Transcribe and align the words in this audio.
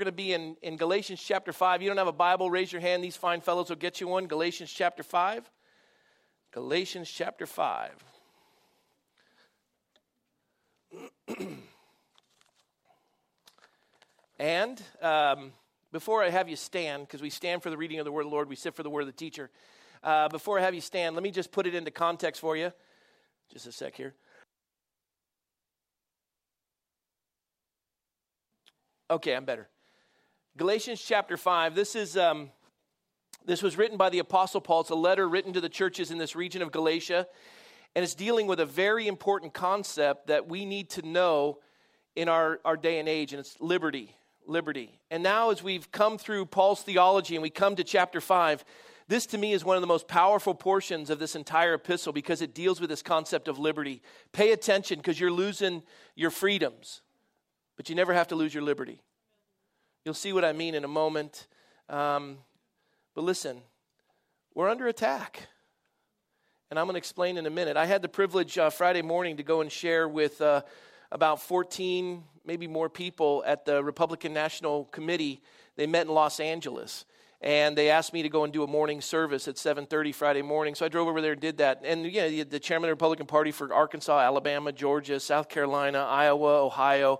going 0.00 0.06
to 0.06 0.12
be 0.12 0.32
in, 0.32 0.56
in 0.62 0.78
Galatians 0.78 1.22
chapter 1.22 1.52
5. 1.52 1.82
You 1.82 1.88
don't 1.88 1.98
have 1.98 2.06
a 2.06 2.12
Bible, 2.12 2.50
raise 2.50 2.72
your 2.72 2.80
hand. 2.80 3.04
These 3.04 3.16
fine 3.16 3.42
fellows 3.42 3.68
will 3.68 3.76
get 3.76 4.00
you 4.00 4.08
one. 4.08 4.26
Galatians 4.26 4.72
chapter 4.72 5.02
5. 5.02 5.50
Galatians 6.52 7.10
chapter 7.10 7.44
5. 7.44 7.92
and 14.38 14.82
um, 15.02 15.52
before 15.92 16.24
I 16.24 16.30
have 16.30 16.48
you 16.48 16.56
stand, 16.56 17.06
because 17.06 17.20
we 17.20 17.28
stand 17.28 17.62
for 17.62 17.68
the 17.68 17.76
reading 17.76 17.98
of 17.98 18.06
the 18.06 18.12
word 18.12 18.22
of 18.22 18.30
the 18.30 18.34
Lord, 18.34 18.48
we 18.48 18.56
sit 18.56 18.74
for 18.74 18.82
the 18.82 18.88
word 18.88 19.02
of 19.02 19.06
the 19.06 19.12
teacher. 19.12 19.50
Uh, 20.02 20.30
before 20.30 20.58
I 20.58 20.62
have 20.62 20.74
you 20.74 20.80
stand, 20.80 21.14
let 21.14 21.22
me 21.22 21.30
just 21.30 21.52
put 21.52 21.66
it 21.66 21.74
into 21.74 21.90
context 21.90 22.40
for 22.40 22.56
you. 22.56 22.72
Just 23.52 23.66
a 23.66 23.72
sec 23.72 23.94
here. 23.96 24.14
Okay, 29.10 29.36
I'm 29.36 29.44
better. 29.44 29.68
Galatians 30.60 31.00
chapter 31.00 31.38
5. 31.38 31.74
This 31.74 31.96
is. 31.96 32.18
Um, 32.18 32.50
this 33.46 33.62
was 33.62 33.78
written 33.78 33.96
by 33.96 34.10
the 34.10 34.18
Apostle 34.18 34.60
Paul. 34.60 34.82
It's 34.82 34.90
a 34.90 34.94
letter 34.94 35.26
written 35.26 35.54
to 35.54 35.60
the 35.62 35.70
churches 35.70 36.10
in 36.10 36.18
this 36.18 36.36
region 36.36 36.60
of 36.60 36.70
Galatia, 36.70 37.26
and 37.96 38.02
it's 38.02 38.14
dealing 38.14 38.46
with 38.46 38.60
a 38.60 38.66
very 38.66 39.08
important 39.08 39.54
concept 39.54 40.26
that 40.26 40.48
we 40.48 40.66
need 40.66 40.90
to 40.90 41.02
know 41.08 41.60
in 42.14 42.28
our, 42.28 42.60
our 42.66 42.76
day 42.76 42.98
and 42.98 43.08
age, 43.08 43.32
and 43.32 43.40
it's 43.40 43.58
liberty. 43.58 44.14
Liberty. 44.46 45.00
And 45.10 45.22
now, 45.22 45.48
as 45.48 45.62
we've 45.62 45.90
come 45.90 46.18
through 46.18 46.44
Paul's 46.44 46.82
theology 46.82 47.36
and 47.36 47.42
we 47.42 47.48
come 47.48 47.74
to 47.76 47.82
chapter 47.82 48.20
5, 48.20 48.62
this 49.08 49.24
to 49.28 49.38
me 49.38 49.54
is 49.54 49.64
one 49.64 49.78
of 49.78 49.80
the 49.80 49.86
most 49.86 50.08
powerful 50.08 50.54
portions 50.54 51.08
of 51.08 51.18
this 51.18 51.36
entire 51.36 51.72
epistle 51.72 52.12
because 52.12 52.42
it 52.42 52.54
deals 52.54 52.82
with 52.82 52.90
this 52.90 53.00
concept 53.00 53.48
of 53.48 53.58
liberty. 53.58 54.02
Pay 54.32 54.52
attention 54.52 54.98
because 54.98 55.18
you're 55.18 55.32
losing 55.32 55.82
your 56.16 56.30
freedoms, 56.30 57.00
but 57.78 57.88
you 57.88 57.94
never 57.94 58.12
have 58.12 58.28
to 58.28 58.34
lose 58.34 58.52
your 58.52 58.62
liberty. 58.62 59.00
You'll 60.04 60.14
see 60.14 60.32
what 60.32 60.46
I 60.46 60.52
mean 60.54 60.74
in 60.74 60.84
a 60.84 60.88
moment. 60.88 61.46
Um, 61.90 62.38
but 63.14 63.22
listen, 63.22 63.60
we're 64.54 64.70
under 64.70 64.86
attack. 64.86 65.46
And 66.70 66.78
I'm 66.78 66.86
going 66.86 66.94
to 66.94 66.98
explain 66.98 67.36
in 67.36 67.44
a 67.44 67.50
minute. 67.50 67.76
I 67.76 67.84
had 67.84 68.00
the 68.00 68.08
privilege 68.08 68.56
uh, 68.56 68.70
Friday 68.70 69.02
morning 69.02 69.36
to 69.36 69.42
go 69.42 69.60
and 69.60 69.70
share 69.70 70.08
with 70.08 70.40
uh, 70.40 70.62
about 71.12 71.42
14, 71.42 72.22
maybe 72.46 72.66
more 72.66 72.88
people 72.88 73.44
at 73.46 73.66
the 73.66 73.84
Republican 73.84 74.32
National 74.32 74.84
Committee. 74.86 75.42
They 75.76 75.86
met 75.86 76.06
in 76.06 76.14
Los 76.14 76.40
Angeles 76.40 77.04
and 77.42 77.76
they 77.76 77.90
asked 77.90 78.14
me 78.14 78.22
to 78.22 78.30
go 78.30 78.44
and 78.44 78.52
do 78.54 78.62
a 78.62 78.66
morning 78.66 79.00
service 79.00 79.48
at 79.48 79.54
7.30 79.54 80.14
friday 80.14 80.42
morning 80.42 80.74
so 80.74 80.84
i 80.84 80.90
drove 80.90 81.08
over 81.08 81.22
there 81.22 81.32
and 81.32 81.40
did 81.40 81.56
that 81.56 81.80
and 81.86 82.04
yeah 82.04 82.44
the 82.44 82.60
chairman 82.60 82.84
of 82.84 82.88
the 82.90 82.92
republican 82.92 83.24
party 83.24 83.50
for 83.50 83.72
arkansas 83.72 84.20
alabama 84.20 84.70
georgia 84.72 85.18
south 85.18 85.48
carolina 85.48 86.00
iowa 86.00 86.62
ohio 86.62 87.18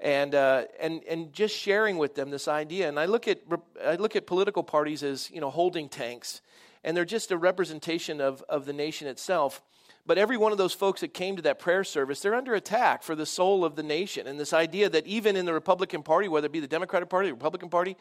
and, 0.00 0.34
uh, 0.34 0.64
and, 0.80 1.02
and 1.04 1.32
just 1.32 1.56
sharing 1.56 1.98
with 1.98 2.14
them 2.14 2.30
this 2.30 2.48
idea. 2.48 2.88
And 2.88 2.98
I 2.98 3.06
look, 3.06 3.28
at, 3.28 3.40
I 3.84 3.96
look 3.96 4.16
at 4.16 4.26
political 4.26 4.62
parties 4.62 5.02
as 5.02 5.30
you 5.30 5.40
know, 5.40 5.50
holding 5.50 5.88
tanks, 5.88 6.40
and 6.82 6.96
they're 6.96 7.04
just 7.04 7.30
a 7.30 7.36
representation 7.36 8.20
of, 8.20 8.42
of 8.48 8.66
the 8.66 8.72
nation 8.72 9.08
itself. 9.08 9.62
But 10.06 10.18
every 10.18 10.36
one 10.36 10.52
of 10.52 10.58
those 10.58 10.74
folks 10.74 11.00
that 11.00 11.14
came 11.14 11.36
to 11.36 11.42
that 11.42 11.58
prayer 11.58 11.82
service, 11.82 12.20
they're 12.20 12.34
under 12.34 12.54
attack 12.54 13.02
for 13.02 13.14
the 13.14 13.24
soul 13.24 13.64
of 13.64 13.74
the 13.74 13.82
nation. 13.82 14.26
And 14.26 14.38
this 14.38 14.52
idea 14.52 14.90
that 14.90 15.06
even 15.06 15.34
in 15.34 15.46
the 15.46 15.54
Republican 15.54 16.02
Party, 16.02 16.28
whether 16.28 16.46
it 16.46 16.52
be 16.52 16.60
the 16.60 16.66
Democratic 16.66 17.08
Party, 17.08 17.28
the 17.28 17.34
Republican 17.34 17.70
Party, 17.70 17.96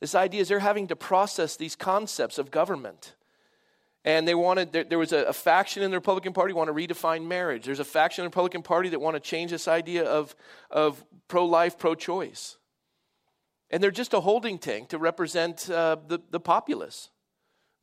this 0.00 0.16
idea 0.16 0.40
is 0.40 0.48
they're 0.48 0.58
having 0.58 0.88
to 0.88 0.96
process 0.96 1.56
these 1.56 1.76
concepts 1.76 2.38
of 2.38 2.50
government 2.50 3.14
and 4.08 4.26
they 4.26 4.34
wanted 4.34 4.72
there, 4.72 4.84
there 4.84 4.98
was 4.98 5.12
a, 5.12 5.24
a, 5.24 5.34
faction 5.34 5.82
in 5.82 5.90
the 5.90 5.98
republican 5.98 6.32
party 6.32 6.54
want 6.54 6.68
to 6.68 6.72
redefine 6.72 7.26
marriage. 7.26 7.66
There's 7.66 7.78
a 7.78 7.84
faction 7.84 8.22
in 8.22 8.24
the 8.24 8.30
republican 8.30 8.62
party 8.62 8.88
that 8.88 9.00
want 9.02 9.16
to 9.16 9.20
change 9.20 9.50
this 9.50 9.68
idea 9.68 10.04
of, 10.04 10.34
of 10.70 11.04
pro-life 11.28 11.78
pro-choice. 11.78 12.56
And 13.70 13.82
they're 13.82 13.90
just 13.90 14.14
a 14.14 14.20
holding 14.20 14.58
tank 14.58 14.88
to 14.88 14.98
represent 14.98 15.68
uh, 15.68 15.96
the, 16.06 16.20
the 16.30 16.40
populace. 16.40 17.10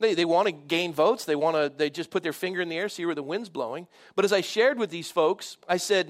They, 0.00 0.14
they 0.14 0.24
want 0.24 0.46
to 0.46 0.52
gain 0.52 0.92
votes 0.92 1.24
they 1.24 1.36
want 1.36 1.54
to 1.56 1.72
they 1.74 1.90
just 1.90 2.10
put 2.10 2.24
their 2.24 2.32
finger 2.32 2.60
in 2.60 2.68
the 2.68 2.76
air 2.76 2.88
see 2.88 3.06
where 3.06 3.14
the 3.14 3.22
wind's 3.22 3.48
blowing. 3.48 3.86
But 4.16 4.24
as 4.24 4.32
i 4.32 4.40
shared 4.40 4.80
with 4.80 4.90
these 4.90 5.12
folks 5.12 5.58
i 5.68 5.76
said 5.76 6.06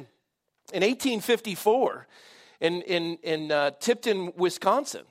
in 0.72 0.82
1854 0.82 2.06
in, 2.60 2.80
in, 2.82 3.18
in 3.22 3.52
uh, 3.52 3.72
tipton 3.78 4.32
wisconsin 4.34 5.04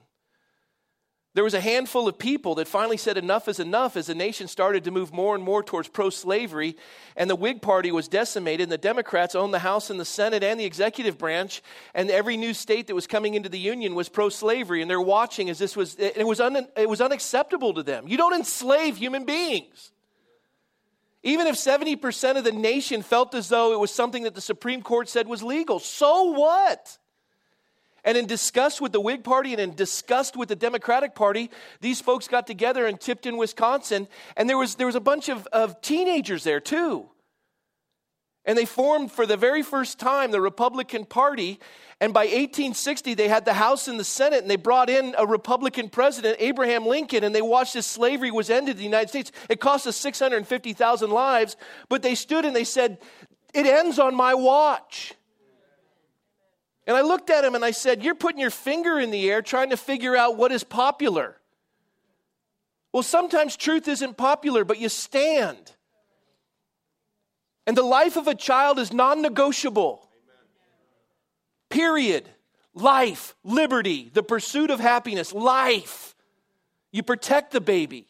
there 1.35 1.43
was 1.43 1.53
a 1.53 1.59
handful 1.59 2.07
of 2.07 2.17
people 2.17 2.55
that 2.55 2.67
finally 2.67 2.95
said 2.95 3.17
enough 3.17 3.49
is 3.49 3.59
enough 3.59 3.97
as 3.97 4.07
the 4.07 4.15
nation 4.15 4.47
started 4.47 4.85
to 4.85 4.91
move 4.91 5.11
more 5.11 5.35
and 5.35 5.43
more 5.43 5.61
towards 5.61 5.89
pro 5.89 6.09
slavery, 6.09 6.77
and 7.17 7.29
the 7.29 7.35
Whig 7.35 7.61
Party 7.61 7.91
was 7.91 8.07
decimated, 8.07 8.63
and 8.63 8.71
the 8.71 8.77
Democrats 8.77 9.35
owned 9.35 9.53
the 9.53 9.59
House 9.59 9.89
and 9.89 9.99
the 9.99 10.05
Senate 10.05 10.45
and 10.45 10.57
the 10.57 10.63
executive 10.63 11.17
branch, 11.17 11.61
and 11.93 12.09
every 12.09 12.37
new 12.37 12.53
state 12.53 12.87
that 12.87 12.95
was 12.95 13.05
coming 13.05 13.33
into 13.33 13.49
the 13.49 13.59
Union 13.59 13.95
was 13.95 14.07
pro 14.07 14.29
slavery, 14.29 14.81
and 14.81 14.89
they're 14.89 15.01
watching 15.01 15.49
as 15.49 15.59
this 15.59 15.75
was, 15.75 15.97
it 15.99 16.25
was, 16.25 16.39
un, 16.39 16.67
it 16.77 16.87
was 16.87 17.01
unacceptable 17.01 17.73
to 17.73 17.83
them. 17.83 18.07
You 18.07 18.15
don't 18.15 18.33
enslave 18.33 18.95
human 18.95 19.25
beings. 19.25 19.91
Even 21.21 21.47
if 21.47 21.55
70% 21.55 22.37
of 22.37 22.45
the 22.45 22.53
nation 22.53 23.01
felt 23.01 23.35
as 23.35 23.49
though 23.49 23.73
it 23.73 23.79
was 23.79 23.91
something 23.91 24.23
that 24.23 24.35
the 24.35 24.41
Supreme 24.41 24.81
Court 24.81 25.09
said 25.09 25.27
was 25.27 25.43
legal, 25.43 25.79
so 25.79 26.31
what? 26.31 26.97
And 28.05 28.17
in 28.17 28.27
disgust 28.27 28.79
with 28.79 28.91
the 28.91 29.01
Whig 29.01 29.23
Party 29.23 29.51
and 29.51 29.59
in 29.59 29.73
disgust 29.73 30.37
with 30.37 30.47
the 30.47 30.55
Democratic 30.55 31.15
Party, 31.15 31.49
these 31.81 31.99
folks 31.99 32.27
got 32.27 32.45
together 32.45 32.85
in 32.85 32.97
Tipton, 32.97 33.35
Wisconsin, 33.35 34.07
and 34.37 34.47
there 34.47 34.59
was, 34.59 34.75
there 34.75 34.85
was 34.85 34.95
a 34.95 35.01
bunch 35.01 35.27
of, 35.27 35.47
of 35.47 35.81
teenagers 35.81 36.43
there 36.43 36.59
too. 36.59 37.09
And 38.45 38.55
they 38.55 38.65
formed 38.65 39.11
for 39.11 39.25
the 39.25 39.37
very 39.37 39.63
first 39.63 39.97
time 39.97 40.29
the 40.29 40.39
Republican 40.39 41.03
Party. 41.05 41.59
And 41.99 42.13
by 42.13 42.25
1860, 42.25 43.15
they 43.15 43.27
had 43.27 43.43
the 43.43 43.55
House 43.55 43.87
and 43.87 43.99
the 43.99 44.03
Senate, 44.03 44.41
and 44.41 44.51
they 44.51 44.55
brought 44.55 44.87
in 44.87 45.15
a 45.17 45.25
Republican 45.25 45.89
president, 45.89 46.37
Abraham 46.39 46.85
Lincoln, 46.85 47.23
and 47.23 47.33
they 47.33 47.41
watched 47.41 47.75
as 47.75 47.87
slavery 47.87 48.29
was 48.29 48.51
ended 48.51 48.73
in 48.73 48.77
the 48.77 48.83
United 48.83 49.09
States. 49.09 49.31
It 49.49 49.59
cost 49.59 49.87
us 49.87 49.97
650,000 49.97 51.09
lives, 51.09 51.57
but 51.89 52.03
they 52.03 52.13
stood 52.13 52.45
and 52.45 52.55
they 52.55 52.65
said, 52.65 52.99
It 53.55 53.65
ends 53.65 53.97
on 53.97 54.13
my 54.13 54.35
watch. 54.35 55.15
And 56.87 56.95
I 56.95 57.01
looked 57.01 57.29
at 57.29 57.43
him 57.43 57.55
and 57.55 57.65
I 57.65 57.71
said, 57.71 58.03
You're 58.03 58.15
putting 58.15 58.39
your 58.39 58.51
finger 58.51 58.99
in 58.99 59.11
the 59.11 59.29
air 59.29 59.41
trying 59.41 59.71
to 59.71 59.77
figure 59.77 60.15
out 60.15 60.37
what 60.37 60.51
is 60.51 60.63
popular. 60.63 61.37
Well, 62.93 63.03
sometimes 63.03 63.57
truth 63.57 63.87
isn't 63.87 64.15
popular, 64.17 64.63
but 64.63 64.79
you 64.79 64.87
stand. 64.89 65.73
And 67.67 67.75
the 67.75 67.83
life 67.83 68.15
of 68.15 68.27
a 68.27 68.35
child 68.35 68.79
is 68.79 68.93
non 68.93 69.21
negotiable. 69.21 70.07
Period. 71.69 72.29
Life, 72.73 73.35
liberty, 73.43 74.11
the 74.13 74.21
pursuit 74.21 74.69
of 74.69 74.79
happiness, 74.79 75.33
life. 75.33 76.13
You 76.91 77.03
protect 77.03 77.51
the 77.51 77.61
baby. 77.61 78.07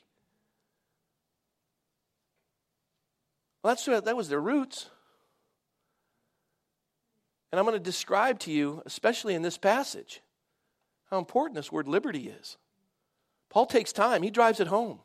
Well, 3.64 3.74
that's, 3.74 3.86
that 3.86 4.18
was 4.18 4.28
their 4.30 4.42
roots. 4.42 4.90
And 7.52 7.60
I'm 7.60 7.66
going 7.66 7.78
to 7.78 7.84
describe 7.84 8.40
to 8.40 8.52
you, 8.52 8.82
especially 8.86 9.36
in 9.36 9.42
this 9.42 9.58
passage, 9.58 10.22
how 11.10 11.18
important 11.20 11.56
this 11.56 11.72
word 11.72 11.88
liberty 11.88 12.28
is. 12.28 12.58
Paul 13.50 13.66
takes 13.66 13.94
time, 13.94 14.22
he 14.24 14.30
drives 14.30 14.60
it 14.60 14.68
home. 14.68 15.00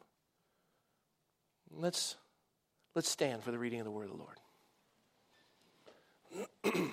Let's, 1.71 2.17
let's 2.95 3.09
stand 3.09 3.45
for 3.45 3.53
the 3.53 3.59
reading 3.59 3.81
of 3.81 3.85
the 3.85 3.91
word 3.93 4.11
of 4.11 4.17
the 4.17 4.25
Lord. 6.75 6.91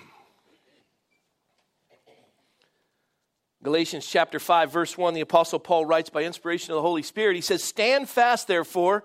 Galatians 3.62 4.06
chapter 4.06 4.38
5, 4.38 4.72
verse 4.72 4.96
1, 4.96 5.14
the 5.14 5.20
Apostle 5.20 5.58
Paul 5.58 5.84
writes 5.84 6.10
by 6.10 6.22
inspiration 6.22 6.70
of 6.70 6.76
the 6.76 6.82
Holy 6.82 7.02
Spirit. 7.02 7.34
He 7.34 7.42
says, 7.42 7.64
Stand 7.64 8.08
fast, 8.08 8.46
therefore, 8.46 9.04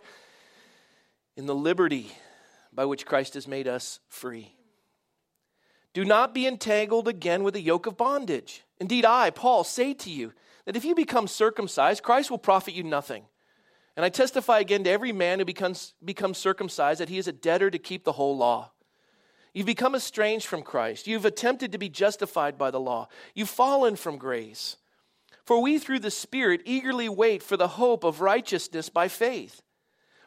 in 1.36 1.48
the 1.48 1.56
liberty 1.56 2.12
by 2.72 2.86
which 2.86 3.06
Christ 3.06 3.34
has 3.34 3.48
made 3.48 3.68
us 3.68 4.00
free 4.10 4.54
do 5.94 6.04
not 6.04 6.34
be 6.34 6.48
entangled 6.48 7.08
again 7.08 7.44
with 7.44 7.56
a 7.56 7.62
yoke 7.62 7.86
of 7.86 7.98
bondage. 7.98 8.64
Indeed, 8.80 9.06
I, 9.06 9.30
Paul, 9.30 9.64
say 9.64 9.94
to 9.94 10.10
you 10.10 10.34
that 10.66 10.76
if 10.76 10.84
you 10.84 10.96
become 10.96 11.28
circumcised, 11.28 12.04
Christ 12.04 12.32
will 12.32 12.40
profit 12.40 12.74
you 12.74 12.84
nothing. 12.84 13.26
And 13.96 14.04
I 14.04 14.10
testify 14.10 14.60
again 14.60 14.84
to 14.86 14.90
every 14.90 15.12
man 15.12 15.40
who 15.40 15.46
becomes, 15.46 15.94
becomes 16.04 16.40
circumcised 16.40 17.00
that 17.00 17.10
he 17.10 17.20
is 17.20 17.28
a 17.28 17.32
debtor 17.32 17.70
to 17.70 17.78
keep 17.78 18.04
the 18.04 18.14
whole 18.14 18.36
law. 18.36 18.72
You've 19.54 19.68
become 19.68 19.94
estranged 19.94 20.48
from 20.48 20.64
Christ. 20.64 21.06
You've 21.06 21.26
attempted 21.26 21.72
to 21.72 21.78
be 21.78 21.90
justified 21.90 22.58
by 22.58 22.72
the 22.72 22.80
law. 22.80 23.08
You've 23.36 23.50
fallen 23.50 23.96
from 23.96 24.18
grace. 24.18 24.78
For 25.46 25.62
we, 25.62 25.78
through 25.78 26.00
the 26.00 26.10
Spirit, 26.10 26.62
eagerly 26.66 27.08
wait 27.08 27.44
for 27.44 27.56
the 27.56 27.68
hope 27.68 28.04
of 28.04 28.22
righteousness 28.22 28.90
by 28.90 29.10
faith. 29.10 29.62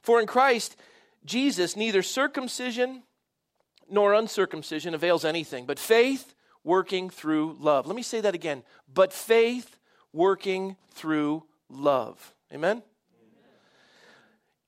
For 0.00 0.20
in 0.20 0.26
Christ 0.28 0.76
Jesus, 1.24 1.74
neither 1.74 2.02
circumcision 2.02 3.02
nor 3.90 4.14
uncircumcision 4.14 4.94
avails 4.94 5.24
anything, 5.24 5.66
but 5.66 5.78
faith 5.78 6.34
working 6.64 7.08
through 7.10 7.56
love. 7.60 7.86
Let 7.86 7.96
me 7.96 8.02
say 8.02 8.20
that 8.20 8.34
again. 8.34 8.62
But 8.92 9.12
faith 9.12 9.78
working 10.12 10.76
through 10.90 11.44
love. 11.68 12.34
Amen? 12.52 12.70
Amen? 12.70 12.82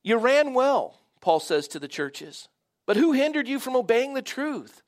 You 0.02 0.16
ran 0.18 0.54
well, 0.54 1.00
Paul 1.20 1.40
says 1.40 1.68
to 1.68 1.78
the 1.78 1.88
churches. 1.88 2.48
But 2.86 2.96
who 2.96 3.12
hindered 3.12 3.48
you 3.48 3.58
from 3.58 3.76
obeying 3.76 4.14
the 4.14 4.22
truth? 4.22 4.82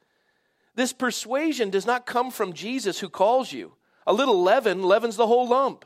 This 0.74 0.92
persuasion 0.92 1.70
does 1.70 1.84
not 1.84 2.06
come 2.06 2.30
from 2.30 2.52
Jesus 2.52 3.00
who 3.00 3.08
calls 3.08 3.52
you. 3.52 3.74
A 4.06 4.12
little 4.12 4.42
leaven 4.42 4.82
leavens 4.82 5.16
the 5.16 5.26
whole 5.26 5.48
lump. 5.48 5.84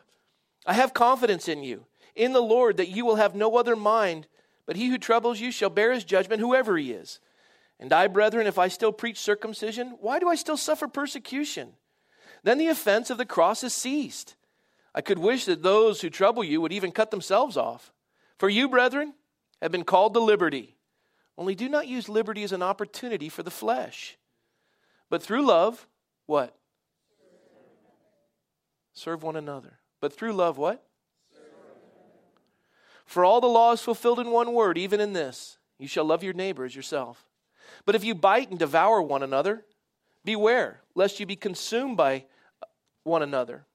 I 0.66 0.74
have 0.74 0.94
confidence 0.94 1.48
in 1.48 1.62
you, 1.62 1.86
in 2.14 2.32
the 2.32 2.40
Lord, 2.40 2.76
that 2.76 2.88
you 2.88 3.04
will 3.04 3.16
have 3.16 3.34
no 3.34 3.56
other 3.56 3.76
mind, 3.76 4.26
but 4.66 4.76
he 4.76 4.88
who 4.88 4.98
troubles 4.98 5.40
you 5.40 5.50
shall 5.50 5.70
bear 5.70 5.92
his 5.92 6.04
judgment, 6.04 6.40
whoever 6.40 6.76
he 6.76 6.92
is. 6.92 7.18
And 7.80 7.92
I, 7.92 8.06
brethren, 8.06 8.46
if 8.46 8.58
I 8.58 8.68
still 8.68 8.92
preach 8.92 9.18
circumcision, 9.18 9.96
why 10.00 10.18
do 10.18 10.28
I 10.28 10.36
still 10.36 10.56
suffer 10.56 10.88
persecution? 10.88 11.74
Then 12.42 12.58
the 12.58 12.68
offense 12.68 13.10
of 13.10 13.18
the 13.18 13.26
cross 13.26 13.64
is 13.64 13.74
ceased. 13.74 14.36
I 14.94 15.00
could 15.00 15.18
wish 15.18 15.44
that 15.46 15.62
those 15.62 16.00
who 16.00 16.10
trouble 16.10 16.44
you 16.44 16.60
would 16.60 16.72
even 16.72 16.92
cut 16.92 17.10
themselves 17.10 17.56
off. 17.56 17.92
For 18.38 18.48
you, 18.48 18.68
brethren, 18.68 19.14
have 19.60 19.72
been 19.72 19.84
called 19.84 20.14
to 20.14 20.20
liberty. 20.20 20.76
Only 21.36 21.54
do 21.54 21.68
not 21.68 21.88
use 21.88 22.08
liberty 22.08 22.44
as 22.44 22.52
an 22.52 22.62
opportunity 22.62 23.28
for 23.28 23.42
the 23.42 23.50
flesh, 23.50 24.16
but 25.10 25.22
through 25.22 25.44
love, 25.44 25.86
what? 26.26 26.54
Serve 28.92 29.22
one 29.24 29.36
another. 29.36 29.80
But 30.00 30.12
through 30.12 30.34
love, 30.34 30.58
what? 30.58 30.84
For 33.04 33.24
all 33.24 33.40
the 33.40 33.46
law 33.48 33.72
is 33.72 33.80
fulfilled 33.80 34.20
in 34.20 34.30
one 34.30 34.52
word, 34.52 34.78
even 34.78 35.00
in 35.00 35.12
this 35.12 35.58
you 35.78 35.88
shall 35.88 36.04
love 36.04 36.22
your 36.22 36.34
neighbor 36.34 36.64
as 36.64 36.76
yourself. 36.76 37.26
But 37.86 37.94
if 37.94 38.04
you 38.04 38.14
bite 38.14 38.50
and 38.50 38.58
devour 38.58 39.02
one 39.02 39.22
another, 39.22 39.64
beware 40.24 40.80
lest 40.94 41.20
you 41.20 41.26
be 41.26 41.36
consumed 41.36 41.96
by 41.96 42.24
one 43.02 43.22
another. 43.22 43.66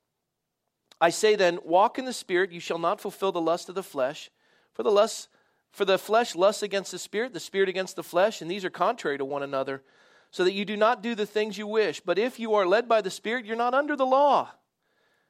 I 1.01 1.11
say 1.11 1.35
then, 1.35 1.59
walk 1.63 1.97
in 1.97 2.05
the 2.05 2.13
Spirit, 2.13 2.51
you 2.51 2.59
shall 2.59 2.79
not 2.79 2.99
fulfill 2.99 3.31
the 3.31 3.41
lust 3.41 3.69
of 3.69 3.75
the 3.75 3.83
flesh. 3.83 4.29
For 4.73 4.83
the 4.83 4.91
lust, 4.91 5.29
for 5.71 5.85
the 5.85 5.97
flesh 5.97 6.35
lusts 6.35 6.63
against 6.63 6.91
the 6.91 6.99
Spirit, 6.99 7.33
the 7.33 7.39
Spirit 7.39 7.69
against 7.69 7.95
the 7.95 8.03
flesh, 8.03 8.41
and 8.41 8.49
these 8.49 8.65
are 8.65 8.69
contrary 8.69 9.17
to 9.17 9.25
one 9.25 9.43
another, 9.43 9.83
so 10.31 10.43
that 10.43 10.53
you 10.53 10.65
do 10.65 10.75
not 10.75 11.01
do 11.01 11.15
the 11.15 11.25
things 11.25 11.57
you 11.57 11.67
wish. 11.67 12.01
But 12.01 12.19
if 12.19 12.39
you 12.39 12.53
are 12.55 12.65
led 12.65 12.87
by 12.89 13.01
the 13.01 13.09
Spirit, 13.09 13.45
you're 13.45 13.55
not 13.55 13.73
under 13.73 13.95
the 13.95 14.05
law. 14.05 14.51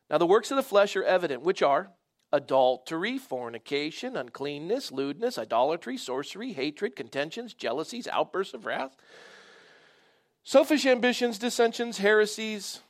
Now 0.10 0.18
the 0.18 0.26
works 0.26 0.50
of 0.50 0.58
the 0.58 0.64
flesh 0.64 0.96
are 0.96 1.04
evident, 1.04 1.42
which 1.42 1.62
are 1.62 1.92
adultery, 2.32 3.18
fornication, 3.18 4.16
uncleanness, 4.16 4.92
lewdness, 4.92 5.38
idolatry, 5.38 5.98
sorcery, 5.98 6.54
hatred, 6.54 6.96
contentions, 6.96 7.54
jealousies, 7.54 8.08
outbursts 8.08 8.54
of 8.54 8.66
wrath, 8.66 8.96
selfish 10.44 10.86
ambitions, 10.86 11.40
dissensions, 11.40 11.98
heresies 11.98 12.82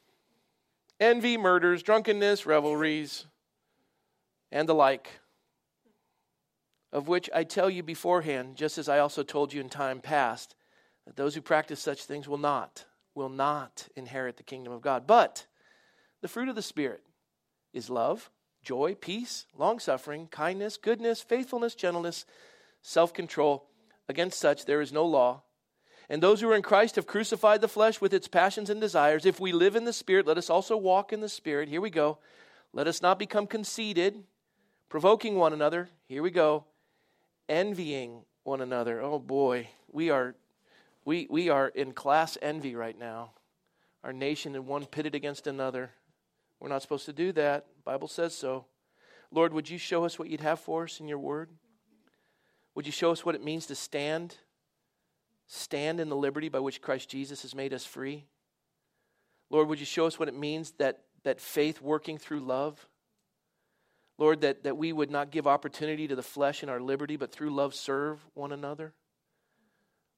envy, 1.00 1.38
murders, 1.38 1.82
drunkenness, 1.82 2.46
revelries, 2.46 3.26
and 4.52 4.68
the 4.68 4.76
like, 4.76 5.20
of 6.92 7.08
which 7.08 7.30
I 7.34 7.44
tell 7.44 7.70
you 7.70 7.84
beforehand, 7.84 8.56
just 8.56 8.78
as 8.78 8.90
I 8.90 9.00
also 9.00 9.24
told 9.24 9.54
you 9.54 9.62
in 9.62 9.70
time 9.70 10.02
past, 10.02 10.56
that 11.06 11.16
those 11.16 11.36
who 11.36 11.42
practice 11.42 11.80
such 11.80 12.04
things 12.04 12.28
will 12.28 12.38
not, 12.38 12.86
will 13.16 13.30
not 13.30 13.88
inherit 13.96 14.38
the 14.38 14.44
kingdom 14.44 14.74
of 14.74 14.82
God. 14.82 15.08
But 15.08 15.46
the 16.22 16.28
fruit 16.28 16.50
of 16.50 16.56
the 16.56 16.62
Spirit 16.62 17.04
is 17.74 17.90
love, 17.90 18.30
joy, 18.64 18.96
peace, 18.96 19.46
long 19.58 19.80
suffering, 19.80 20.28
kindness, 20.28 20.78
goodness, 20.78 21.22
faithfulness, 21.22 21.76
gentleness, 21.76 22.26
self 22.82 23.14
control. 23.14 23.66
Against 24.08 24.40
such 24.40 24.66
there 24.66 24.82
is 24.82 24.92
no 24.92 25.06
law. 25.06 25.44
And 26.10 26.24
those 26.24 26.42
who 26.42 26.50
are 26.50 26.56
in 26.56 26.64
Christ 26.64 26.96
have 26.96 27.06
crucified 27.06 27.62
the 27.62 27.68
flesh 27.68 28.02
with 28.02 28.14
its 28.14 28.28
passions 28.28 28.72
and 28.72 28.82
desires. 28.82 29.26
If 29.26 29.40
we 29.40 29.52
live 29.52 29.76
in 29.76 29.86
the 29.86 29.94
Spirit, 29.94 30.26
let 30.26 30.40
us 30.40 30.50
also 30.50 30.76
walk 30.76 31.14
in 31.14 31.22
the 31.22 31.30
Spirit. 31.30 31.70
Here 31.70 31.82
we 31.82 31.92
go. 31.92 32.18
Let 32.74 32.88
us 32.88 33.02
not 33.02 33.20
become 33.20 33.46
conceited, 33.46 34.24
provoking 34.90 35.36
one 35.36 35.54
another. 35.54 35.90
Here 36.08 36.24
we 36.24 36.32
go. 36.32 36.66
Envying 37.48 38.24
one 38.44 38.62
another. 38.62 39.02
Oh 39.02 39.20
boy, 39.20 39.70
we 39.92 40.10
are 40.10 40.36
we 41.06 41.28
we 41.30 41.50
are 41.50 41.68
in 41.68 41.94
class 41.94 42.38
envy 42.42 42.76
right 42.76 42.98
now. 42.98 43.32
Our 44.04 44.14
nation 44.14 44.56
and 44.56 44.66
one 44.66 44.86
pitted 44.86 45.14
against 45.14 45.46
another. 45.46 45.92
We're 46.60 46.70
not 46.70 46.82
supposed 46.82 47.06
to 47.06 47.14
do 47.14 47.32
that. 47.34 47.66
Bible 47.86 48.08
says 48.08 48.36
so. 48.36 48.66
Lord, 49.32 49.54
would 49.54 49.70
you 49.70 49.78
show 49.78 50.06
us 50.06 50.18
what 50.18 50.30
you'd 50.30 50.42
have 50.42 50.60
for 50.60 50.84
us 50.84 51.00
in 51.00 51.08
your 51.08 51.20
word? 51.20 51.50
Would 52.76 52.86
you 52.86 52.92
show 52.92 53.12
us 53.12 53.26
what 53.26 53.36
it 53.36 53.44
means 53.44 53.66
to 53.68 53.76
stand 53.76 54.36
stand 55.52 56.00
in 56.00 56.10
the 56.10 56.16
liberty 56.16 56.48
by 56.48 56.60
which 56.60 56.80
Christ 56.80 57.10
Jesus 57.10 57.42
has 57.42 57.56
made 57.56 57.74
us 57.74 57.84
free? 57.84 58.26
Lord, 59.50 59.68
would 59.68 59.80
you 59.80 59.86
show 59.86 60.06
us 60.06 60.20
what 60.20 60.28
it 60.28 60.38
means 60.38 60.74
that, 60.78 61.02
that 61.24 61.42
faith 61.42 61.82
working 61.82 62.20
through 62.20 62.42
love? 62.42 62.88
Lord, 64.20 64.42
that, 64.42 64.64
that 64.64 64.78
we 64.78 64.94
would 64.94 65.10
not 65.10 65.32
give 65.32 65.48
opportunity 65.48 66.08
to 66.08 66.16
the 66.16 66.22
flesh 66.22 66.62
in 66.62 66.70
our 66.70 66.80
liberty, 66.80 67.16
but 67.16 67.32
through 67.32 67.50
love 67.50 67.74
serve 67.74 68.24
one 68.36 68.52
another? 68.52 68.94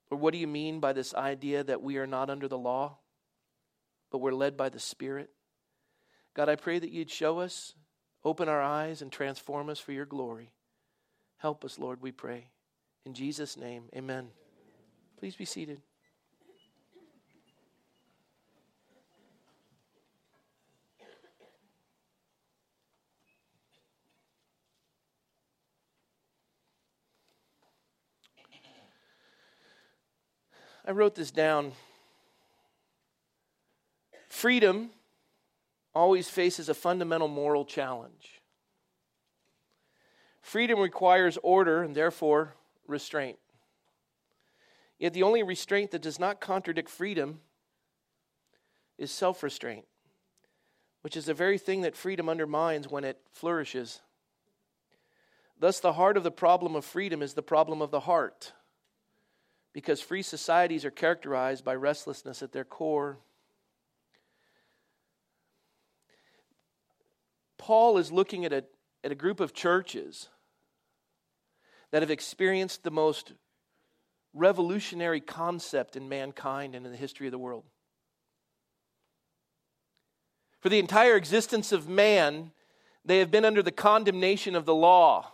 Lord, 0.10 0.22
what 0.22 0.34
do 0.34 0.38
you 0.38 0.48
mean 0.48 0.82
by 0.82 0.92
this 0.92 1.14
idea 1.14 1.64
that 1.64 1.82
we 1.82 1.98
are 1.98 2.08
not 2.08 2.30
under 2.30 2.50
the 2.50 2.58
law, 2.58 2.98
but 4.12 4.18
we're 4.18 4.34
led 4.34 4.58
by 4.58 4.68
the 4.68 4.80
Spirit? 4.80 5.30
God, 6.34 6.48
I 6.50 6.56
pray 6.56 6.80
that 6.80 6.92
you'd 6.92 7.10
show 7.10 7.40
us, 7.40 7.74
open 8.24 8.48
our 8.48 8.62
eyes, 8.62 9.02
and 9.02 9.12
transform 9.12 9.70
us 9.70 9.80
for 9.80 9.92
your 9.92 10.06
glory. 10.06 10.52
Help 11.38 11.66
us, 11.66 11.78
Lord, 11.78 12.02
we 12.02 12.12
pray. 12.12 12.48
In 13.06 13.14
Jesus' 13.14 13.58
name, 13.58 13.84
amen. 13.96 14.30
Please 15.18 15.36
be 15.36 15.46
seated. 15.46 15.82
I 30.86 30.92
wrote 30.92 31.16
this 31.16 31.32
down. 31.32 31.74
Freedom 34.28 34.90
always 35.94 36.30
faces 36.30 36.70
a 36.70 36.74
fundamental 36.74 37.28
moral 37.28 37.66
challenge. 37.66 38.42
Freedom 40.42 40.80
requires 40.80 41.38
order 41.44 41.84
and 41.84 41.96
therefore 41.96 42.56
restraint. 42.88 43.38
Yet 44.98 45.14
the 45.14 45.24
only 45.24 45.44
restraint 45.44 45.92
that 45.92 46.02
does 46.02 46.20
not 46.20 46.40
contradict 46.40 46.90
freedom 46.90 47.40
is 48.98 49.12
self 49.12 49.42
restraint, 49.42 49.86
which 51.02 51.18
is 51.18 51.26
the 51.26 51.34
very 51.34 51.58
thing 51.58 51.82
that 51.82 51.96
freedom 51.96 52.30
undermines 52.30 52.88
when 52.88 53.04
it 53.04 53.18
flourishes. 53.32 54.02
Thus, 55.60 55.80
the 55.80 55.94
heart 55.94 56.18
of 56.18 56.24
the 56.24 56.32
problem 56.32 56.76
of 56.76 56.86
freedom 56.86 57.22
is 57.22 57.34
the 57.34 57.44
problem 57.44 57.82
of 57.82 57.92
the 57.92 58.02
heart, 58.02 58.54
because 59.74 60.02
free 60.02 60.24
societies 60.24 60.86
are 60.86 60.92
characterized 60.92 61.64
by 61.64 61.76
restlessness 61.76 62.42
at 62.42 62.52
their 62.52 62.64
core. 62.64 63.18
Paul 67.62 68.00
is 68.00 68.12
looking 68.12 68.44
at 68.44 68.52
a, 68.52 68.64
at 69.04 69.12
a 69.12 69.16
group 69.16 69.40
of 69.40 69.54
churches 69.54 70.30
that 71.92 72.02
have 72.02 72.10
experienced 72.10 72.84
the 72.84 72.90
most 72.90 73.34
revolutionary 74.34 75.22
concept 75.22 75.96
in 75.96 76.10
mankind 76.10 76.74
and 76.74 76.88
in 76.88 76.92
the 76.92 76.98
history 76.98 77.28
of 77.28 77.32
the 77.32 77.38
world. 77.38 77.66
For 80.60 80.70
the 80.70 80.80
entire 80.80 81.16
existence 81.16 81.72
of 81.72 81.88
man, 81.88 82.52
they 83.06 83.20
have 83.20 83.30
been 83.30 83.46
under 83.46 83.62
the 83.62 83.72
condemnation 83.72 84.56
of 84.56 84.66
the 84.66 84.76
law. 84.76 85.32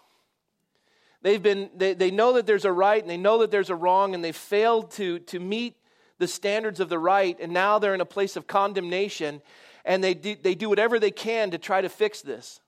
They've 1.21 1.41
been, 1.41 1.69
they, 1.73 1.93
they 1.93 2.11
know 2.11 2.33
that 2.33 2.45
there's 2.45 2.65
a 2.65 2.71
right 2.73 3.01
and 3.01 3.09
they 3.09 3.15
know 3.15 3.37
that 3.37 3.51
there's 3.51 3.69
a 3.69 3.75
wrong, 3.75 4.13
and 4.13 4.21
they've 4.21 4.35
failed 4.35 4.91
to, 4.91 5.19
to 5.19 5.39
meet 5.39 5.77
the 6.19 6.27
standards 6.27 6.79
of 6.79 6.89
the 6.89 6.99
right, 6.99 7.37
and 7.39 7.51
now 7.51 7.79
they're 7.79 7.93
in 7.93 8.01
a 8.01 8.05
place 8.05 8.35
of 8.35 8.47
condemnation, 8.47 9.41
and 9.85 10.03
they 10.03 10.13
do, 10.13 10.35
they 10.35 10.55
do 10.55 10.69
whatever 10.69 10.99
they 10.99 11.11
can 11.11 11.51
to 11.51 11.57
try 11.57 11.81
to 11.81 11.89
fix 11.89 12.21
this. 12.21 12.59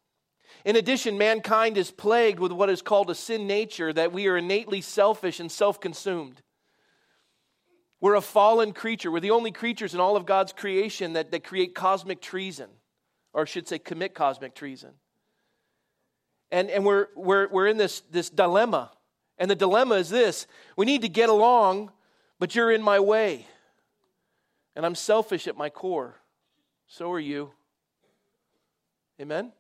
In 0.66 0.76
addition, 0.76 1.18
mankind 1.18 1.78
is 1.78 1.92
plagued 1.92 2.40
with 2.40 2.52
what 2.52 2.70
is 2.70 2.82
called 2.82 3.10
a 3.10 3.16
sin 3.16 3.48
nature, 3.48 3.94
that 3.94 4.12
we 4.12 4.28
are 4.28 4.38
innately 4.38 4.82
selfish 4.82 5.40
and 5.40 5.52
self 5.52 5.80
consumed. 5.80 6.42
We're 8.02 8.16
a 8.16 8.22
fallen 8.22 8.72
creature. 8.72 9.12
We're 9.12 9.20
the 9.20 9.32
only 9.32 9.52
creatures 9.52 9.94
in 9.94 10.00
all 10.00 10.16
of 10.16 10.26
God's 10.26 10.54
creation 10.54 11.14
that, 11.14 11.32
that 11.32 11.44
create 11.44 11.76
cosmic 11.76 12.22
treason, 12.22 12.70
or 13.34 13.46
should 13.46 13.68
say, 13.68 13.80
commit 13.80 14.14
cosmic 14.14 14.56
treason. 14.56 14.92
And, 16.52 16.70
and 16.70 16.86
we're, 16.86 17.08
we're, 17.16 17.48
we're 17.50 17.68
in 17.68 17.78
this, 17.78 18.02
this 18.12 18.30
dilemma. 18.30 18.92
And 19.38 19.50
the 19.50 19.56
dilemma 19.56 19.96
is 19.96 20.10
this 20.10 20.48
we 20.76 20.86
need 20.86 21.02
to 21.02 21.10
get 21.10 21.30
along, 21.30 21.92
but 22.40 22.56
you're 22.56 22.72
in 22.72 22.82
my 22.82 23.00
way. 23.00 23.46
And 24.76 24.86
I'm 24.86 24.96
selfish 24.96 25.48
at 25.48 25.58
my 25.58 25.70
core. 25.70 26.16
So 26.88 27.12
are 27.12 27.20
you. 27.20 27.52
Amen? 29.22 29.52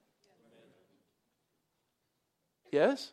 Yes? 2.71 3.11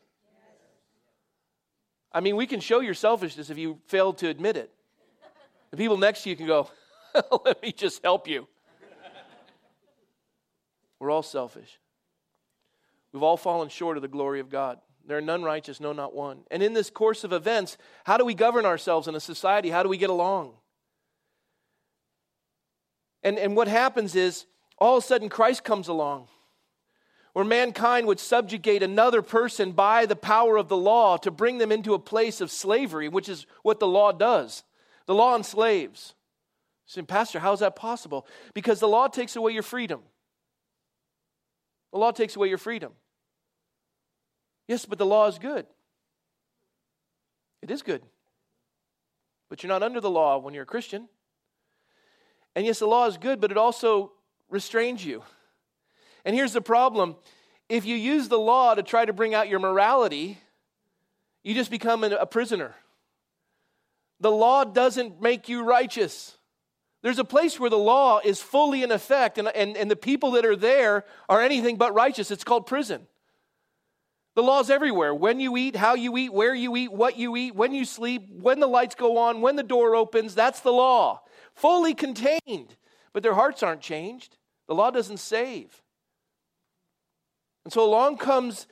I 2.12 2.20
mean, 2.20 2.36
we 2.36 2.46
can 2.46 2.60
show 2.60 2.80
your 2.80 2.94
selfishness 2.94 3.50
if 3.50 3.58
you 3.58 3.78
fail 3.86 4.12
to 4.14 4.28
admit 4.28 4.56
it. 4.56 4.70
The 5.70 5.76
people 5.76 5.96
next 5.96 6.22
to 6.22 6.30
you 6.30 6.36
can 6.36 6.46
go, 6.46 6.70
let 7.44 7.60
me 7.60 7.72
just 7.72 8.02
help 8.02 8.28
you. 8.28 8.46
We're 10.98 11.10
all 11.10 11.22
selfish. 11.22 11.78
We've 13.12 13.22
all 13.22 13.36
fallen 13.36 13.68
short 13.68 13.96
of 13.98 14.02
the 14.02 14.08
glory 14.08 14.40
of 14.40 14.48
God. 14.48 14.78
There 15.06 15.16
are 15.16 15.22
none 15.22 15.42
righteous, 15.42 15.80
no, 15.80 15.92
not 15.92 16.14
one. 16.14 16.40
And 16.50 16.62
in 16.62 16.72
this 16.72 16.90
course 16.90 17.22
of 17.22 17.32
events, 17.32 17.78
how 18.04 18.16
do 18.16 18.24
we 18.24 18.34
govern 18.34 18.66
ourselves 18.66 19.06
in 19.06 19.14
a 19.14 19.20
society? 19.20 19.70
How 19.70 19.82
do 19.82 19.88
we 19.88 19.98
get 19.98 20.10
along? 20.10 20.54
And, 23.22 23.38
and 23.38 23.56
what 23.56 23.68
happens 23.68 24.14
is 24.16 24.46
all 24.78 24.98
of 24.98 25.04
a 25.04 25.06
sudden 25.06 25.28
Christ 25.28 25.64
comes 25.64 25.88
along, 25.88 26.28
where 27.32 27.44
mankind 27.44 28.06
would 28.06 28.18
subjugate 28.18 28.82
another 28.82 29.22
person 29.22 29.72
by 29.72 30.06
the 30.06 30.16
power 30.16 30.56
of 30.56 30.68
the 30.68 30.76
law 30.76 31.16
to 31.18 31.30
bring 31.30 31.58
them 31.58 31.70
into 31.70 31.94
a 31.94 31.98
place 31.98 32.40
of 32.40 32.50
slavery, 32.50 33.08
which 33.08 33.28
is 33.28 33.46
what 33.62 33.78
the 33.78 33.86
law 33.86 34.10
does. 34.10 34.64
The 35.06 35.14
law 35.14 35.36
enslaves. 35.36 36.14
Saying, 36.86 37.06
Pastor, 37.06 37.38
how 37.40 37.52
is 37.52 37.60
that 37.60 37.76
possible? 37.76 38.26
Because 38.54 38.80
the 38.80 38.88
law 38.88 39.08
takes 39.08 39.36
away 39.36 39.52
your 39.52 39.62
freedom. 39.62 40.02
The 41.92 41.98
law 41.98 42.10
takes 42.10 42.36
away 42.36 42.48
your 42.48 42.58
freedom. 42.58 42.92
Yes, 44.68 44.84
but 44.84 44.98
the 44.98 45.06
law 45.06 45.26
is 45.28 45.38
good. 45.38 45.66
It 47.62 47.70
is 47.70 47.82
good. 47.82 48.02
But 49.48 49.62
you're 49.62 49.68
not 49.68 49.82
under 49.82 50.00
the 50.00 50.10
law 50.10 50.38
when 50.38 50.54
you're 50.54 50.64
a 50.64 50.66
Christian. 50.66 51.08
And 52.54 52.66
yes, 52.66 52.78
the 52.78 52.86
law 52.86 53.06
is 53.06 53.16
good, 53.16 53.40
but 53.40 53.50
it 53.50 53.56
also 53.56 54.12
restrains 54.48 55.04
you. 55.04 55.22
And 56.24 56.34
here's 56.34 56.52
the 56.52 56.60
problem 56.60 57.16
if 57.68 57.84
you 57.84 57.96
use 57.96 58.28
the 58.28 58.38
law 58.38 58.74
to 58.74 58.82
try 58.82 59.04
to 59.04 59.12
bring 59.12 59.34
out 59.34 59.48
your 59.48 59.58
morality, 59.58 60.38
you 61.42 61.54
just 61.54 61.70
become 61.70 62.04
a 62.04 62.26
prisoner. 62.26 62.74
The 64.20 64.30
law 64.30 64.64
doesn't 64.64 65.20
make 65.20 65.48
you 65.48 65.64
righteous. 65.64 66.36
There's 67.02 67.18
a 67.18 67.24
place 67.24 67.60
where 67.60 67.70
the 67.70 67.78
law 67.78 68.20
is 68.24 68.40
fully 68.40 68.82
in 68.82 68.90
effect, 68.90 69.38
and, 69.38 69.48
and, 69.48 69.76
and 69.76 69.90
the 69.90 69.96
people 69.96 70.32
that 70.32 70.44
are 70.46 70.56
there 70.56 71.04
are 71.28 71.42
anything 71.42 71.76
but 71.76 71.94
righteous. 71.94 72.30
It's 72.30 72.44
called 72.44 72.66
prison. 72.66 73.06
The 74.36 74.42
law's 74.42 74.68
everywhere. 74.68 75.14
When 75.14 75.40
you 75.40 75.56
eat, 75.56 75.76
how 75.76 75.94
you 75.94 76.16
eat, 76.18 76.30
where 76.30 76.54
you 76.54 76.76
eat, 76.76 76.92
what 76.92 77.16
you 77.16 77.36
eat, 77.36 77.54
when 77.54 77.72
you 77.72 77.86
sleep, 77.86 78.28
when 78.30 78.60
the 78.60 78.66
lights 78.66 78.94
go 78.94 79.16
on, 79.16 79.40
when 79.40 79.56
the 79.56 79.62
door 79.62 79.96
opens, 79.96 80.34
that's 80.34 80.60
the 80.60 80.72
law. 80.72 81.22
Fully 81.54 81.94
contained. 81.94 82.76
But 83.14 83.22
their 83.22 83.32
hearts 83.32 83.62
aren't 83.62 83.80
changed. 83.80 84.36
The 84.68 84.74
law 84.74 84.90
doesn't 84.90 85.20
save. 85.20 85.82
And 87.64 87.72
so 87.72 87.82
along 87.82 88.18
comes 88.18 88.66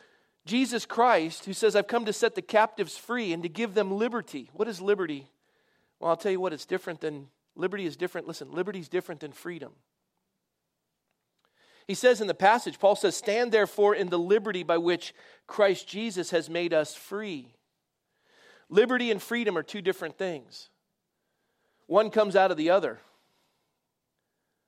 Jesus 0.45 0.85
Christ, 0.85 1.47
who 1.47 1.55
says, 1.55 1.75
I've 1.75 1.87
come 1.87 2.05
to 2.05 2.13
set 2.13 2.35
the 2.35 2.43
captives 2.43 2.99
free 2.99 3.33
and 3.33 3.43
to 3.43 3.49
give 3.49 3.73
them 3.73 3.91
liberty. 3.91 4.51
What 4.53 4.69
is 4.69 4.83
liberty? 4.83 5.29
Well, 5.99 6.11
I'll 6.11 6.17
tell 6.19 6.31
you 6.31 6.41
what, 6.41 6.53
it's 6.53 6.67
different 6.67 7.01
than 7.01 7.29
liberty 7.57 7.87
is 7.87 7.97
different. 7.97 8.29
Listen, 8.29 8.53
liberty 8.53 8.81
is 8.81 8.91
different 8.91 9.23
than 9.23 9.33
freedom. 9.33 9.73
He 11.87 11.95
says 11.95 12.21
in 12.21 12.27
the 12.27 12.35
passage, 12.35 12.79
Paul 12.79 12.97
says, 12.97 13.17
Stand 13.17 13.53
therefore 13.53 13.95
in 13.95 14.09
the 14.09 14.19
liberty 14.19 14.63
by 14.63 14.79
which 14.79 15.15
Christ 15.47 15.87
Jesus 15.87 16.31
has 16.31 16.49
made 16.49 16.73
us 16.73 16.95
free. 16.95 17.55
Liberty 18.71 19.11
and 19.11 19.23
freedom 19.23 19.57
are 19.59 19.63
two 19.63 19.83
different 19.83 20.17
things. 20.17 20.71
One 21.87 22.11
comes 22.11 22.35
out 22.35 22.51
of 22.51 22.57
the 22.57 22.71
other. 22.71 23.01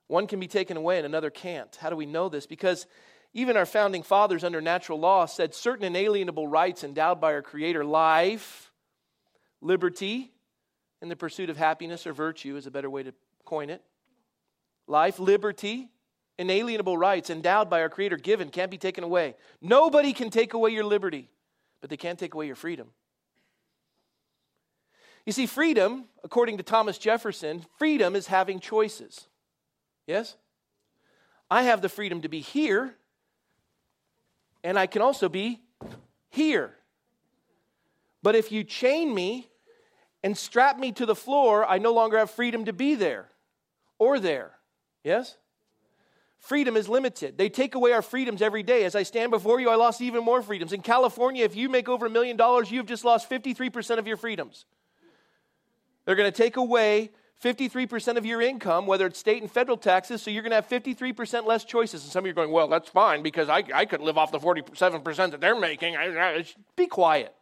One 0.09 0.27
can 0.27 0.39
be 0.39 0.49
taken 0.49 0.77
away 0.77 0.99
and 0.99 1.07
another 1.07 1.31
can't. 1.31 1.75
How 1.77 1.91
do 1.91 1.97
we 1.97 2.07
know 2.07 2.29
this? 2.29 2.47
Because 2.47 2.87
even 3.33 3.57
our 3.57 3.67
founding 3.67 4.03
fathers 4.03 4.45
under 4.45 4.61
natural 4.61 5.01
law 5.01 5.27
said 5.27 5.55
certain 5.55 5.85
inalienable 5.85 6.47
rights 6.47 6.85
endowed 6.85 7.21
by 7.21 7.33
our 7.33 7.43
Creator 7.43 7.85
life, 7.85 8.71
liberty, 9.61 10.33
and 11.03 11.11
the 11.11 11.17
pursuit 11.17 11.51
of 11.51 11.57
happiness 11.57 12.07
or 12.07 12.13
virtue 12.13 12.57
is 12.57 12.67
a 12.67 12.71
better 12.71 12.89
way 12.89 13.03
to 13.03 13.13
coin 13.45 13.71
it. 13.71 13.83
Life, 14.87 15.19
liberty, 15.19 15.91
inalienable 16.39 16.99
rights 16.99 17.31
endowed 17.31 17.71
by 17.71 17.81
our 17.81 17.89
Creator, 17.89 18.19
given, 18.19 18.51
can't 18.51 18.71
be 18.71 18.79
taken 18.79 19.05
away. 19.05 19.35
Nobody 19.61 20.13
can 20.13 20.31
take 20.31 20.55
away 20.55 20.71
your 20.71 20.85
liberty, 20.85 21.31
but 21.81 21.91
they 21.91 21.97
can't 21.97 22.19
take 22.19 22.35
away 22.35 22.47
your 22.47 22.57
freedom. 22.57 22.89
You 25.25 25.33
see, 25.33 25.47
freedom, 25.47 26.05
according 26.23 26.59
to 26.59 26.63
Thomas 26.63 26.99
Jefferson, 26.99 27.65
freedom 27.79 28.15
is 28.15 28.29
having 28.29 28.61
choices. 28.61 29.27
Yes? 30.07 30.37
I 31.51 31.63
have 31.63 31.83
the 31.83 31.89
freedom 31.89 32.23
to 32.23 32.29
be 32.29 32.41
here, 32.41 32.95
and 34.63 34.79
I 34.79 34.87
can 34.87 35.03
also 35.03 35.29
be 35.29 35.61
here. 36.31 36.75
But 38.23 38.35
if 38.35 38.53
you 38.53 38.63
chain 38.63 39.15
me 39.15 39.49
and 40.23 40.37
strap 40.37 40.79
me 40.79 40.93
to 40.93 41.07
the 41.07 41.15
floor, 41.15 41.65
I 41.65 41.79
no 41.79 41.93
longer 41.93 42.19
have 42.19 42.31
freedom 42.31 42.65
to 42.65 42.73
be 42.73 42.95
there 42.95 43.29
or 43.99 44.19
there. 44.19 44.53
Yes? 45.03 45.37
Freedom 46.47 46.77
is 46.77 46.89
limited. 46.89 47.37
They 47.37 47.49
take 47.49 47.75
away 47.75 47.91
our 47.91 48.03
freedoms 48.03 48.41
every 48.41 48.63
day. 48.63 48.85
As 48.85 48.95
I 48.95 49.03
stand 49.03 49.33
before 49.33 49.59
you, 49.59 49.69
I 49.69 49.75
lost 49.75 50.01
even 50.01 50.23
more 50.23 50.41
freedoms. 50.43 50.73
In 50.73 50.81
California, 50.81 51.45
if 51.45 51.57
you 51.57 51.69
make 51.69 51.89
over 51.89 52.07
a 52.07 52.11
million 52.11 52.37
dollars, 52.37 52.71
you've 52.71 52.87
just 52.87 53.05
lost 53.05 53.29
53% 53.29 53.99
of 53.99 54.07
your 54.07 54.17
freedoms. 54.17 54.65
They're 56.05 56.15
going 56.15 56.31
to 56.31 56.37
take 56.37 56.57
away 56.57 57.11
53% 57.43 58.17
of 58.17 58.25
your 58.25 58.41
income, 58.41 58.87
whether 58.87 59.07
it's 59.07 59.19
state 59.19 59.43
and 59.43 59.51
federal 59.51 59.77
taxes, 59.77 60.23
so 60.23 60.31
you're 60.31 60.45
going 60.45 60.53
to 60.53 60.55
have 60.55 60.69
53% 60.69 61.47
less 61.47 61.65
choices. 61.65 62.05
And 62.05 62.13
some 62.13 62.21
of 62.21 62.27
you 62.27 62.31
are 62.31 62.35
going, 62.37 62.53
well, 62.53 62.69
that's 62.69 62.91
fine 62.91 63.25
because 63.25 63.49
I, 63.49 63.65
I 63.75 63.85
could 63.85 64.01
live 64.01 64.17
off 64.17 64.31
the 64.31 64.39
47% 64.39 65.17
that 65.33 65.41
they're 65.41 65.59
making. 65.59 65.97
I, 65.97 66.17
I, 66.17 66.45
be 66.77 66.87
quiet. 66.87 67.35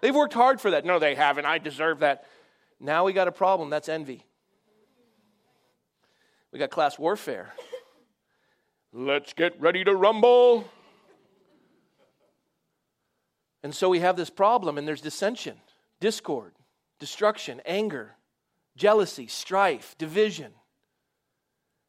They've 0.00 0.14
worked 0.14 0.32
hard 0.32 0.58
for 0.58 0.70
that. 0.70 0.86
No, 0.86 0.98
they 0.98 1.16
haven't. 1.16 1.44
I 1.44 1.58
deserve 1.58 1.98
that. 1.98 2.24
Now 2.80 3.04
we 3.04 3.12
got 3.12 3.28
a 3.28 3.32
problem. 3.32 3.68
That's 3.68 3.90
envy. 3.90 4.24
We 6.50 6.58
got 6.58 6.70
class 6.70 6.98
warfare. 6.98 7.52
Let's 8.98 9.34
get 9.34 9.60
ready 9.60 9.84
to 9.84 9.94
rumble. 9.94 10.64
And 13.62 13.74
so 13.74 13.90
we 13.90 14.00
have 14.00 14.16
this 14.16 14.30
problem, 14.30 14.78
and 14.78 14.88
there's 14.88 15.02
dissension, 15.02 15.58
discord, 16.00 16.54
destruction, 16.98 17.60
anger, 17.66 18.14
jealousy, 18.74 19.26
strife, 19.26 19.94
division. 19.98 20.50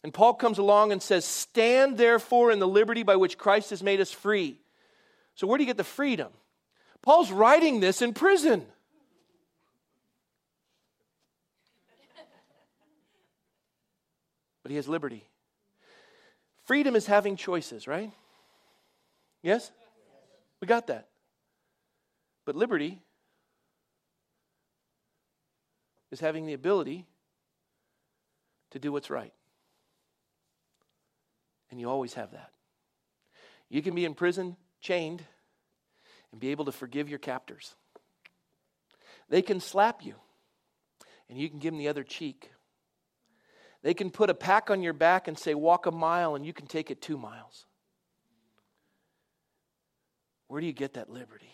And 0.03 0.13
Paul 0.13 0.33
comes 0.33 0.57
along 0.57 0.91
and 0.91 1.01
says, 1.01 1.23
Stand 1.23 1.97
therefore 1.97 2.51
in 2.51 2.59
the 2.59 2.67
liberty 2.67 3.03
by 3.03 3.15
which 3.15 3.37
Christ 3.37 3.69
has 3.69 3.81
made 3.81 4.01
us 4.01 4.11
free. 4.11 4.59
So, 5.33 5.47
where 5.47 5.57
do 5.57 5.63
you 5.63 5.67
get 5.67 5.77
the 5.77 5.85
freedom? 5.85 6.33
Paul's 7.01 7.31
writing 7.31 7.79
this 7.79 8.01
in 8.01 8.13
prison. 8.13 8.65
But 14.61 14.71
he 14.71 14.75
has 14.75 14.89
liberty. 14.89 15.29
Freedom 16.67 16.97
is 16.97 17.05
having 17.05 17.37
choices, 17.37 17.87
right? 17.87 18.11
Yes? 19.41 19.71
We 20.59 20.67
got 20.67 20.87
that. 20.87 21.07
But 22.45 22.57
liberty 22.57 22.99
is 26.11 26.19
having 26.19 26.45
the 26.45 26.51
ability 26.51 27.05
to 28.71 28.79
do 28.79 28.91
what's 28.91 29.09
right. 29.09 29.31
And 31.71 31.79
you 31.79 31.89
always 31.89 32.15
have 32.15 32.31
that. 32.31 32.51
You 33.69 33.81
can 33.81 33.95
be 33.95 34.03
in 34.03 34.13
prison, 34.13 34.57
chained, 34.81 35.23
and 36.33 36.41
be 36.41 36.49
able 36.49 36.65
to 36.65 36.73
forgive 36.73 37.07
your 37.07 37.19
captors. 37.19 37.75
They 39.29 39.41
can 39.41 39.61
slap 39.61 40.03
you, 40.03 40.15
and 41.29 41.37
you 41.37 41.49
can 41.49 41.59
give 41.59 41.71
them 41.71 41.79
the 41.79 41.87
other 41.87 42.03
cheek. 42.03 42.51
They 43.83 43.93
can 43.93 44.09
put 44.09 44.29
a 44.29 44.33
pack 44.33 44.69
on 44.69 44.81
your 44.81 44.93
back 44.93 45.27
and 45.27 45.37
say, 45.37 45.53
walk 45.53 45.85
a 45.85 45.91
mile, 45.91 46.35
and 46.35 46.45
you 46.45 46.53
can 46.53 46.67
take 46.67 46.91
it 46.91 47.01
two 47.01 47.17
miles. 47.17 47.65
Where 50.47 50.61
do 50.61 50.67
you 50.67 50.73
get 50.73 50.93
that 50.93 51.09
liberty? 51.09 51.51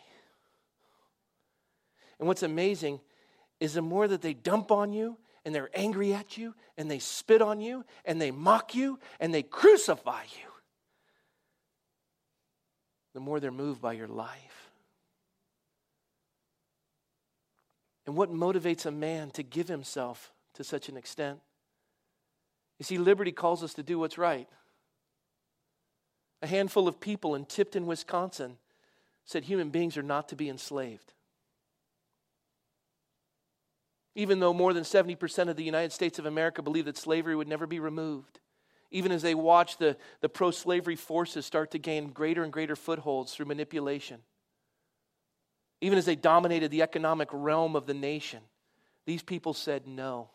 And 2.20 2.27
what's 2.27 2.44
amazing 2.44 3.00
is 3.60 3.74
the 3.74 3.82
more 3.82 4.08
that 4.08 4.22
they 4.22 4.34
dump 4.34 4.72
on 4.72 4.94
you 4.94 5.18
and 5.44 5.53
they're 5.53 5.70
angry 5.74 6.13
at 6.13 6.38
you 6.38 6.56
and 6.77 6.89
they 6.89 7.00
spit 7.00 7.42
on 7.42 7.60
you 7.60 7.84
and 8.06 8.22
they 8.22 8.32
mock 8.32 8.75
you 8.75 9.00
and 9.20 9.34
they 9.34 9.44
crucify 9.44 10.24
you, 10.24 10.50
the 13.13 13.20
more 13.20 13.39
they're 13.39 13.51
moved 13.51 13.82
by 13.82 13.94
your 13.94 14.08
life. 14.08 14.70
And 18.06 18.15
what 18.15 18.32
motivates 18.32 18.86
a 18.86 18.92
man 18.92 19.32
to 19.32 19.44
give 19.44 19.68
himself 19.68 20.32
to 20.56 20.63
such 20.63 20.89
an 20.89 20.98
extent? 20.98 21.39
You 22.80 22.86
see, 22.86 22.98
liberty 22.98 23.32
calls 23.32 23.63
us 23.63 23.74
to 23.75 23.84
do 23.84 24.00
what's 24.00 24.18
right. 24.18 24.50
A 26.42 26.48
handful 26.48 26.88
of 26.88 27.00
people 27.00 27.36
in 27.36 27.46
Tipton, 27.46 27.86
Wisconsin 27.86 28.58
said 29.25 29.46
human 29.46 29.70
beings 29.70 29.98
are 29.98 30.03
not 30.03 30.30
to 30.30 30.36
be 30.36 30.50
enslaved. 30.50 31.13
Even 34.15 34.39
though 34.39 34.53
more 34.53 34.74
than 34.74 34.84
70% 34.84 35.50
of 35.50 35.56
the 35.56 35.63
United 35.63 35.92
States 35.92 36.20
of 36.20 36.25
America 36.25 36.62
believe 36.62 36.86
that 36.86 36.98
slavery 36.98 37.36
would 37.36 37.48
never 37.48 37.65
be 37.65 37.80
removed. 37.80 38.39
Even 38.92 39.12
as 39.12 39.24
they 39.24 39.34
watch 39.34 39.77
the, 39.77 39.98
the 40.22 40.30
pro 40.30 40.51
slavery 40.51 40.96
forces 40.96 41.46
start 41.46 41.72
to 41.72 41.80
gain 41.80 42.12
greater 42.12 42.44
and 42.44 42.53
greater 42.53 42.75
footholds 42.75 43.34
through 43.34 43.48
manipulation. 43.48 44.20
Even 45.82 45.98
as 45.98 46.06
they 46.06 46.15
dominated 46.15 46.70
the 46.70 46.84
economic 46.84 47.27
realm 47.32 47.75
of 47.75 47.88
the 47.88 47.94
nation, 47.94 48.42
these 49.06 49.24
people 49.24 49.53
said 49.53 49.88
no. 49.88 50.30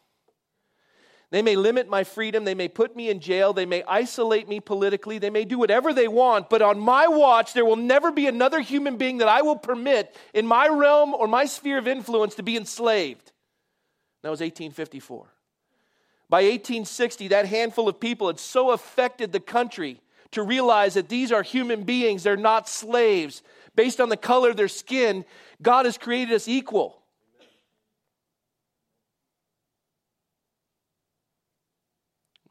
They 1.30 1.42
may 1.42 1.56
limit 1.56 1.88
my 1.88 2.04
freedom. 2.04 2.44
They 2.44 2.54
may 2.54 2.68
put 2.68 2.96
me 2.96 3.10
in 3.10 3.20
jail. 3.20 3.52
They 3.52 3.66
may 3.66 3.82
isolate 3.84 4.48
me 4.48 4.60
politically. 4.60 5.18
They 5.18 5.28
may 5.28 5.44
do 5.44 5.58
whatever 5.58 5.92
they 5.92 6.08
want. 6.08 6.48
But 6.48 6.62
on 6.62 6.78
my 6.78 7.06
watch, 7.06 7.52
there 7.52 7.66
will 7.66 7.76
never 7.76 8.10
be 8.10 8.26
another 8.26 8.60
human 8.60 8.96
being 8.96 9.18
that 9.18 9.28
I 9.28 9.42
will 9.42 9.56
permit 9.56 10.16
in 10.32 10.46
my 10.46 10.68
realm 10.68 11.12
or 11.12 11.28
my 11.28 11.44
sphere 11.44 11.78
of 11.78 11.86
influence 11.86 12.34
to 12.36 12.42
be 12.42 12.56
enslaved. 12.56 13.32
That 14.22 14.30
was 14.30 14.40
1854. 14.40 15.26
By 16.30 16.42
1860, 16.42 17.28
that 17.28 17.46
handful 17.46 17.88
of 17.88 18.00
people 18.00 18.26
had 18.26 18.40
so 18.40 18.70
affected 18.70 19.32
the 19.32 19.40
country 19.40 20.00
to 20.32 20.42
realize 20.42 20.94
that 20.94 21.08
these 21.08 21.32
are 21.32 21.42
human 21.42 21.84
beings, 21.84 22.22
they're 22.22 22.36
not 22.36 22.68
slaves. 22.68 23.42
Based 23.74 24.00
on 24.00 24.08
the 24.08 24.16
color 24.16 24.50
of 24.50 24.56
their 24.56 24.68
skin, 24.68 25.24
God 25.62 25.86
has 25.86 25.96
created 25.96 26.34
us 26.34 26.48
equal. 26.48 27.02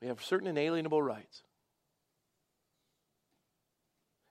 We 0.01 0.07
have 0.07 0.23
certain 0.23 0.47
inalienable 0.47 1.01
rights. 1.01 1.43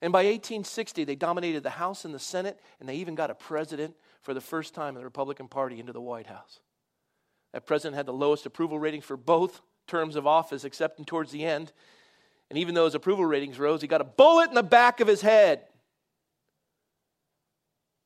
And 0.03 0.13
by 0.13 0.25
1860, 0.25 1.05
they 1.05 1.17
dominated 1.17 1.63
the 1.63 1.71
House 1.71 2.05
and 2.05 2.15
the 2.15 2.19
Senate, 2.19 2.61
and 2.79 2.89
they 2.89 2.97
even 2.97 3.15
got 3.15 3.31
a 3.31 3.35
president 3.35 3.95
for 4.23 4.35
the 4.35 4.41
first 4.41 4.75
time 4.75 4.91
in 4.91 5.01
the 5.01 5.05
Republican 5.05 5.49
Party 5.49 5.81
into 5.81 5.93
the 5.93 6.01
White 6.01 6.27
House. 6.27 6.61
That 7.53 7.67
president 7.67 7.97
had 7.97 8.07
the 8.07 8.13
lowest 8.13 8.47
approval 8.47 8.79
rating 8.79 9.01
for 9.01 9.17
both 9.17 9.63
terms 9.87 10.17
of 10.17 10.27
office, 10.27 10.65
except 10.65 11.05
towards 11.07 11.33
the 11.33 11.45
end. 11.45 11.73
And 12.51 12.59
even 12.59 12.75
though 12.75 12.85
his 12.85 12.95
approval 12.95 13.25
ratings 13.25 13.59
rose, 13.59 13.81
he 13.81 13.89
got 13.89 14.01
a 14.01 14.05
bullet 14.05 14.49
in 14.49 14.55
the 14.55 14.63
back 14.63 15.01
of 15.01 15.09
his 15.09 15.23
head 15.23 15.63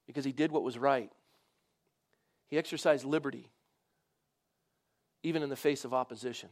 because 0.07 0.25
he 0.25 0.33
did 0.33 0.53
what 0.53 0.63
was 0.63 0.79
right. 0.79 1.11
He 2.49 2.59
exercised 2.59 3.05
liberty, 3.05 3.49
even 5.23 5.43
in 5.43 5.49
the 5.49 5.57
face 5.57 5.85
of 5.85 5.95
opposition. 5.95 6.49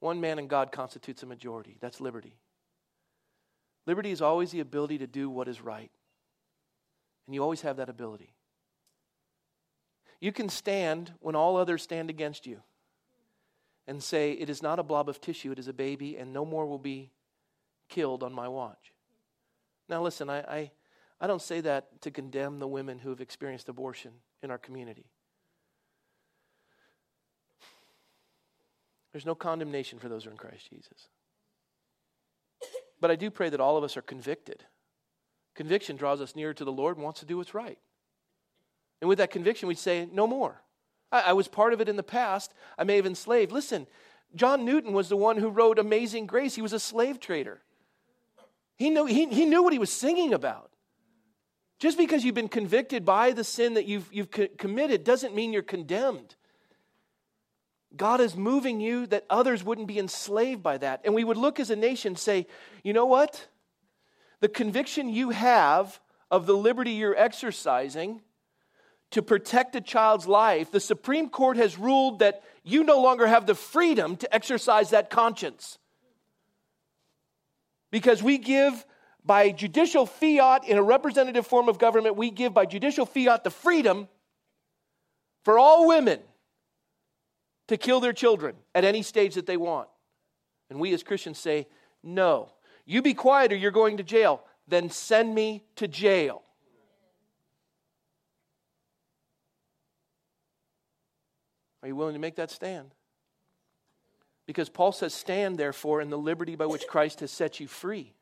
One 0.00 0.20
man 0.20 0.38
and 0.38 0.48
God 0.48 0.72
constitutes 0.72 1.22
a 1.22 1.26
majority. 1.26 1.76
That's 1.80 2.00
liberty. 2.00 2.34
Liberty 3.86 4.10
is 4.10 4.22
always 4.22 4.50
the 4.50 4.60
ability 4.60 4.98
to 4.98 5.06
do 5.06 5.30
what 5.30 5.48
is 5.48 5.60
right. 5.60 5.90
And 7.26 7.34
you 7.34 7.42
always 7.42 7.60
have 7.62 7.76
that 7.76 7.88
ability. 7.88 8.34
You 10.20 10.32
can 10.32 10.48
stand 10.48 11.12
when 11.20 11.34
all 11.34 11.56
others 11.56 11.82
stand 11.82 12.10
against 12.10 12.46
you 12.46 12.60
and 13.86 14.02
say, 14.02 14.32
It 14.32 14.50
is 14.50 14.62
not 14.62 14.78
a 14.78 14.82
blob 14.82 15.08
of 15.08 15.20
tissue, 15.20 15.52
it 15.52 15.58
is 15.58 15.68
a 15.68 15.72
baby, 15.72 16.16
and 16.16 16.32
no 16.32 16.44
more 16.44 16.66
will 16.66 16.78
be 16.78 17.10
killed 17.88 18.22
on 18.22 18.32
my 18.32 18.48
watch. 18.48 18.92
Now, 19.88 20.02
listen, 20.02 20.30
I, 20.30 20.40
I, 20.40 20.70
I 21.20 21.26
don't 21.26 21.42
say 21.42 21.60
that 21.62 22.00
to 22.02 22.10
condemn 22.10 22.58
the 22.58 22.68
women 22.68 22.98
who 22.98 23.10
have 23.10 23.20
experienced 23.20 23.68
abortion 23.68 24.12
in 24.42 24.50
our 24.50 24.58
community. 24.58 25.06
There's 29.12 29.26
no 29.26 29.34
condemnation 29.34 29.98
for 29.98 30.08
those 30.08 30.24
who 30.24 30.30
are 30.30 30.32
in 30.32 30.38
Christ 30.38 30.68
Jesus. 30.70 31.08
But 33.00 33.10
I 33.10 33.16
do 33.16 33.30
pray 33.30 33.48
that 33.48 33.60
all 33.60 33.76
of 33.76 33.84
us 33.84 33.96
are 33.96 34.02
convicted. 34.02 34.64
Conviction 35.54 35.96
draws 35.96 36.20
us 36.20 36.36
nearer 36.36 36.54
to 36.54 36.64
the 36.64 36.72
Lord 36.72 36.96
and 36.96 37.04
wants 37.04 37.20
to 37.20 37.26
do 37.26 37.38
what's 37.38 37.54
right. 37.54 37.78
And 39.00 39.08
with 39.08 39.18
that 39.18 39.30
conviction, 39.30 39.68
we 39.68 39.74
say, 39.74 40.06
no 40.12 40.26
more. 40.26 40.62
I, 41.10 41.20
I 41.20 41.32
was 41.32 41.48
part 41.48 41.72
of 41.72 41.80
it 41.80 41.88
in 41.88 41.96
the 41.96 42.02
past. 42.02 42.52
I 42.78 42.84
may 42.84 42.96
have 42.96 43.06
enslaved. 43.06 43.52
Listen, 43.52 43.86
John 44.34 44.64
Newton 44.64 44.92
was 44.92 45.08
the 45.08 45.16
one 45.16 45.38
who 45.38 45.48
wrote 45.48 45.78
Amazing 45.78 46.26
Grace. 46.26 46.54
He 46.54 46.62
was 46.62 46.72
a 46.72 46.80
slave 46.80 47.18
trader. 47.18 47.62
He 48.76 48.90
knew, 48.90 49.06
he, 49.06 49.26
he 49.26 49.44
knew 49.44 49.62
what 49.62 49.72
he 49.72 49.78
was 49.78 49.92
singing 49.92 50.32
about. 50.32 50.70
Just 51.78 51.96
because 51.96 52.24
you've 52.24 52.34
been 52.34 52.48
convicted 52.48 53.04
by 53.04 53.32
the 53.32 53.42
sin 53.42 53.74
that 53.74 53.86
you've, 53.86 54.08
you've 54.12 54.30
co- 54.30 54.48
committed 54.58 55.02
doesn't 55.02 55.34
mean 55.34 55.52
you're 55.52 55.62
condemned. 55.62 56.36
God 57.96 58.20
is 58.20 58.36
moving 58.36 58.80
you 58.80 59.06
that 59.06 59.24
others 59.28 59.64
wouldn't 59.64 59.88
be 59.88 59.98
enslaved 59.98 60.62
by 60.62 60.78
that. 60.78 61.00
And 61.04 61.14
we 61.14 61.24
would 61.24 61.36
look 61.36 61.58
as 61.58 61.70
a 61.70 61.76
nation 61.76 62.16
say, 62.16 62.46
you 62.84 62.92
know 62.92 63.06
what? 63.06 63.48
The 64.40 64.48
conviction 64.48 65.08
you 65.08 65.30
have 65.30 66.00
of 66.30 66.46
the 66.46 66.56
liberty 66.56 66.92
you're 66.92 67.16
exercising 67.16 68.22
to 69.10 69.22
protect 69.22 69.74
a 69.74 69.80
child's 69.80 70.28
life, 70.28 70.70
the 70.70 70.78
Supreme 70.78 71.28
Court 71.28 71.56
has 71.56 71.76
ruled 71.76 72.20
that 72.20 72.44
you 72.62 72.84
no 72.84 73.02
longer 73.02 73.26
have 73.26 73.44
the 73.46 73.56
freedom 73.56 74.16
to 74.16 74.32
exercise 74.32 74.90
that 74.90 75.10
conscience. 75.10 75.78
Because 77.90 78.22
we 78.22 78.38
give 78.38 78.86
by 79.24 79.50
judicial 79.50 80.06
fiat 80.06 80.66
in 80.66 80.78
a 80.78 80.82
representative 80.82 81.46
form 81.46 81.68
of 81.68 81.78
government, 81.78 82.16
we 82.16 82.30
give 82.30 82.54
by 82.54 82.66
judicial 82.66 83.04
fiat 83.04 83.42
the 83.42 83.50
freedom 83.50 84.08
for 85.44 85.58
all 85.58 85.88
women 85.88 86.20
to 87.70 87.76
kill 87.76 88.00
their 88.00 88.12
children 88.12 88.56
at 88.74 88.82
any 88.82 89.00
stage 89.00 89.36
that 89.36 89.46
they 89.46 89.56
want. 89.56 89.88
And 90.70 90.80
we 90.80 90.92
as 90.92 91.04
Christians 91.04 91.38
say, 91.38 91.68
no. 92.02 92.50
You 92.84 93.00
be 93.00 93.14
quiet 93.14 93.52
or 93.52 93.56
you're 93.56 93.70
going 93.70 93.98
to 93.98 94.02
jail. 94.02 94.42
Then 94.66 94.90
send 94.90 95.32
me 95.32 95.62
to 95.76 95.86
jail. 95.86 96.42
Are 101.84 101.86
you 101.86 101.94
willing 101.94 102.14
to 102.14 102.18
make 102.18 102.34
that 102.34 102.50
stand? 102.50 102.90
Because 104.48 104.68
Paul 104.68 104.90
says, 104.90 105.14
Stand 105.14 105.56
therefore 105.56 106.00
in 106.00 106.10
the 106.10 106.18
liberty 106.18 106.56
by 106.56 106.66
which 106.66 106.88
Christ 106.88 107.20
has 107.20 107.30
set 107.30 107.60
you 107.60 107.68
free. 107.68 108.14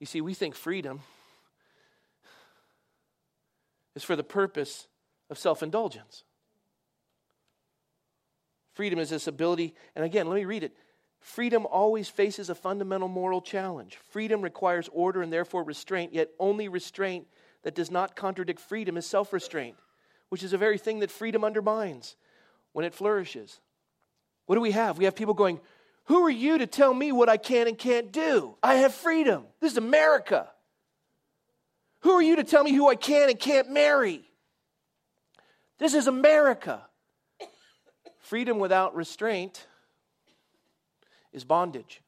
You 0.00 0.06
see, 0.06 0.22
we 0.22 0.32
think 0.32 0.54
freedom 0.54 1.00
is 3.94 4.02
for 4.02 4.16
the 4.16 4.24
purpose 4.24 4.88
of 5.34 5.38
self 5.38 5.62
indulgence. 5.62 6.22
Freedom 8.74 8.98
is 8.98 9.10
this 9.10 9.26
ability, 9.26 9.74
and 9.94 10.04
again, 10.04 10.28
let 10.28 10.36
me 10.36 10.44
read 10.44 10.62
it. 10.64 10.76
Freedom 11.20 11.66
always 11.66 12.08
faces 12.08 12.50
a 12.50 12.54
fundamental 12.54 13.08
moral 13.08 13.40
challenge. 13.40 13.98
Freedom 14.10 14.42
requires 14.42 14.88
order 14.92 15.22
and 15.22 15.32
therefore 15.32 15.64
restraint, 15.64 16.12
yet 16.12 16.30
only 16.38 16.68
restraint 16.68 17.26
that 17.62 17.74
does 17.74 17.90
not 17.90 18.14
contradict 18.14 18.60
freedom 18.60 18.96
is 18.96 19.06
self 19.06 19.32
restraint, 19.32 19.76
which 20.28 20.42
is 20.42 20.52
a 20.52 20.58
very 20.58 20.78
thing 20.78 21.00
that 21.00 21.10
freedom 21.10 21.44
undermines 21.44 22.16
when 22.72 22.84
it 22.84 22.94
flourishes. 22.94 23.60
What 24.46 24.54
do 24.54 24.60
we 24.60 24.72
have? 24.72 24.98
We 24.98 25.04
have 25.06 25.16
people 25.16 25.34
going, 25.34 25.60
Who 26.04 26.24
are 26.24 26.30
you 26.30 26.58
to 26.58 26.66
tell 26.66 26.94
me 26.94 27.10
what 27.10 27.28
I 27.28 27.38
can 27.38 27.66
and 27.66 27.76
can't 27.76 28.12
do? 28.12 28.56
I 28.62 28.76
have 28.76 28.94
freedom. 28.94 29.46
This 29.60 29.72
is 29.72 29.78
America. 29.78 30.48
Who 32.00 32.10
are 32.12 32.22
you 32.22 32.36
to 32.36 32.44
tell 32.44 32.62
me 32.62 32.72
who 32.72 32.88
I 32.88 32.96
can 32.96 33.30
and 33.30 33.38
can't 33.38 33.70
marry? 33.70 34.28
This 35.78 35.94
is 35.94 36.06
America. 36.06 36.82
Freedom 38.18 38.58
without 38.58 38.94
restraint 38.94 39.66
is 41.32 41.44
bondage. 41.44 42.00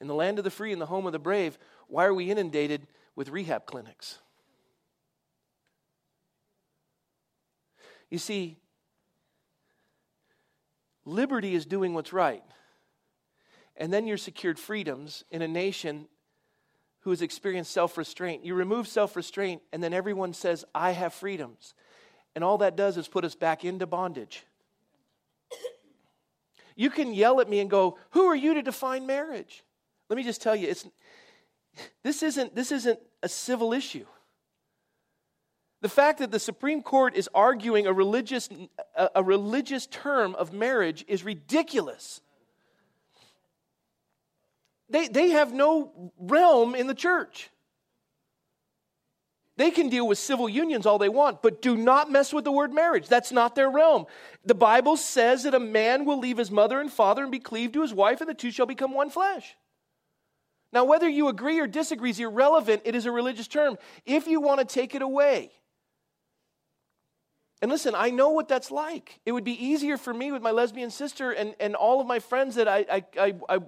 In 0.00 0.08
the 0.08 0.14
land 0.14 0.38
of 0.38 0.44
the 0.44 0.50
free 0.50 0.72
and 0.72 0.80
the 0.80 0.86
home 0.86 1.06
of 1.06 1.12
the 1.12 1.18
brave, 1.18 1.58
why 1.88 2.04
are 2.04 2.14
we 2.14 2.30
inundated 2.30 2.86
with 3.14 3.28
rehab 3.28 3.66
clinics? 3.66 4.18
You 8.10 8.18
see, 8.18 8.58
liberty 11.04 11.54
is 11.54 11.66
doing 11.66 11.94
what's 11.94 12.12
right. 12.12 12.42
And 13.76 13.92
then 13.92 14.06
you're 14.06 14.16
secured 14.16 14.58
freedoms 14.58 15.24
in 15.30 15.42
a 15.42 15.48
nation 15.48 16.06
who 17.04 17.10
has 17.10 17.22
experienced 17.22 17.70
self 17.70 17.96
restraint. 17.96 18.44
You 18.44 18.54
remove 18.54 18.88
self 18.88 19.14
restraint, 19.14 19.62
and 19.72 19.82
then 19.82 19.92
everyone 19.92 20.32
says, 20.32 20.64
I 20.74 20.92
have 20.92 21.12
freedoms. 21.12 21.74
And 22.34 22.42
all 22.42 22.58
that 22.58 22.76
does 22.76 22.96
is 22.96 23.06
put 23.06 23.24
us 23.24 23.34
back 23.34 23.64
into 23.64 23.86
bondage. 23.86 24.44
You 26.76 26.90
can 26.90 27.14
yell 27.14 27.40
at 27.40 27.48
me 27.48 27.60
and 27.60 27.70
go, 27.70 27.98
Who 28.10 28.24
are 28.24 28.34
you 28.34 28.54
to 28.54 28.62
define 28.62 29.06
marriage? 29.06 29.62
Let 30.08 30.16
me 30.16 30.24
just 30.24 30.42
tell 30.42 30.56
you, 30.56 30.68
it's, 30.68 30.86
this, 32.02 32.22
isn't, 32.22 32.54
this 32.54 32.72
isn't 32.72 32.98
a 33.22 33.28
civil 33.28 33.72
issue. 33.72 34.06
The 35.82 35.88
fact 35.88 36.18
that 36.18 36.30
the 36.30 36.38
Supreme 36.38 36.82
Court 36.82 37.14
is 37.14 37.28
arguing 37.34 37.86
a 37.86 37.92
religious, 37.92 38.48
a, 38.96 39.10
a 39.16 39.22
religious 39.22 39.86
term 39.86 40.34
of 40.34 40.52
marriage 40.52 41.04
is 41.06 41.22
ridiculous. 41.22 42.20
They, 44.94 45.08
they 45.08 45.30
have 45.30 45.52
no 45.52 46.12
realm 46.20 46.76
in 46.76 46.86
the 46.86 46.94
church. 46.94 47.50
They 49.56 49.72
can 49.72 49.88
deal 49.88 50.06
with 50.06 50.18
civil 50.18 50.48
unions 50.48 50.86
all 50.86 50.98
they 50.98 51.08
want, 51.08 51.42
but 51.42 51.60
do 51.60 51.76
not 51.76 52.12
mess 52.12 52.32
with 52.32 52.44
the 52.44 52.52
word 52.52 52.72
marriage. 52.72 53.08
That's 53.08 53.32
not 53.32 53.56
their 53.56 53.68
realm. 53.68 54.06
The 54.44 54.54
Bible 54.54 54.96
says 54.96 55.42
that 55.42 55.54
a 55.54 55.58
man 55.58 56.04
will 56.04 56.20
leave 56.20 56.38
his 56.38 56.52
mother 56.52 56.80
and 56.80 56.92
father 56.92 57.24
and 57.24 57.32
be 57.32 57.40
cleaved 57.40 57.74
to 57.74 57.82
his 57.82 57.92
wife, 57.92 58.20
and 58.20 58.30
the 58.30 58.34
two 58.34 58.52
shall 58.52 58.66
become 58.66 58.94
one 58.94 59.10
flesh. 59.10 59.56
Now, 60.72 60.84
whether 60.84 61.08
you 61.08 61.26
agree 61.26 61.58
or 61.58 61.66
disagree 61.66 62.10
is 62.10 62.20
irrelevant. 62.20 62.82
It 62.84 62.94
is 62.94 63.04
a 63.04 63.10
religious 63.10 63.48
term. 63.48 63.78
If 64.06 64.28
you 64.28 64.40
want 64.40 64.60
to 64.60 64.64
take 64.64 64.94
it 64.94 65.02
away, 65.02 65.50
and 67.60 67.68
listen, 67.68 67.96
I 67.96 68.10
know 68.10 68.28
what 68.28 68.46
that's 68.46 68.70
like. 68.70 69.18
It 69.26 69.32
would 69.32 69.42
be 69.42 69.66
easier 69.66 69.96
for 69.96 70.14
me 70.14 70.30
with 70.30 70.42
my 70.42 70.52
lesbian 70.52 70.90
sister 70.90 71.32
and, 71.32 71.56
and 71.58 71.74
all 71.74 72.00
of 72.00 72.06
my 72.06 72.20
friends 72.20 72.54
that 72.54 72.68
I, 72.68 72.86
I, 72.88 73.04
I, 73.18 73.34
I 73.48 73.58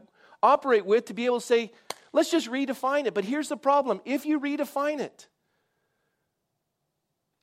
operate 0.42 0.86
with 0.86 1.06
to 1.06 1.14
be 1.14 1.26
able 1.26 1.40
to 1.40 1.46
say, 1.46 1.72
let's 2.12 2.30
just 2.30 2.50
redefine 2.50 3.06
it. 3.06 3.14
But 3.14 3.24
here's 3.24 3.48
the 3.48 3.56
problem 3.56 4.00
if 4.04 4.26
you 4.26 4.40
redefine 4.40 5.00
it, 5.00 5.28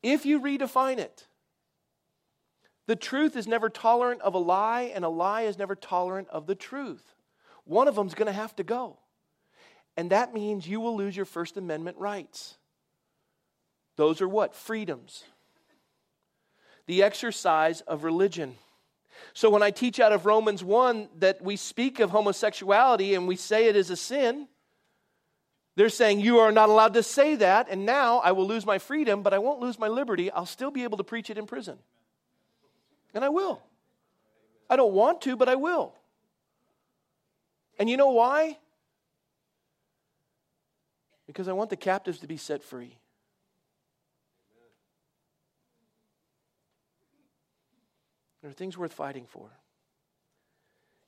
if 0.01 0.25
you 0.25 0.39
redefine 0.41 0.97
it, 0.97 1.27
the 2.85 2.95
truth 2.95 3.37
is 3.37 3.47
never 3.47 3.69
tolerant 3.69 4.21
of 4.21 4.33
a 4.33 4.39
lie, 4.39 4.91
and 4.93 5.05
a 5.05 5.09
lie 5.09 5.43
is 5.43 5.57
never 5.57 5.75
tolerant 5.75 6.27
of 6.29 6.47
the 6.47 6.55
truth. 6.55 7.13
One 7.65 7.87
of 7.87 7.95
them's 7.95 8.13
going 8.13 8.27
to 8.27 8.33
have 8.33 8.55
to 8.57 8.63
go. 8.63 8.99
And 9.95 10.09
that 10.09 10.33
means 10.33 10.67
you 10.67 10.81
will 10.81 10.97
lose 10.97 11.15
your 11.15 11.25
First 11.25 11.55
Amendment 11.55 11.97
rights. 11.97 12.55
Those 13.95 14.21
are 14.21 14.27
what? 14.27 14.55
Freedoms. 14.55 15.23
the 16.85 17.03
exercise 17.03 17.81
of 17.81 18.03
religion. 18.03 18.55
So 19.33 19.49
when 19.49 19.63
I 19.63 19.71
teach 19.71 19.99
out 19.99 20.11
of 20.11 20.25
Romans 20.25 20.63
1 20.63 21.09
that 21.19 21.41
we 21.41 21.55
speak 21.55 21.99
of 21.99 22.09
homosexuality 22.09 23.15
and 23.15 23.27
we 23.27 23.35
say 23.35 23.67
it 23.67 23.75
is 23.75 23.89
a 23.89 23.95
sin, 23.95 24.47
they're 25.75 25.89
saying 25.89 26.19
you 26.19 26.39
are 26.39 26.51
not 26.51 26.69
allowed 26.69 26.93
to 26.93 27.03
say 27.03 27.35
that, 27.35 27.67
and 27.69 27.85
now 27.85 28.19
I 28.19 28.31
will 28.33 28.45
lose 28.45 28.65
my 28.65 28.77
freedom, 28.77 29.23
but 29.23 29.33
I 29.33 29.39
won't 29.39 29.59
lose 29.59 29.79
my 29.79 29.87
liberty. 29.87 30.29
I'll 30.29 30.45
still 30.45 30.69
be 30.69 30.83
able 30.83 30.97
to 30.97 31.03
preach 31.03 31.29
it 31.29 31.37
in 31.37 31.47
prison. 31.47 31.79
And 33.13 33.25
I 33.25 33.29
will. 33.29 33.61
I 34.69 34.75
don't 34.75 34.93
want 34.93 35.21
to, 35.21 35.35
but 35.35 35.49
I 35.49 35.55
will. 35.55 35.93
And 37.79 37.89
you 37.89 37.97
know 37.97 38.11
why? 38.11 38.57
Because 41.25 41.47
I 41.47 41.53
want 41.53 41.69
the 41.69 41.75
captives 41.75 42.19
to 42.19 42.27
be 42.27 42.37
set 42.37 42.63
free. 42.63 42.97
There 48.43 48.49
are 48.49 48.53
things 48.53 48.77
worth 48.77 48.91
fighting 48.91 49.25
for. 49.25 49.49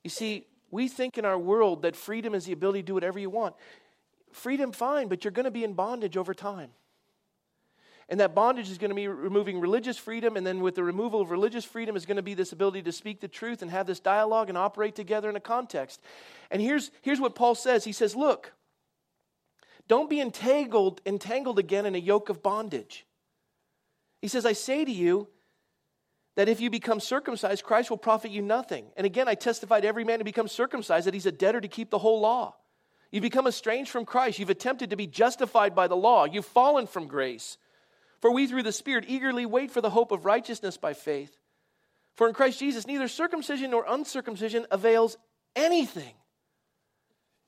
You 0.02 0.08
see, 0.08 0.46
we 0.70 0.88
think 0.88 1.18
in 1.18 1.26
our 1.26 1.38
world 1.38 1.82
that 1.82 1.94
freedom 1.94 2.34
is 2.34 2.46
the 2.46 2.52
ability 2.52 2.80
to 2.80 2.86
do 2.86 2.94
whatever 2.94 3.18
you 3.18 3.28
want. 3.28 3.54
Freedom, 4.32 4.72
fine, 4.72 5.08
but 5.08 5.22
you're 5.22 5.32
going 5.32 5.44
to 5.44 5.50
be 5.50 5.62
in 5.62 5.74
bondage 5.74 6.16
over 6.16 6.32
time. 6.32 6.70
And 8.08 8.20
that 8.20 8.34
bondage 8.34 8.70
is 8.70 8.78
going 8.78 8.88
to 8.88 8.94
be 8.94 9.06
removing 9.06 9.60
religious 9.60 9.98
freedom. 9.98 10.36
And 10.36 10.46
then, 10.46 10.60
with 10.60 10.76
the 10.76 10.82
removal 10.82 11.20
of 11.20 11.30
religious 11.30 11.64
freedom, 11.66 11.94
is 11.94 12.06
going 12.06 12.16
to 12.16 12.22
be 12.22 12.32
this 12.32 12.52
ability 12.52 12.82
to 12.82 12.92
speak 12.92 13.20
the 13.20 13.28
truth 13.28 13.60
and 13.60 13.70
have 13.70 13.86
this 13.86 14.00
dialogue 14.00 14.48
and 14.48 14.56
operate 14.56 14.94
together 14.94 15.28
in 15.28 15.36
a 15.36 15.40
context. 15.40 16.00
And 16.50 16.62
here's, 16.62 16.90
here's 17.02 17.20
what 17.20 17.34
Paul 17.34 17.54
says 17.54 17.84
He 17.84 17.92
says, 17.92 18.16
Look, 18.16 18.54
don't 19.88 20.08
be 20.08 20.20
entangled, 20.20 21.02
entangled 21.04 21.58
again 21.58 21.84
in 21.84 21.94
a 21.94 21.98
yoke 21.98 22.30
of 22.30 22.42
bondage. 22.42 23.04
He 24.22 24.28
says, 24.28 24.46
I 24.46 24.54
say 24.54 24.86
to 24.86 24.92
you 24.92 25.28
that 26.36 26.48
if 26.48 26.60
you 26.60 26.70
become 26.70 27.00
circumcised, 27.00 27.64
Christ 27.64 27.90
will 27.90 27.96
profit 27.96 28.30
you 28.30 28.42
nothing. 28.42 28.86
And 28.96 29.06
again, 29.06 29.26
I 29.26 29.34
testify 29.34 29.80
to 29.80 29.88
every 29.88 30.04
man 30.04 30.20
who 30.20 30.24
becomes 30.24 30.52
circumcised 30.52 31.06
that 31.06 31.14
he's 31.14 31.26
a 31.26 31.32
debtor 31.32 31.62
to 31.62 31.68
keep 31.68 31.90
the 31.90 31.98
whole 31.98 32.20
law. 32.20 32.54
You've 33.10 33.22
become 33.22 33.46
estranged 33.46 33.90
from 33.90 34.04
Christ. 34.04 34.38
You've 34.38 34.50
attempted 34.50 34.90
to 34.90 34.96
be 34.96 35.06
justified 35.06 35.74
by 35.74 35.88
the 35.88 35.96
law. 35.96 36.24
You've 36.24 36.44
fallen 36.44 36.86
from 36.86 37.06
grace. 37.06 37.56
For 38.20 38.30
we, 38.30 38.46
through 38.46 38.64
the 38.64 38.72
Spirit, 38.72 39.06
eagerly 39.08 39.46
wait 39.46 39.70
for 39.70 39.80
the 39.80 39.90
hope 39.90 40.12
of 40.12 40.24
righteousness 40.24 40.76
by 40.76 40.92
faith. 40.92 41.36
For 42.16 42.28
in 42.28 42.34
Christ 42.34 42.58
Jesus, 42.58 42.86
neither 42.86 43.08
circumcision 43.08 43.70
nor 43.70 43.84
uncircumcision 43.88 44.66
avails 44.70 45.16
anything. 45.54 46.14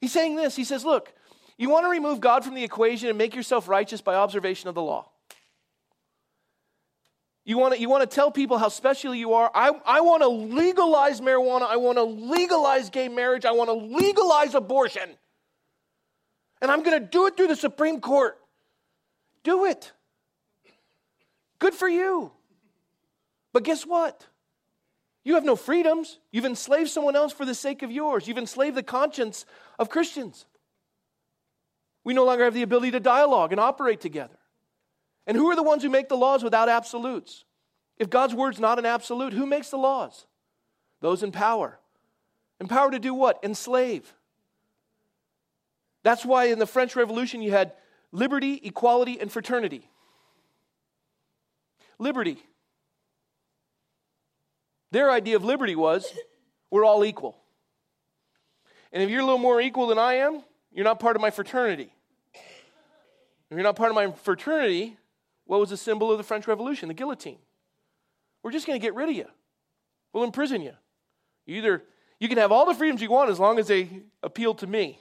He's 0.01 0.12
saying 0.12 0.37
this 0.37 0.57
He 0.57 0.64
says, 0.64 0.85
Look, 0.85 1.12
you 1.59 1.68
want 1.68 1.85
to 1.85 1.90
remove 1.90 2.20
God 2.20 2.44
from 2.44 2.55
the 2.55 2.64
equation 2.64 3.09
and 3.09 3.18
make 3.18 3.35
yourself 3.35 3.68
righteous 3.68 4.01
by 4.01 4.14
observation 4.14 4.68
of 4.68 4.74
the 4.74 4.83
law. 4.83 5.11
You 7.49 7.57
want 7.57 7.73
to, 7.73 7.81
you 7.81 8.07
tell 8.11 8.31
people 8.31 8.59
how 8.59 8.69
special 8.69 9.15
you 9.15 9.33
are. 9.33 9.51
I, 9.55 9.73
I 9.87 10.03
want 10.03 10.23
to 10.23 10.29
legalize 10.29 11.23
marijuana. 11.23 11.63
I 11.63 11.77
want 11.77 11.97
to 11.97 12.03
legalize 12.03 12.91
gay 12.91 13.09
marriage. 13.09 13.47
I 13.47 13.53
want 13.53 13.71
to 13.71 13.97
legalize 13.97 14.55
abortion. 14.55 15.09
And 16.61 16.71
I'm 16.71 16.83
going 16.83 17.01
to 17.01 17.09
do 17.09 17.27
it 17.27 17.39
through 17.39 17.47
the 17.47 17.57
Supreme 17.57 18.03
Court. 18.03 18.39
Do 19.45 19.65
it. 19.65 19.93
Good 21.59 21.73
for 21.73 21.89
you. 21.89 22.33
But 23.55 23.63
guess 23.63 23.87
what? 23.87 24.27
You 25.25 25.35
have 25.37 25.45
no 25.45 25.57
freedoms. 25.57 26.19
You've 26.31 26.45
enslaved 26.45 26.91
someone 26.91 27.17
else 27.17 27.33
for 27.33 27.47
the 27.47 27.55
sake 27.55 27.83
of 27.83 27.91
yours. 27.91 28.29
You've 28.29 28.37
enslaved 28.37 28.77
the 28.77 28.83
conscience 28.83 29.47
of 29.79 29.89
Christians. 29.89 30.45
We 32.05 32.13
no 32.13 32.27
longer 32.27 32.45
have 32.45 32.53
the 32.53 32.61
ability 32.61 32.91
to 32.91 33.01
dialogue 33.01 33.53
and 33.53 33.61
operate 33.61 34.03
together. 34.03 34.38
And 35.29 35.37
who 35.37 35.49
are 35.49 35.55
the 35.57 35.62
ones 35.62 35.85
who 35.85 35.88
make 35.88 36.09
the 36.09 36.17
laws 36.17 36.43
without 36.43 36.69
absolutes? 36.69 37.45
If 37.99 38.11
God's 38.11 38.35
word's 38.35 38.59
not 38.59 38.81
an 38.81 38.87
absolute, 38.87 39.33
who 39.33 39.47
makes 39.47 39.71
the 39.71 39.77
laws? 39.77 40.27
Those 41.01 41.23
in 41.23 41.31
power. 41.31 41.79
In 42.59 42.67
power 42.67 42.91
to 42.91 42.99
do 42.99 43.14
what? 43.14 43.38
Enslave. 43.45 44.12
That's 46.03 46.25
why 46.25 46.47
in 46.47 46.59
the 46.59 46.67
French 46.67 46.97
Revolution 46.97 47.43
you 47.43 47.53
had 47.53 47.75
liberty, 48.11 48.61
equality, 48.64 49.21
and 49.21 49.31
fraternity 49.31 49.88
liberty. 51.99 52.38
Their 54.91 55.11
idea 55.11 55.37
of 55.37 55.45
liberty 55.45 55.77
was 55.77 56.11
we're 56.71 56.85
all 56.85 57.05
equal. 57.05 57.37
And 58.93 59.03
if 59.03 59.11
you're 59.11 59.21
a 59.21 59.25
little 59.25 59.38
more 59.38 59.61
equal 59.61 59.88
than 59.88 59.99
I 59.99 60.14
am, 60.14 60.43
you're 60.73 60.85
not 60.85 60.99
part 61.01 61.17
of 61.17 61.23
my 61.23 61.31
fraternity. 61.31 61.93
If 62.35 63.57
you're 63.57 63.62
not 63.62 63.77
part 63.77 63.91
of 63.91 63.95
my 63.95 64.11
fraternity, 64.12 64.97
what 65.49 65.59
was 65.61 65.71
the 65.71 65.79
symbol 65.79 66.13
of 66.13 66.19
the 66.19 66.25
French 66.25 66.47
Revolution? 66.47 66.89
The 66.89 66.95
guillotine. 66.95 67.39
We're 68.43 68.53
just 68.53 68.67
going 68.67 68.79
to 68.79 68.87
get 68.87 68.95
rid 68.95 69.09
of 69.09 69.15
you. 69.17 69.25
We'll 70.13 70.25
imprison 70.25 70.61
you. 70.61 70.75
you. 71.47 71.57
Either 71.57 71.83
you 72.21 72.29
can 72.29 72.37
have 72.37 72.53
all 72.53 72.67
the 72.67 72.75
freedoms 72.75 73.01
you 73.01 73.11
want 73.11 73.31
as 73.31 73.41
long 73.41 73.59
as 73.59 73.67
they 73.67 73.89
appeal 74.23 74.55
to 74.57 74.67
me. 74.67 75.01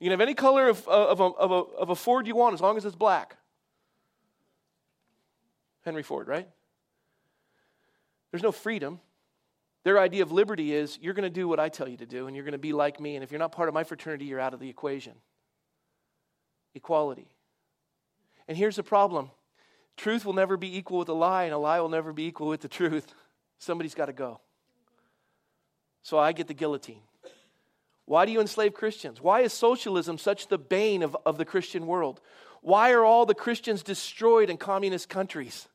You 0.00 0.06
can 0.06 0.10
have 0.10 0.20
any 0.20 0.34
color 0.34 0.68
of, 0.68 0.86
uh, 0.88 0.90
of, 0.90 1.20
a, 1.20 1.24
of, 1.24 1.50
a, 1.52 1.54
of 1.54 1.90
a 1.90 1.94
Ford 1.94 2.26
you 2.26 2.34
want 2.34 2.54
as 2.54 2.60
long 2.60 2.76
as 2.76 2.84
it's 2.84 2.96
black. 2.96 3.36
Henry 5.84 6.02
Ford, 6.02 6.26
right? 6.26 6.48
There's 8.32 8.42
no 8.42 8.50
freedom. 8.50 8.98
Their 9.84 10.00
idea 10.00 10.24
of 10.24 10.32
liberty 10.32 10.74
is 10.74 10.98
you're 11.00 11.14
going 11.14 11.22
to 11.22 11.30
do 11.30 11.46
what 11.46 11.60
I 11.60 11.68
tell 11.68 11.86
you 11.86 11.98
to 11.98 12.06
do, 12.06 12.26
and 12.26 12.34
you're 12.34 12.44
going 12.44 12.50
to 12.50 12.58
be 12.58 12.72
like 12.72 12.98
me, 12.98 13.14
and 13.14 13.22
if 13.22 13.30
you're 13.30 13.38
not 13.38 13.52
part 13.52 13.68
of 13.68 13.74
my 13.74 13.84
fraternity, 13.84 14.24
you're 14.24 14.40
out 14.40 14.54
of 14.54 14.58
the 14.58 14.68
equation. 14.68 15.12
Equality. 16.74 17.28
And 18.48 18.56
here's 18.56 18.76
the 18.76 18.82
problem 18.82 19.30
truth 19.96 20.24
will 20.24 20.34
never 20.34 20.56
be 20.56 20.76
equal 20.76 20.98
with 20.98 21.08
a 21.08 21.14
lie, 21.14 21.44
and 21.44 21.54
a 21.54 21.58
lie 21.58 21.80
will 21.80 21.88
never 21.88 22.12
be 22.12 22.26
equal 22.26 22.48
with 22.48 22.60
the 22.60 22.68
truth. 22.68 23.14
Somebody's 23.58 23.94
got 23.94 24.06
to 24.06 24.12
go. 24.12 24.40
So 26.02 26.18
I 26.18 26.32
get 26.32 26.46
the 26.46 26.54
guillotine. 26.54 27.00
Why 28.04 28.24
do 28.24 28.32
you 28.32 28.40
enslave 28.40 28.74
Christians? 28.74 29.20
Why 29.20 29.40
is 29.40 29.52
socialism 29.52 30.18
such 30.18 30.46
the 30.46 30.58
bane 30.58 31.02
of, 31.02 31.16
of 31.26 31.38
the 31.38 31.44
Christian 31.44 31.86
world? 31.86 32.20
Why 32.60 32.92
are 32.92 33.04
all 33.04 33.26
the 33.26 33.34
Christians 33.34 33.82
destroyed 33.82 34.50
in 34.50 34.56
communist 34.56 35.08
countries? 35.08 35.68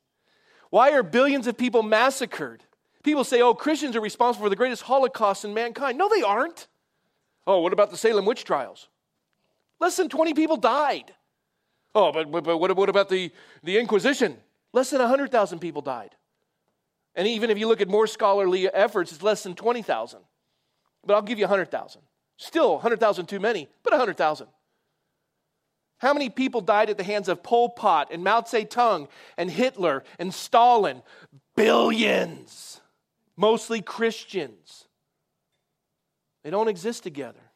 Why 0.69 0.91
are 0.91 1.03
billions 1.03 1.47
of 1.47 1.57
people 1.57 1.83
massacred? 1.83 2.63
People 3.03 3.23
say, 3.23 3.41
oh, 3.41 3.53
Christians 3.53 3.95
are 3.95 4.01
responsible 4.01 4.45
for 4.45 4.49
the 4.49 4.55
greatest 4.55 4.83
Holocaust 4.83 5.43
in 5.43 5.53
mankind. 5.53 5.97
No, 5.97 6.07
they 6.07 6.21
aren't. 6.21 6.67
Oh, 7.45 7.59
what 7.59 7.73
about 7.73 7.91
the 7.91 7.97
Salem 7.97 8.25
witch 8.25 8.45
trials? 8.45 8.87
Less 9.79 9.97
than 9.97 10.07
20 10.07 10.33
people 10.33 10.57
died. 10.57 11.13
Oh, 11.93 12.11
but, 12.11 12.31
but, 12.31 12.43
but 12.43 12.57
what, 12.57 12.75
what 12.75 12.89
about 12.89 13.09
the, 13.09 13.31
the 13.63 13.77
Inquisition? 13.77 14.37
Less 14.73 14.89
than 14.89 14.99
100,000 14.99 15.59
people 15.59 15.81
died. 15.81 16.15
And 17.15 17.27
even 17.27 17.49
if 17.49 17.57
you 17.57 17.67
look 17.67 17.81
at 17.81 17.89
more 17.89 18.07
scholarly 18.07 18.69
efforts, 18.69 19.11
it's 19.11 19.21
less 19.21 19.43
than 19.43 19.55
20,000. 19.55 20.19
But 21.05 21.13
I'll 21.13 21.21
give 21.21 21.39
you 21.39 21.45
100,000. 21.45 22.01
Still 22.37 22.73
100,000 22.73 23.25
too 23.25 23.39
many, 23.39 23.69
but 23.83 23.91
100,000. 23.91 24.47
How 25.97 26.13
many 26.13 26.29
people 26.29 26.61
died 26.61 26.89
at 26.89 26.97
the 26.97 27.03
hands 27.03 27.27
of 27.27 27.43
Pol 27.43 27.69
Pot 27.69 28.07
and 28.11 28.23
Mao 28.23 28.41
Zedong 28.41 29.07
and 29.37 29.51
Hitler 29.51 30.03
and 30.17 30.33
Stalin? 30.33 31.03
Billions. 31.55 32.81
Mostly 33.37 33.81
Christians. 33.81 34.87
They 36.43 36.49
don't 36.49 36.67
exist 36.67 37.03
together. 37.03 37.51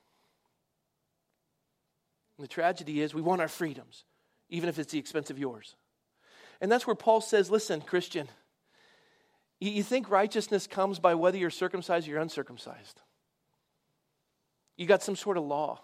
And 2.38 2.44
the 2.44 2.48
tragedy 2.48 3.02
is 3.02 3.14
we 3.14 3.22
want 3.22 3.42
our 3.42 3.48
freedoms, 3.48 4.05
even 4.50 4.70
if 4.70 4.80
it's 4.80 4.92
the 4.92 5.00
expense 5.00 5.30
of 5.30 5.40
yours. 5.40 5.76
And 6.62 6.72
that's 6.72 6.88
where 6.88 6.96
Paul 6.96 7.22
says, 7.22 7.50
listen, 7.50 7.82
Christian, 7.82 8.28
you 9.60 9.84
think 9.84 10.10
righteousness 10.10 10.68
comes 10.68 11.00
by 11.00 11.16
whether 11.16 11.38
you're 11.38 11.50
circumcised 11.50 12.08
or 12.08 12.12
you're 12.12 12.20
uncircumcised. 12.20 13.02
You 14.78 14.86
got 14.86 15.04
some 15.04 15.16
sort 15.16 15.38
of 15.38 15.44
law. 15.44 15.82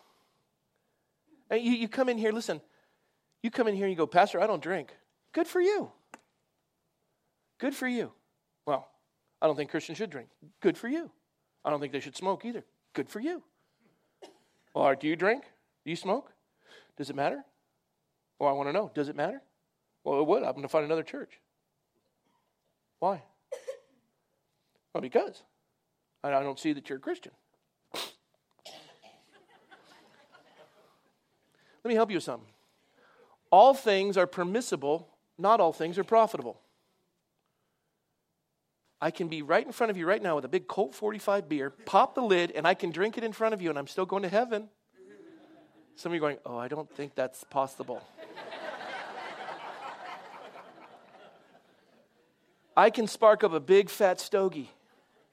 And 1.49 1.61
you, 1.61 1.71
you 1.73 1.87
come 1.87 2.09
in 2.09 2.17
here, 2.17 2.31
listen, 2.31 2.61
you 3.43 3.49
come 3.51 3.67
in 3.67 3.75
here 3.75 3.85
and 3.85 3.91
you 3.91 3.97
go, 3.97 4.07
Pastor, 4.07 4.41
I 4.41 4.47
don't 4.47 4.61
drink. 4.61 4.93
Good 5.33 5.47
for 5.47 5.61
you. 5.61 5.91
Good 7.59 7.75
for 7.75 7.87
you. 7.87 8.11
Well, 8.65 8.87
I 9.41 9.47
don't 9.47 9.55
think 9.55 9.71
Christians 9.71 9.97
should 9.97 10.09
drink. 10.09 10.29
Good 10.61 10.77
for 10.77 10.87
you. 10.87 11.09
I 11.63 11.69
don't 11.69 11.79
think 11.79 11.93
they 11.93 11.99
should 11.99 12.15
smoke 12.15 12.45
either. 12.45 12.63
Good 12.93 13.09
for 13.09 13.19
you. 13.19 13.43
Well, 14.73 14.95
do 14.95 15.07
you 15.07 15.15
drink? 15.15 15.43
Do 15.83 15.89
you 15.89 15.95
smoke? 15.95 16.31
Does 16.97 17.09
it 17.09 17.15
matter? 17.15 17.43
Well, 18.41 18.49
I 18.49 18.53
want 18.53 18.69
to 18.69 18.73
know. 18.73 18.89
Does 18.95 19.07
it 19.07 19.15
matter? 19.15 19.39
Well, 20.03 20.19
it 20.19 20.25
would. 20.25 20.41
I'm 20.41 20.53
going 20.53 20.63
to 20.63 20.67
find 20.67 20.83
another 20.83 21.03
church. 21.03 21.39
Why? 22.99 23.21
Well, 24.93 25.01
because 25.01 25.43
I 26.21 26.31
don't 26.31 26.59
see 26.59 26.73
that 26.73 26.89
you're 26.89 26.97
a 26.97 27.01
Christian. 27.01 27.31
Let 27.93 28.03
me 31.85 31.93
help 31.93 32.09
you 32.09 32.17
with 32.17 32.25
something. 32.25 32.49
All 33.51 33.73
things 33.73 34.17
are 34.17 34.27
permissible, 34.27 35.07
not 35.37 35.61
all 35.61 35.71
things 35.71 35.97
are 35.97 36.03
profitable. 36.03 36.59
I 38.99 39.11
can 39.11 39.29
be 39.29 39.41
right 39.43 39.65
in 39.65 39.71
front 39.71 39.91
of 39.91 39.97
you 39.97 40.05
right 40.05 40.21
now 40.21 40.35
with 40.35 40.43
a 40.43 40.49
big 40.49 40.67
Colt 40.67 40.93
45 40.93 41.47
beer, 41.47 41.69
pop 41.69 42.15
the 42.15 42.21
lid, 42.21 42.51
and 42.51 42.67
I 42.67 42.73
can 42.73 42.91
drink 42.91 43.17
it 43.17 43.23
in 43.23 43.31
front 43.31 43.53
of 43.53 43.61
you, 43.61 43.69
and 43.69 43.79
I'm 43.79 43.87
still 43.87 44.05
going 44.05 44.23
to 44.23 44.29
heaven. 44.29 44.67
Some 45.95 46.11
of 46.11 46.15
you 46.15 46.19
are 46.19 46.27
going, 46.27 46.37
Oh, 46.45 46.57
I 46.57 46.67
don't 46.67 46.89
think 46.93 47.15
that's 47.15 47.45
possible. 47.45 48.01
I 52.75 52.89
can 52.89 53.07
spark 53.07 53.43
up 53.43 53.53
a 53.53 53.59
big 53.59 53.89
fat 53.89 54.19
stogie 54.19 54.69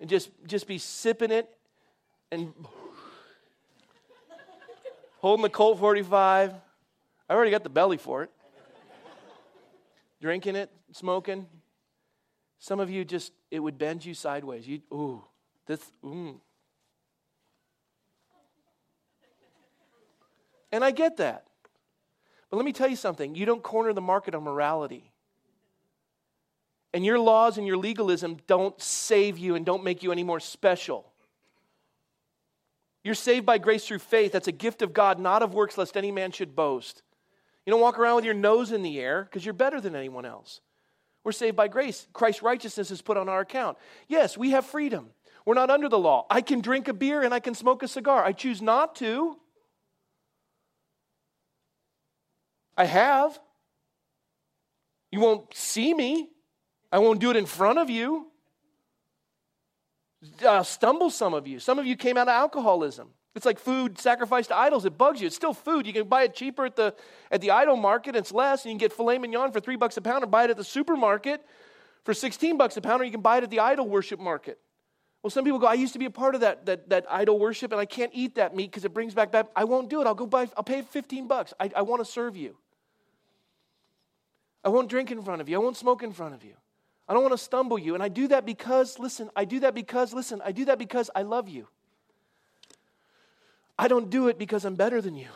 and 0.01 0.09
just, 0.11 0.31
just 0.46 0.66
be 0.66 0.79
sipping 0.79 1.31
it 1.31 1.48
and 2.31 2.53
holding 5.18 5.42
the 5.42 5.51
Colt 5.51 5.79
45. 5.79 6.55
I 7.29 7.35
already 7.35 7.51
got 7.51 7.62
the 7.62 7.70
belly 7.70 7.96
for 7.96 8.22
it. 8.22 8.31
Drinking 10.20 10.57
it, 10.57 10.70
smoking. 10.92 11.46
Some 12.59 12.81
of 12.81 12.90
you 12.90 13.05
just, 13.05 13.33
it 13.51 13.61
would 13.61 13.79
bend 13.79 14.05
you 14.05 14.14
sideways. 14.14 14.66
You, 14.66 14.81
ooh, 14.92 15.24
this, 15.66 15.81
mm. 16.05 16.40
And 20.72 20.85
I 20.85 20.90
get 20.90 21.18
that. 21.18 21.44
But 22.51 22.57
let 22.57 22.66
me 22.66 22.72
tell 22.72 22.88
you 22.88 22.96
something 22.96 23.35
you 23.35 23.46
don't 23.46 23.62
corner 23.62 23.92
the 23.92 24.01
market 24.01 24.35
on 24.35 24.42
morality. 24.42 25.12
And 26.94 27.05
your 27.05 27.18
laws 27.18 27.59
and 27.59 27.66
your 27.66 27.77
legalism 27.77 28.38
don't 28.46 28.81
save 28.81 29.38
you 29.38 29.55
and 29.55 29.66
don't 29.66 29.85
make 29.85 30.03
you 30.03 30.11
any 30.11 30.24
more 30.24 30.40
special. 30.40 31.12
You're 33.05 33.14
saved 33.14 33.46
by 33.46 33.59
grace 33.59 33.87
through 33.87 34.01
faith. 34.01 34.33
That's 34.33 34.48
a 34.48 34.53
gift 34.53 34.83
of 34.83 34.92
God, 34.92 35.18
not 35.18 35.42
of 35.42 35.55
works, 35.55 35.79
lest 35.79 35.96
any 35.96 36.11
man 36.11 36.33
should 36.33 36.57
boast. 36.57 37.03
You 37.64 37.70
don't 37.70 37.81
walk 37.81 37.98
around 37.98 38.16
with 38.16 38.24
your 38.24 38.35
nose 38.35 38.72
in 38.72 38.83
the 38.83 38.98
air 38.98 39.24
because 39.24 39.44
you're 39.44 39.55
better 39.55 39.81
than 39.81 39.94
anyone 39.94 40.24
else. 40.24 40.61
We're 41.24 41.33
saved 41.33 41.57
by 41.57 41.68
grace. 41.68 42.07
Christ's 42.12 42.42
righteousness 42.42 42.90
is 42.90 43.03
put 43.03 43.18
on 43.18 43.29
our 43.29 43.40
account. 43.40 43.77
Yes, 44.09 44.38
we 44.38 44.51
have 44.51 44.64
freedom. 44.64 45.11
We're 45.44 45.55
not 45.55 45.70
under 45.70 45.88
the 45.88 45.98
law. 45.98 46.27
I 46.31 46.40
can 46.40 46.61
drink 46.61 46.88
a 46.88 46.94
beer 46.94 47.22
and 47.22 47.35
I 47.35 47.40
can 47.40 47.55
smoke 47.55 47.83
a 47.83 47.88
cigar. 47.88 48.24
I 48.24 48.33
choose 48.33 48.62
not 48.62 48.96
to. 48.96 49.37
I 52.77 52.85
have. 52.85 53.38
You 55.11 55.20
won't 55.20 55.55
see 55.55 55.92
me. 55.92 56.31
I 56.90 56.98
won't 56.98 57.20
do 57.20 57.31
it 57.31 57.37
in 57.37 57.46
front 57.46 57.79
of 57.79 57.90
you. 57.90 58.27
I'll 60.46 60.64
stumble 60.64 61.11
some 61.11 61.35
of 61.35 61.46
you. 61.46 61.61
Some 61.61 61.79
of 61.79 61.87
you 61.87 61.96
came 61.96 62.16
out 62.16 62.29
of 62.29 62.33
alcoholism. 62.33 63.11
It's 63.35 63.46
like 63.46 63.59
food 63.59 63.98
sacrificed 63.98 64.48
to 64.48 64.57
idols. 64.57 64.85
It 64.85 64.98
bugs 64.98 65.20
you. 65.20 65.27
It's 65.27 65.37
still 65.37 65.55
food. 65.55 65.87
You 65.87 65.92
can 65.92 66.09
buy 66.09 66.24
it 66.24 66.35
cheaper 66.35 66.64
at 66.64 66.74
the, 66.74 66.94
at 67.31 67.40
the 67.40 67.53
idol 67.53 67.77
market. 67.77 68.16
It's 68.16 68.33
less. 68.33 68.64
And 68.64 68.72
you 68.72 68.79
can 68.79 68.79
get 68.79 68.92
filet 68.92 69.18
mignon 69.18 69.53
for 69.53 69.61
three 69.61 69.77
bucks 69.77 69.96
a 69.96 70.01
pound 70.01 70.24
or 70.24 70.27
buy 70.27 70.44
it 70.44 70.51
at 70.51 70.57
the 70.57 70.64
supermarket 70.64 71.44
for 72.05 72.14
16 72.14 72.57
bucks 72.57 72.77
a 72.77 72.81
pound 72.81 73.01
or 73.01 73.05
you 73.05 73.12
can 73.12 73.20
buy 73.20 73.37
it 73.38 73.44
at 73.44 73.51
the 73.51 73.61
idol 73.61 73.87
worship 73.87 74.18
market. 74.18 74.59
Well, 75.22 75.31
some 75.31 75.44
people 75.44 75.59
go, 75.59 75.66
I 75.66 75.74
used 75.74 75.92
to 75.92 75.98
be 75.98 76.07
a 76.07 76.11
part 76.11 76.35
of 76.35 76.40
that, 76.40 76.66
that, 76.66 76.88
that 76.88 77.07
idol 77.11 77.38
worship 77.38 77.70
and 77.70 77.81
I 77.81 77.85
can't 77.85 78.11
eat 78.14 78.37
that 78.37 78.57
meat 78.57 78.70
because 78.70 78.85
it 78.85 78.94
brings 78.94 79.14
back 79.14 79.31
bad. 79.31 79.46
I 79.55 79.64
won't 79.64 79.88
do 79.88 80.01
it. 80.01 80.07
I'll 80.07 80.14
go 80.14 80.27
buy, 80.27 80.48
I'll 80.57 80.64
pay 80.64 80.83
15 80.83 81.29
bucks. 81.29 81.55
I, 81.61 81.70
I 81.77 81.83
want 81.83 82.05
to 82.05 82.11
serve 82.11 82.37
you. 82.37 82.57
I 84.64 84.68
won't 84.70 84.88
drink 84.88 85.12
in 85.12 85.22
front 85.22 85.40
of 85.40 85.48
you. 85.48 85.57
I 85.57 85.59
won't 85.61 85.77
smoke 85.77 86.03
in 86.03 86.12
front 86.12 86.35
of 86.35 86.42
you. 86.42 86.55
I 87.09 87.14
don't 87.14 87.23
want 87.23 87.33
to 87.33 87.42
stumble 87.42 87.79
you. 87.79 87.94
And 87.94 88.03
I 88.03 88.09
do 88.09 88.29
that 88.29 88.44
because, 88.44 88.99
listen, 88.99 89.31
I 89.35 89.44
do 89.44 89.61
that 89.61 89.75
because, 89.75 90.12
listen, 90.12 90.42
I 90.44 90.53
do 90.53 90.66
that 90.66 90.79
because 90.79 91.11
I 91.14 91.23
love 91.23 91.49
you. 91.49 91.66
I 93.79 93.88
don't 93.88 94.11
do 94.11 94.29
it 94.29 94.38
because 94.38 94.64
I'm 94.64 94.75
better 94.75 95.01
than 95.01 95.14
you. 95.14 95.29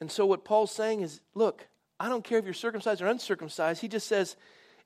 And 0.00 0.10
so, 0.10 0.26
what 0.26 0.44
Paul's 0.44 0.72
saying 0.72 1.00
is 1.00 1.20
look, 1.34 1.66
I 2.00 2.08
don't 2.08 2.24
care 2.24 2.38
if 2.38 2.44
you're 2.44 2.54
circumcised 2.54 3.00
or 3.00 3.06
uncircumcised. 3.06 3.80
He 3.80 3.88
just 3.88 4.08
says, 4.08 4.36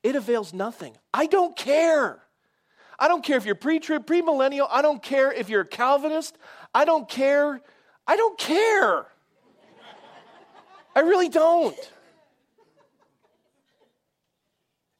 it 0.02 0.14
avails 0.14 0.52
nothing. 0.52 0.94
I 1.12 1.26
don't 1.26 1.56
care. 1.56 2.22
I 2.98 3.08
don't 3.08 3.24
care 3.24 3.36
if 3.36 3.46
you're 3.46 3.54
pre 3.54 3.80
trib, 3.80 4.06
premillennial. 4.06 4.68
I 4.70 4.82
don't 4.82 5.02
care 5.02 5.32
if 5.32 5.48
you're 5.48 5.62
a 5.62 5.66
Calvinist. 5.66 6.36
I 6.74 6.84
don't 6.84 7.08
care. 7.08 7.60
I 8.06 8.16
don't 8.16 8.38
care. 8.38 9.06
I 10.94 11.00
really 11.00 11.28
don't. 11.28 11.76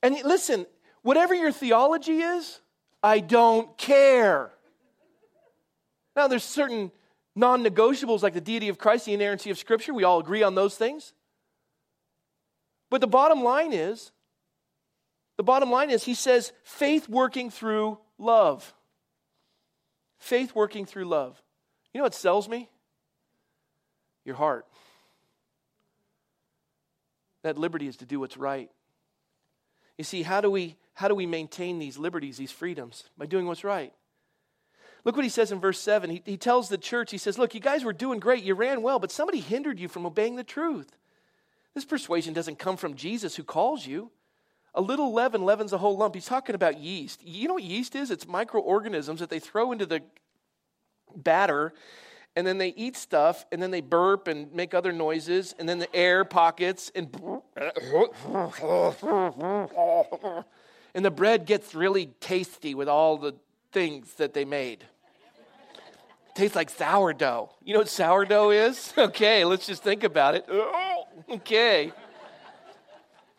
And 0.07 0.23
listen, 0.25 0.66
whatever 1.03 1.35
your 1.35 1.51
theology 1.51 2.21
is, 2.21 2.61
I 3.03 3.19
don't 3.19 3.77
care. 3.77 4.53
Now, 6.14 6.29
there's 6.29 6.45
certain 6.45 6.92
non 7.35 7.64
negotiables 7.64 8.23
like 8.23 8.33
the 8.33 8.40
deity 8.40 8.69
of 8.69 8.79
Christ, 8.79 9.07
the 9.07 9.14
inerrancy 9.14 9.51
of 9.51 9.59
Scripture. 9.59 9.92
We 9.92 10.05
all 10.05 10.21
agree 10.21 10.45
on 10.45 10.55
those 10.55 10.77
things. 10.77 11.12
But 12.88 13.01
the 13.01 13.09
bottom 13.09 13.42
line 13.42 13.73
is, 13.73 14.12
the 15.38 15.42
bottom 15.42 15.73
line 15.73 15.90
is, 15.90 16.05
he 16.05 16.14
says, 16.14 16.53
faith 16.62 17.09
working 17.09 17.51
through 17.51 17.99
love. 18.16 18.75
Faith 20.21 20.55
working 20.55 20.87
through 20.87 21.07
love. 21.07 21.42
You 21.92 21.99
know 21.99 22.05
what 22.05 22.14
sells 22.14 22.49
me? 22.49 22.71
Your 24.25 24.37
heart. 24.37 24.66
That 27.42 27.59
liberty 27.59 27.88
is 27.88 27.97
to 27.97 28.07
do 28.07 28.21
what's 28.21 28.37
right. 28.37 28.71
You 29.98 30.04
see, 30.04 30.22
how 30.22 30.40
do 30.40 30.50
we 30.50 30.76
how 30.94 31.09
do 31.09 31.14
we 31.14 31.26
maintain 31.26 31.78
these 31.78 31.98
liberties, 31.98 32.38
these 32.38 32.52
freedoms? 32.52 33.04
By 33.18 33.26
doing 33.26 33.46
what's 33.46 33.64
right. 33.64 33.92
Look 35.04 35.14
what 35.14 35.24
he 35.24 35.30
says 35.30 35.52
in 35.52 35.61
verse 35.61 35.78
7. 35.78 36.11
He, 36.11 36.22
he 36.24 36.37
tells 36.37 36.68
the 36.68 36.78
church, 36.78 37.12
he 37.12 37.18
says, 37.18 37.38
Look, 37.38 37.54
you 37.54 37.61
guys 37.61 37.85
were 37.85 37.92
doing 37.92 38.18
great. 38.18 38.42
You 38.42 38.54
ran 38.54 38.82
well, 38.82 38.98
but 38.98 39.12
somebody 39.12 39.40
hindered 39.40 39.78
you 39.78 39.88
from 39.88 40.04
obeying 40.04 40.35
the 40.35 40.42
truth. 40.42 40.96
This 41.74 41.85
persuasion 41.85 42.35
doesn't 42.35 42.59
come 42.59 42.76
from 42.76 42.96
Jesus 42.96 43.37
who 43.37 43.44
calls 43.44 43.87
you. 43.87 44.11
A 44.74 44.80
little 44.80 45.12
leaven 45.12 45.44
leavens 45.44 45.72
a 45.72 45.78
whole 45.78 45.96
lump. 45.96 46.14
He's 46.14 46.26
talking 46.26 46.54
about 46.54 46.78
yeast. 46.78 47.22
You 47.22 47.46
know 47.46 47.54
what 47.54 47.62
yeast 47.62 47.94
is? 47.94 48.11
It's 48.11 48.26
microorganisms 48.26 49.20
that 49.20 49.30
they 49.30 49.38
throw 49.38 49.72
into 49.72 49.87
the 49.87 50.02
batter 51.14 51.72
and 52.37 52.46
then 52.46 52.59
they 52.59 52.68
eat 52.68 52.96
stuff, 52.96 53.46
and 53.51 53.62
then 53.62 53.70
they 53.70 53.81
burp 53.81 54.29
and 54.29 54.53
make 54.53 54.75
other 54.75 54.92
noises, 54.92 55.55
and 55.59 55.66
then 55.66 55.79
the 55.79 55.96
air 55.96 56.25
pockets, 56.25 56.92
and 56.94 57.09
and 60.94 61.05
the 61.05 61.11
bread 61.11 61.46
gets 61.46 61.75
really 61.75 62.07
tasty 62.20 62.75
with 62.75 62.88
all 62.88 63.16
the 63.16 63.35
things 63.72 64.12
that 64.14 64.35
they 64.35 64.44
made. 64.44 64.85
Tastes 66.35 66.55
like 66.55 66.68
sourdough. 66.68 67.49
You 67.64 67.72
know 67.72 67.81
what 67.81 67.88
sourdough 67.88 68.51
is? 68.51 68.92
Okay, 68.99 69.46
let's 69.46 69.66
just 69.66 69.83
think 69.83 70.05
about 70.05 70.35
it. 70.35 70.46
Okay. 71.31 71.90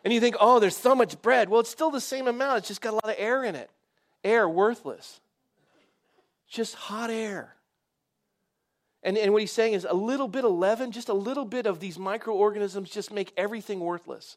And 0.03 0.11
you 0.11 0.19
think, 0.19 0.35
oh, 0.39 0.59
there's 0.59 0.75
so 0.75 0.95
much 0.95 1.21
bread. 1.21 1.49
Well, 1.49 1.59
it's 1.59 1.69
still 1.69 1.91
the 1.91 2.01
same 2.01 2.27
amount, 2.27 2.59
it's 2.59 2.67
just 2.67 2.81
got 2.81 2.93
a 2.93 2.95
lot 2.95 3.05
of 3.05 3.15
air 3.19 3.43
in 3.43 3.55
it. 3.55 3.69
Air, 4.23 4.49
worthless. 4.49 5.19
Just 6.49 6.73
hot 6.73 7.11
air. 7.11 7.56
And, 9.07 9.17
and 9.17 9.31
what 9.31 9.41
he's 9.41 9.53
saying 9.53 9.71
is 9.71 9.87
a 9.89 9.93
little 9.93 10.27
bit 10.27 10.43
of 10.43 10.51
leaven, 10.51 10.91
just 10.91 11.07
a 11.07 11.13
little 11.13 11.45
bit 11.45 11.65
of 11.65 11.79
these 11.79 11.97
microorganisms 11.97 12.89
just 12.89 13.09
make 13.09 13.31
everything 13.37 13.79
worthless. 13.79 14.35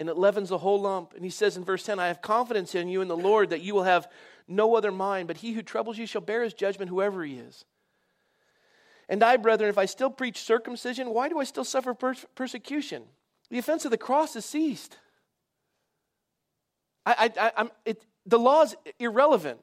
And 0.00 0.08
it 0.08 0.16
leavens 0.16 0.48
the 0.48 0.56
whole 0.56 0.80
lump. 0.80 1.12
And 1.12 1.22
he 1.22 1.28
says 1.28 1.58
in 1.58 1.66
verse 1.66 1.82
10, 1.82 1.98
I 1.98 2.06
have 2.06 2.22
confidence 2.22 2.74
in 2.74 2.88
you 2.88 3.02
in 3.02 3.08
the 3.08 3.16
Lord 3.16 3.50
that 3.50 3.60
you 3.60 3.74
will 3.74 3.82
have 3.82 4.08
no 4.48 4.74
other 4.74 4.90
mind, 4.90 5.28
but 5.28 5.36
he 5.36 5.52
who 5.52 5.60
troubles 5.60 5.98
you 5.98 6.06
shall 6.06 6.22
bear 6.22 6.42
his 6.44 6.54
judgment, 6.54 6.88
whoever 6.88 7.22
he 7.22 7.34
is. 7.34 7.66
And 9.10 9.22
I, 9.22 9.36
brethren, 9.36 9.68
if 9.68 9.76
I 9.76 9.84
still 9.84 10.08
preach 10.08 10.40
circumcision, 10.40 11.10
why 11.10 11.28
do 11.28 11.38
I 11.38 11.44
still 11.44 11.62
suffer 11.62 11.92
per- 11.92 12.14
persecution? 12.34 13.02
The 13.50 13.58
offense 13.58 13.84
of 13.84 13.90
the 13.90 13.98
cross 13.98 14.34
is 14.34 14.46
ceased. 14.46 14.96
I, 17.04 17.30
I, 17.36 17.52
I, 17.54 17.70
it, 17.84 18.02
the 18.24 18.38
law 18.38 18.62
is 18.62 18.74
irrelevant. 18.98 19.60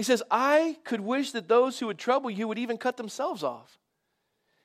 He 0.00 0.04
says, 0.04 0.22
I 0.30 0.78
could 0.82 1.02
wish 1.02 1.32
that 1.32 1.46
those 1.46 1.78
who 1.78 1.88
would 1.88 1.98
trouble 1.98 2.30
you 2.30 2.48
would 2.48 2.58
even 2.58 2.78
cut 2.78 2.96
themselves 2.96 3.42
off. 3.42 3.78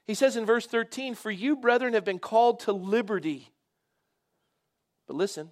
He 0.06 0.13
says 0.13 0.38
in 0.38 0.45
verse 0.45 0.65
13, 0.65 1.13
For 1.13 1.30
you, 1.30 1.58
brethren, 1.58 1.93
have 1.93 2.06
been 2.06 2.19
called 2.19 2.62
to 2.62 2.71
liberty. 2.71 3.52
But 5.08 5.17
listen, 5.17 5.52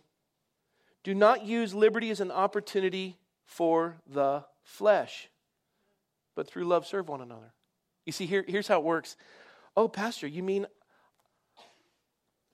do 1.04 1.13
not 1.13 1.46
use 1.46 1.74
liberty 1.74 2.10
as 2.12 2.22
an 2.22 2.32
opportunity 2.32 3.17
for 3.43 3.98
the 4.08 4.46
flesh, 4.63 5.28
but 6.34 6.48
through 6.48 6.63
love 6.63 6.88
serve 6.88 7.10
one 7.10 7.19
another. 7.19 7.52
You 8.06 8.13
see, 8.13 8.26
here, 8.26 8.46
here's 8.48 8.69
how 8.69 8.80
it 8.80 8.86
works. 8.86 9.17
Oh, 9.76 9.89
Pastor, 9.89 10.28
you 10.28 10.43
mean 10.43 10.65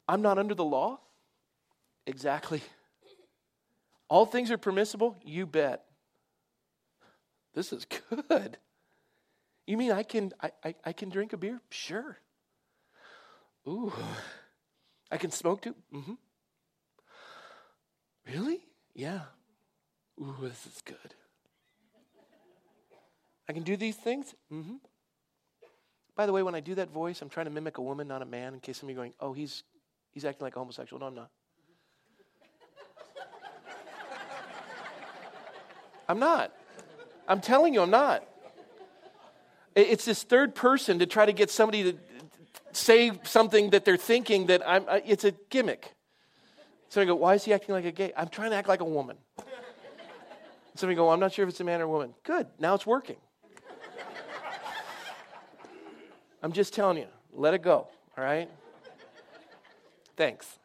I'm 0.08 0.24
not 0.24 0.40
under 0.40 0.56
the 0.56 0.66
law? 0.66 1.00
Exactly. 2.08 2.64
All 4.08 4.26
things 4.26 4.50
are 4.50 4.58
permissible? 4.58 5.16
You 5.24 5.46
bet. 5.46 5.86
This 7.60 7.74
is 7.74 7.86
good. 8.30 8.58
You 9.68 9.76
mean 9.76 9.92
I 9.92 10.04
can 10.04 10.32
I, 10.42 10.52
I, 10.64 10.76
I 10.86 10.94
can 10.94 11.10
drink 11.10 11.34
a 11.34 11.38
beer? 11.38 11.60
Sure. 11.70 12.18
Ooh. 13.68 13.92
I 15.12 15.18
can 15.18 15.30
smoke 15.30 15.64
too? 15.64 15.76
Mm-hmm. 15.94 16.14
Really? 18.34 18.62
Yeah. 18.96 19.24
Ooh, 20.22 20.38
this 20.42 20.68
is 20.68 20.82
good. 20.86 21.14
I 23.50 23.52
can 23.52 23.64
do 23.64 23.76
these 23.76 23.98
things? 23.98 24.34
Mm-hmm. 24.50 24.76
By 26.16 26.28
the 26.28 26.32
way, 26.32 26.44
when 26.44 26.56
I 26.56 26.62
do 26.62 26.76
that 26.76 26.92
voice, 26.92 27.22
I'm 27.22 27.28
trying 27.28 27.48
to 27.48 27.52
mimic 27.52 27.78
a 27.78 27.82
woman, 27.82 28.08
not 28.08 28.22
a 28.22 28.26
man, 28.26 28.54
in 28.54 28.62
case 28.62 28.78
some 28.78 28.88
of 28.88 28.96
you 28.96 29.02
are 29.02 29.04
going, 29.04 29.14
oh, 29.20 29.34
he's 29.34 29.64
he's 30.14 30.24
acting 30.24 30.46
like 30.46 30.56
a 30.56 30.60
homosexual. 30.60 31.02
No, 31.02 31.08
I'm 31.08 31.16
not. 31.16 31.30
I'm 36.08 36.20
not. 36.20 36.54
I'm 37.30 37.42
telling 37.42 37.76
you, 37.76 37.82
I'm 37.82 37.92
not. 37.92 38.28
It's 39.76 40.04
this 40.04 40.24
third 40.24 40.56
person 40.56 41.00
to 41.00 41.06
try 41.06 41.26
to 41.26 41.32
get 41.32 41.52
somebody 41.52 41.94
to 41.94 41.98
say 42.72 43.12
something 43.24 43.70
that 43.70 43.86
they're 43.86 43.98
thinking 43.98 44.48
that 44.48 44.68
I'm, 44.68 44.84
it's 45.06 45.24
a 45.24 45.32
gimmick. 45.50 45.94
So 46.90 47.02
I 47.02 47.06
go, 47.06 47.16
why 47.16 47.36
is 47.36 47.46
he 47.46 47.54
acting 47.54 47.76
like 47.76 47.86
a 47.86 47.92
gay? 47.92 48.12
I'm 48.18 48.30
trying 48.30 48.50
to 48.50 48.58
act 48.58 48.68
like 48.68 48.82
a 48.82 48.86
woman. 48.86 49.16
Somebody 50.76 50.96
go, 50.96 51.10
I'm 51.10 51.20
not 51.20 51.32
sure 51.32 51.44
if 51.44 51.50
it's 51.50 51.60
a 51.60 51.64
man 51.64 51.82
or 51.82 51.84
a 51.84 51.90
woman. 51.90 52.14
Good, 52.24 52.48
now 52.60 52.74
it's 52.74 52.86
working. 52.86 53.18
I'm 56.42 56.52
just 56.52 56.74
telling 56.74 56.98
you, 56.98 57.08
let 57.34 57.54
it 57.54 57.62
go, 57.62 57.88
all 58.18 58.24
right? 58.24 58.50
Thanks. 60.18 60.59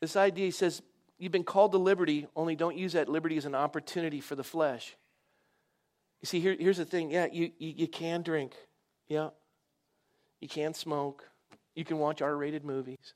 This 0.00 0.16
idea 0.16 0.50
says 0.52 0.82
you've 1.18 1.32
been 1.32 1.44
called 1.44 1.72
to 1.72 1.78
liberty, 1.78 2.26
only 2.34 2.56
don't 2.56 2.76
use 2.76 2.94
that 2.94 3.08
liberty 3.08 3.36
as 3.36 3.44
an 3.44 3.54
opportunity 3.54 4.20
for 4.20 4.34
the 4.34 4.44
flesh. 4.44 4.96
You 6.22 6.26
see, 6.26 6.40
here, 6.40 6.56
here's 6.58 6.78
the 6.78 6.84
thing. 6.84 7.10
Yeah, 7.10 7.26
you, 7.30 7.52
you, 7.58 7.74
you 7.76 7.88
can 7.88 8.22
drink. 8.22 8.54
Yeah. 9.08 9.30
You 10.40 10.48
can 10.48 10.74
smoke. 10.74 11.28
You 11.74 11.84
can 11.84 11.98
watch 11.98 12.22
R 12.22 12.36
rated 12.36 12.64
movies. 12.64 13.14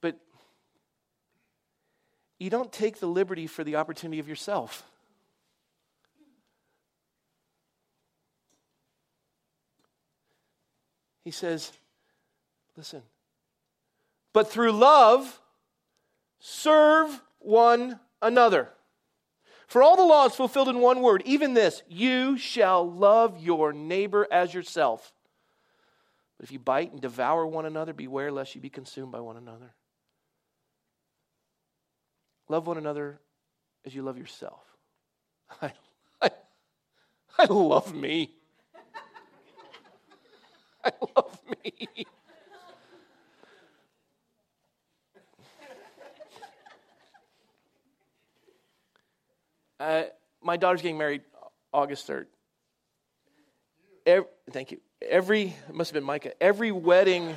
But 0.00 0.18
you 2.38 2.50
don't 2.50 2.72
take 2.72 3.00
the 3.00 3.06
liberty 3.06 3.46
for 3.46 3.64
the 3.64 3.76
opportunity 3.76 4.20
of 4.20 4.28
yourself. 4.28 4.84
He 11.24 11.30
says, 11.30 11.72
listen, 12.76 13.02
but 14.34 14.50
through 14.50 14.72
love, 14.72 15.40
serve 16.40 17.22
one 17.38 18.00
another. 18.20 18.68
For 19.66 19.82
all 19.82 19.96
the 19.96 20.02
laws 20.02 20.36
fulfilled 20.36 20.68
in 20.68 20.80
one 20.80 21.00
word, 21.00 21.22
even 21.24 21.54
this, 21.54 21.82
you 21.88 22.36
shall 22.36 22.88
love 22.88 23.42
your 23.42 23.72
neighbor 23.72 24.26
as 24.30 24.52
yourself. 24.52 25.12
But 26.36 26.44
if 26.44 26.52
you 26.52 26.58
bite 26.58 26.92
and 26.92 27.00
devour 27.00 27.46
one 27.46 27.64
another, 27.64 27.92
beware 27.92 28.30
lest 28.30 28.54
you 28.54 28.60
be 28.60 28.68
consumed 28.68 29.12
by 29.12 29.20
one 29.20 29.36
another. 29.36 29.72
Love 32.48 32.66
one 32.66 32.76
another 32.76 33.20
as 33.86 33.94
you 33.94 34.02
love 34.02 34.18
yourself. 34.18 34.60
I, 35.62 35.72
I, 36.20 36.30
I 37.38 37.44
love 37.46 37.94
me. 37.94 38.34
I 40.84 40.92
love 41.16 41.40
me. 41.64 42.06
Uh, 49.80 50.04
my 50.42 50.56
daughter's 50.56 50.82
getting 50.82 50.98
married 50.98 51.22
August 51.72 52.06
3rd. 52.08 52.26
Every, 54.06 54.28
thank 54.50 54.70
you. 54.70 54.80
Every, 55.02 55.54
must 55.72 55.90
have 55.90 55.94
been 55.94 56.04
Micah, 56.04 56.32
every 56.42 56.70
wedding, 56.70 57.34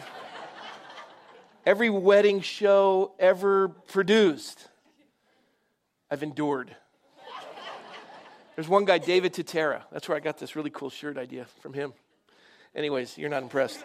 every 1.66 1.90
wedding 1.90 2.42
show 2.42 3.14
ever 3.20 3.70
produced, 3.70 4.68
I've 6.12 6.24
endured. 6.24 6.76
There's 8.56 8.68
one 8.68 8.86
guy, 8.86 8.98
David 8.98 9.34
Tutera. 9.34 9.84
That's 9.92 10.10
where 10.10 10.16
I 10.16 10.20
got 10.20 10.38
this 10.38 10.56
really 10.56 10.72
cool 10.72 10.90
shirt 10.90 11.18
idea 11.18 11.46
from 11.62 11.74
him. 11.74 11.94
Anyways, 12.76 13.18
you're 13.18 13.30
not 13.30 13.44
impressed. 13.44 13.84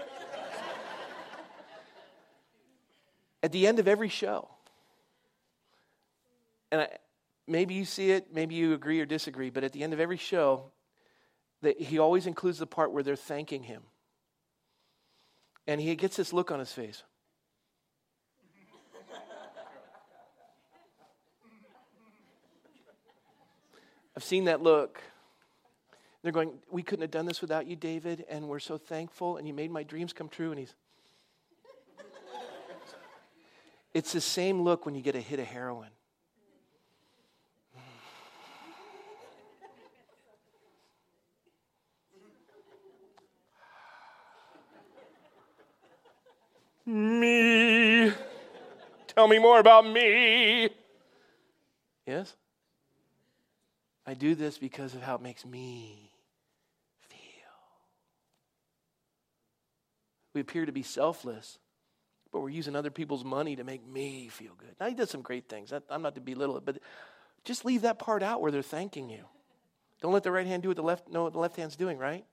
At 3.43 3.53
the 3.53 3.67
end 3.67 3.79
of 3.79 3.88
every 3.88 4.09
show, 4.09 4.49
and 6.71 6.83
I, 6.83 6.88
maybe 7.47 7.75
you 7.75 7.85
see 7.85 8.11
it, 8.11 8.33
maybe 8.33 8.55
you 8.55 8.75
agree 8.75 9.01
or 9.01 9.07
disagree, 9.07 9.51
but 9.51 9.65
at 9.65 9.73
the 9.73 9.83
end 9.83 9.93
of 9.93 10.01
every 10.01 10.17
show, 10.17 10.71
that 11.63 11.81
he 11.81 11.99
always 11.99 12.27
includes 12.27 12.59
the 12.59 12.67
part 12.67 12.93
where 12.93 13.03
they're 13.03 13.17
thanking 13.17 13.63
him. 13.63 13.83
And 15.67 15.81
he 15.81 15.95
gets 15.95 16.17
this 16.17 16.33
look 16.33 16.51
on 16.51 16.59
his 16.59 16.73
face. 16.73 17.03
I've 24.17 24.25
seen 24.25 24.45
that 24.45 24.63
look. 24.63 25.01
They're 26.23 26.33
going, 26.33 26.53
We 26.71 26.83
couldn't 26.83 27.03
have 27.03 27.11
done 27.11 27.27
this 27.27 27.41
without 27.41 27.67
you, 27.67 27.77
David, 27.77 28.25
and 28.29 28.49
we're 28.49 28.59
so 28.59 28.77
thankful, 28.77 29.37
and 29.37 29.47
you 29.47 29.55
made 29.55 29.71
my 29.71 29.83
dreams 29.83 30.13
come 30.13 30.29
true. 30.29 30.51
And 30.51 30.59
he's. 30.59 30.75
it's 33.95 34.13
the 34.13 34.21
same 34.21 34.63
look 34.63 34.85
when 34.85 34.95
you 34.95 35.03
get 35.03 35.17
a 35.17 35.21
hit 35.21 35.41
of 35.41 35.47
heroin. 35.47 35.91
Me. 46.85 48.12
Tell 49.09 49.29
me 49.29 49.38
more 49.38 49.61
about 49.61 49.87
me. 49.87 50.71
Yes? 52.07 52.35
I 54.07 54.14
do 54.14 54.35
this 54.35 54.59
because 54.59 54.95
of 54.95 55.03
how 55.03 55.14
it 55.14 55.23
makes 55.23 55.47
me 55.47 56.11
feel. 57.09 57.18
We 60.35 60.40
appear 60.40 60.66
to 60.66 60.73
be 60.73 60.83
selfless, 60.83 61.59
but 62.33 62.40
we're 62.40 62.49
using 62.49 62.75
other 62.75 62.90
people's 62.90 63.25
money 63.25 63.55
to 63.57 63.64
make 63.64 63.87
me 63.87 64.29
feel 64.29 64.55
good. 64.59 64.75
Now, 64.81 64.88
he 64.88 64.95
does 64.95 65.11
some 65.11 65.23
great 65.23 65.49
things. 65.49 65.73
I'm 65.88 66.03
not 66.03 66.16
to 66.16 66.21
belittle 66.21 66.57
it, 66.57 66.64
but 66.64 66.79
just 67.45 67.64
leave 67.64 67.83
that 67.83 68.01
part 68.01 68.25
out 68.25 68.40
where 68.40 68.51
they're 68.51 68.62
thanking 68.62 69.09
you. 69.09 69.25
Don't 70.01 70.12
let 70.12 70.25
the 70.25 70.33
right 70.33 70.47
hand 70.47 70.64
do 70.64 70.68
what 70.71 70.77
the 70.77 70.83
left 70.83 71.09
know 71.09 71.23
what 71.23 71.33
the 71.33 71.38
left 71.38 71.55
hand's 71.55 71.77
doing, 71.77 71.97
right? 71.97 72.25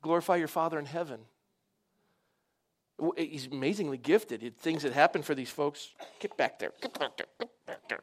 Glorify 0.00 0.34
your 0.34 0.48
Father 0.48 0.80
in 0.80 0.86
heaven. 0.86 1.20
Eh, 3.16 3.24
he's 3.24 3.46
amazingly 3.46 3.98
gifted. 3.98 4.56
Things 4.58 4.82
that 4.82 4.92
happen 4.92 5.22
for 5.22 5.34
these 5.34 5.50
folks. 5.50 5.90
Get 6.20 6.36
back 6.36 6.58
there. 6.58 6.72
Get 6.80 6.98
back 6.98 7.16
there. 7.16 7.26
Get 7.38 7.50
back 7.66 7.88
there. 7.88 8.00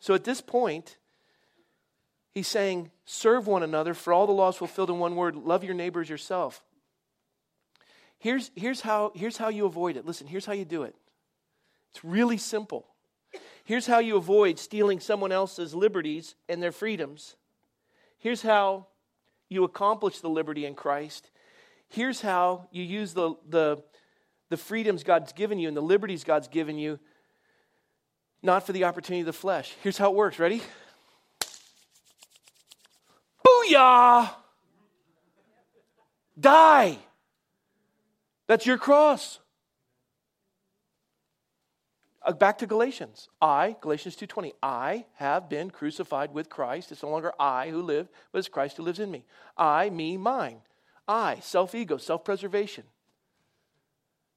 So 0.00 0.14
at 0.14 0.24
this 0.24 0.40
point, 0.40 0.96
he's 2.32 2.48
saying, 2.48 2.90
serve 3.04 3.46
one 3.46 3.62
another 3.62 3.94
for 3.94 4.12
all 4.12 4.26
the 4.26 4.32
laws 4.32 4.56
fulfilled 4.56 4.90
in 4.90 4.98
one 4.98 5.16
word 5.16 5.36
love 5.36 5.64
your 5.64 5.74
neighbors 5.74 6.08
yourself. 6.08 6.62
Here's, 8.18 8.50
here's, 8.56 8.80
how, 8.80 9.12
here's 9.14 9.36
how 9.36 9.48
you 9.48 9.66
avoid 9.66 9.96
it. 9.96 10.04
Listen, 10.04 10.26
here's 10.26 10.46
how 10.46 10.52
you 10.52 10.64
do 10.64 10.82
it. 10.82 10.94
It's 11.92 12.04
really 12.04 12.36
simple. 12.36 12.86
Here's 13.64 13.86
how 13.86 13.98
you 13.98 14.16
avoid 14.16 14.58
stealing 14.58 14.98
someone 14.98 15.30
else's 15.30 15.74
liberties 15.74 16.34
and 16.48 16.62
their 16.62 16.72
freedoms. 16.72 17.36
Here's 18.18 18.42
how 18.42 18.86
you 19.48 19.64
accomplish 19.64 20.20
the 20.20 20.28
liberty 20.28 20.64
in 20.64 20.74
Christ. 20.74 21.30
Here's 21.88 22.20
how 22.20 22.68
you 22.70 22.82
use 22.82 23.14
the, 23.14 23.34
the, 23.48 23.82
the 24.50 24.56
freedoms 24.56 25.02
God's 25.04 25.32
given 25.32 25.58
you 25.58 25.68
and 25.68 25.76
the 25.76 25.82
liberties 25.82 26.24
God's 26.24 26.48
given 26.48 26.78
you 26.78 26.98
not 28.42 28.64
for 28.64 28.72
the 28.72 28.84
opportunity 28.84 29.20
of 29.20 29.26
the 29.26 29.32
flesh. 29.32 29.74
Here's 29.82 29.98
how 29.98 30.10
it 30.10 30.16
works. 30.16 30.38
Ready? 30.38 30.62
Booyah! 33.44 34.30
Die. 36.38 36.98
That's 38.46 38.64
your 38.64 38.78
cross. 38.78 39.40
Uh, 42.22 42.32
back 42.32 42.58
to 42.58 42.66
Galatians. 42.66 43.28
I, 43.40 43.76
Galatians 43.80 44.16
2:20, 44.16 44.52
I 44.62 45.06
have 45.14 45.48
been 45.48 45.70
crucified 45.70 46.32
with 46.32 46.48
Christ. 46.48 46.92
It's 46.92 47.02
no 47.02 47.10
longer 47.10 47.32
I 47.40 47.70
who 47.70 47.82
live, 47.82 48.08
but 48.30 48.38
it's 48.38 48.48
Christ 48.48 48.76
who 48.76 48.82
lives 48.82 49.00
in 49.00 49.10
me. 49.10 49.24
I, 49.56 49.90
me, 49.90 50.16
mine. 50.16 50.60
I, 51.08 51.38
self-ego, 51.40 51.96
self-preservation. 51.96 52.84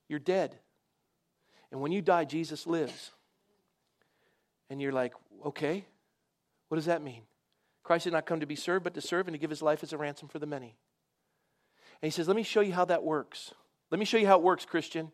You're 0.08 0.20
dead. 0.20 0.58
And 1.72 1.82
when 1.82 1.92
you 1.92 2.02
die, 2.02 2.26
Jesus 2.26 2.66
lives. 2.66 3.12
And 4.69 4.82
you're 4.82 4.94
like, 4.94 5.13
okay, 5.46 5.86
what 6.69 6.76
does 6.76 6.86
that 6.86 7.02
mean? 7.02 7.24
Christ 7.84 8.06
did 8.06 8.13
not 8.13 8.26
come 8.26 8.40
to 8.40 8.46
be 8.46 8.56
served, 8.56 8.84
but 8.84 8.94
to 8.94 9.02
serve 9.02 9.28
and 9.28 9.34
to 9.34 9.38
give 9.38 9.50
his 9.50 9.62
life 9.62 9.84
as 9.84 9.92
a 9.92 9.98
ransom 9.98 10.30
for 10.30 10.40
the 10.40 10.46
many. 10.46 10.76
And 12.02 12.08
he 12.08 12.12
says, 12.12 12.28
let 12.28 12.38
me 12.38 12.44
show 12.44 12.62
you 12.62 12.72
how 12.72 12.86
that 12.86 13.04
works. 13.04 13.54
Let 13.90 14.00
me 14.00 14.06
show 14.06 14.17
you 14.17 14.28
how 14.28 14.38
it 14.38 14.44
works, 14.44 14.65
Christian. 14.65 15.12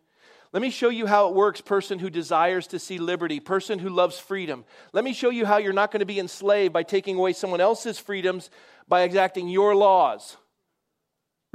Let 0.53 0.61
me 0.61 0.69
show 0.69 0.89
you 0.89 1.07
how 1.07 1.27
it 1.27 1.35
works, 1.35 1.59
person 1.59 1.99
who 1.99 2.09
desires 2.09 2.67
to 2.67 2.79
see 2.79 2.99
liberty, 2.99 3.39
person 3.39 3.79
who 3.79 3.89
loves 3.89 4.19
freedom. 4.19 4.63
Let 4.93 5.03
me 5.03 5.13
show 5.13 5.29
you 5.29 5.45
how 5.45 5.57
you're 5.57 5.73
not 5.73 5.91
going 5.91 5.99
to 5.99 6.05
be 6.05 6.19
enslaved 6.19 6.73
by 6.73 6.83
taking 6.83 7.17
away 7.17 7.33
someone 7.33 7.59
else's 7.59 7.99
freedoms 7.99 8.49
by 8.87 9.01
exacting 9.01 9.49
your 9.49 9.75
laws. 9.75 10.37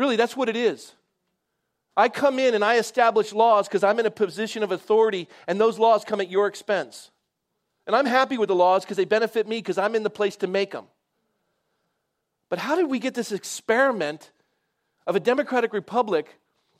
Really, 0.02 0.16
that's 0.16 0.36
what 0.36 0.48
it 0.48 0.56
is. 0.56 0.94
I 1.96 2.08
come 2.08 2.40
in 2.40 2.56
and 2.56 2.64
I 2.64 2.78
establish 2.78 3.32
laws 3.32 3.68
because 3.68 3.84
I'm 3.84 4.00
in 4.00 4.06
a 4.06 4.10
position 4.10 4.64
of 4.64 4.72
authority, 4.72 5.28
and 5.46 5.60
those 5.60 5.78
laws 5.78 6.04
come 6.04 6.20
at 6.20 6.28
your 6.28 6.48
expense. 6.48 7.12
And 7.86 7.94
I'm 7.94 8.06
happy 8.06 8.36
with 8.36 8.48
the 8.48 8.56
laws 8.56 8.84
because 8.84 8.96
they 8.96 9.04
benefit 9.04 9.46
me 9.46 9.58
because 9.58 9.78
I'm 9.78 9.94
in 9.94 10.02
the 10.02 10.10
place 10.10 10.34
to 10.38 10.48
make 10.48 10.72
them. 10.72 10.86
But 12.48 12.58
how 12.58 12.74
did 12.74 12.90
we 12.90 12.98
get 12.98 13.14
this 13.14 13.30
experiment 13.30 14.32
of 15.06 15.14
a 15.14 15.20
democratic 15.20 15.72
republic 15.72 16.36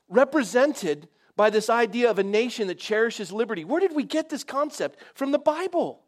represented 0.08 1.06
by 1.36 1.48
this 1.48 1.70
idea 1.70 2.10
of 2.10 2.18
a 2.18 2.24
nation 2.24 2.66
that 2.66 2.80
cherishes 2.80 3.30
liberty. 3.30 3.64
Where 3.64 3.78
did 3.78 3.94
we 3.94 4.02
get 4.02 4.30
this 4.30 4.42
concept? 4.42 4.98
From 5.14 5.30
the 5.30 5.38
Bible. 5.38 6.02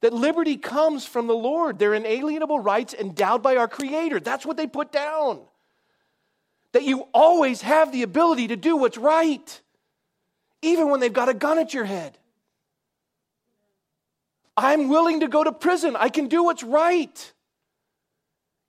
That 0.00 0.12
liberty 0.12 0.56
comes 0.56 1.06
from 1.06 1.28
the 1.28 1.36
Lord. 1.36 1.78
They're 1.78 1.94
inalienable 1.94 2.58
rights 2.58 2.94
endowed 2.94 3.44
by 3.44 3.54
our 3.54 3.68
Creator. 3.68 4.18
That's 4.20 4.44
what 4.44 4.56
they 4.56 4.66
put 4.66 4.90
down. 4.90 5.40
That 6.72 6.84
you 6.84 7.08
always 7.14 7.62
have 7.62 7.92
the 7.92 8.02
ability 8.02 8.48
to 8.48 8.56
do 8.56 8.76
what's 8.76 8.98
right, 8.98 9.62
even 10.62 10.90
when 10.90 11.00
they've 11.00 11.12
got 11.12 11.28
a 11.28 11.34
gun 11.34 11.58
at 11.58 11.72
your 11.72 11.84
head. 11.84 12.18
I'm 14.56 14.88
willing 14.88 15.20
to 15.20 15.28
go 15.28 15.44
to 15.44 15.52
prison. 15.52 15.96
I 15.96 16.08
can 16.08 16.26
do 16.26 16.42
what's 16.42 16.64
right. 16.64 17.32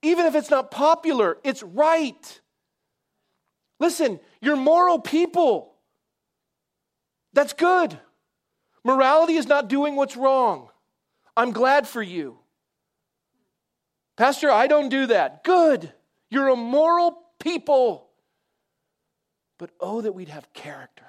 Even 0.02 0.26
if 0.28 0.36
it's 0.36 0.50
not 0.50 0.72
popular, 0.72 1.38
it's 1.44 1.64
right. 1.64 2.42
Listen, 3.80 4.20
you're 4.40 4.56
moral 4.56 5.00
people. 5.00 5.74
That's 7.34 7.54
good. 7.54 7.98
Morality 8.84 9.34
is 9.34 9.48
not 9.48 9.68
doing 9.68 9.96
what's 9.96 10.16
wrong. 10.16 10.70
I'm 11.36 11.52
glad 11.52 11.88
for 11.88 12.02
you. 12.02 12.38
Pastor, 14.16 14.52
I 14.52 14.68
don't 14.68 14.90
do 14.90 15.08
that. 15.08 15.44
Good. 15.44 15.92
You're 16.30 16.50
a 16.50 16.56
moral 16.56 17.18
people. 17.40 18.08
But 19.58 19.72
oh, 19.80 20.02
that 20.02 20.14
we'd 20.14 20.30
have 20.30 20.52
character. 20.54 21.06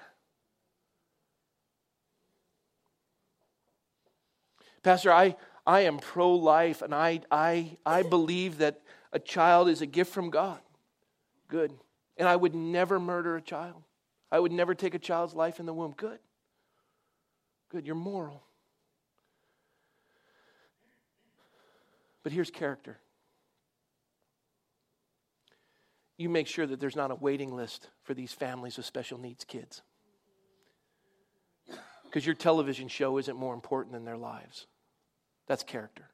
Pastor, 4.83 5.13
I, 5.13 5.37
I 5.67 5.81
am 5.81 5.99
pro 5.99 6.33
life 6.33 6.83
and 6.83 6.95
I, 6.95 7.21
I, 7.31 7.77
I 7.85 8.03
believe 8.03 8.59
that 8.59 8.81
a 9.13 9.19
child 9.19 9.69
is 9.69 9.83
a 9.83 9.87
gift 9.87 10.13
from 10.13 10.31
God. 10.31 10.61
Good. 11.49 11.73
And 12.17 12.29
I 12.29 12.37
would 12.37 12.55
never 12.55 12.99
murder 12.99 13.37
a 13.37 13.43
child. 13.43 13.83
I 14.33 14.39
would 14.39 14.53
never 14.53 14.75
take 14.75 14.95
a 14.95 14.99
child's 14.99 15.35
life 15.35 15.61
in 15.61 15.67
the 15.67 15.75
womb. 15.75 15.95
Good. 15.97 16.19
Good. 17.71 17.87
You're 17.87 17.95
moral. 17.95 18.43
But 22.23 22.33
here's 22.33 22.51
character 22.51 22.99
you 26.21 26.29
make 26.29 26.47
sure 26.47 26.67
that 26.67 26.79
there's 26.79 26.97
not 26.97 27.11
a 27.11 27.15
waiting 27.15 27.57
list 27.57 27.89
for 28.03 28.13
these 28.13 28.31
families 28.31 28.77
with 28.77 28.85
special 28.85 29.17
needs 29.17 29.43
kids. 29.43 29.81
Because 32.05 32.27
your 32.27 32.35
television 32.35 32.89
show 32.89 33.17
isn't 33.17 33.39
more 33.39 33.55
important 33.55 33.95
than 33.95 34.05
their 34.05 34.19
lives. 34.19 34.67
That's 35.49 35.63
character. 35.63 36.05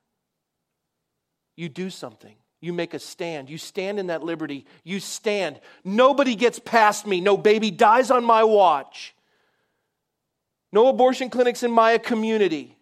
You 1.56 1.68
do 1.68 1.90
something. 1.90 2.36
You 2.60 2.72
make 2.72 2.94
a 2.94 3.00
stand. 3.00 3.50
You 3.50 3.58
stand 3.58 3.98
in 3.98 4.06
that 4.06 4.22
liberty. 4.22 4.66
You 4.84 5.00
stand. 5.00 5.58
Nobody 5.82 6.36
gets 6.36 6.60
past 6.60 7.04
me. 7.04 7.20
No 7.20 7.36
baby 7.36 7.72
dies 7.72 8.12
on 8.12 8.24
my 8.24 8.44
watch. 8.44 9.12
No 10.72 10.86
abortion 10.86 11.30
clinics 11.30 11.64
in 11.64 11.72
my 11.72 11.98
community. 11.98 12.78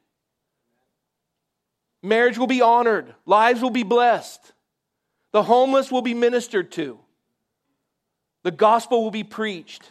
Marriage 2.03 2.37
will 2.37 2.47
be 2.47 2.61
honored. 2.61 3.15
Lives 3.25 3.63
will 3.63 3.71
be 3.71 3.83
blessed. 3.83 4.53
The 5.33 5.43
homeless 5.43 5.91
will 5.91 6.03
be 6.03 6.13
ministered 6.13 6.71
to. 6.73 6.99
The 8.45 8.53
gospel 8.53 9.03
will 9.03 9.11
be 9.11 9.25
preached. 9.25 9.83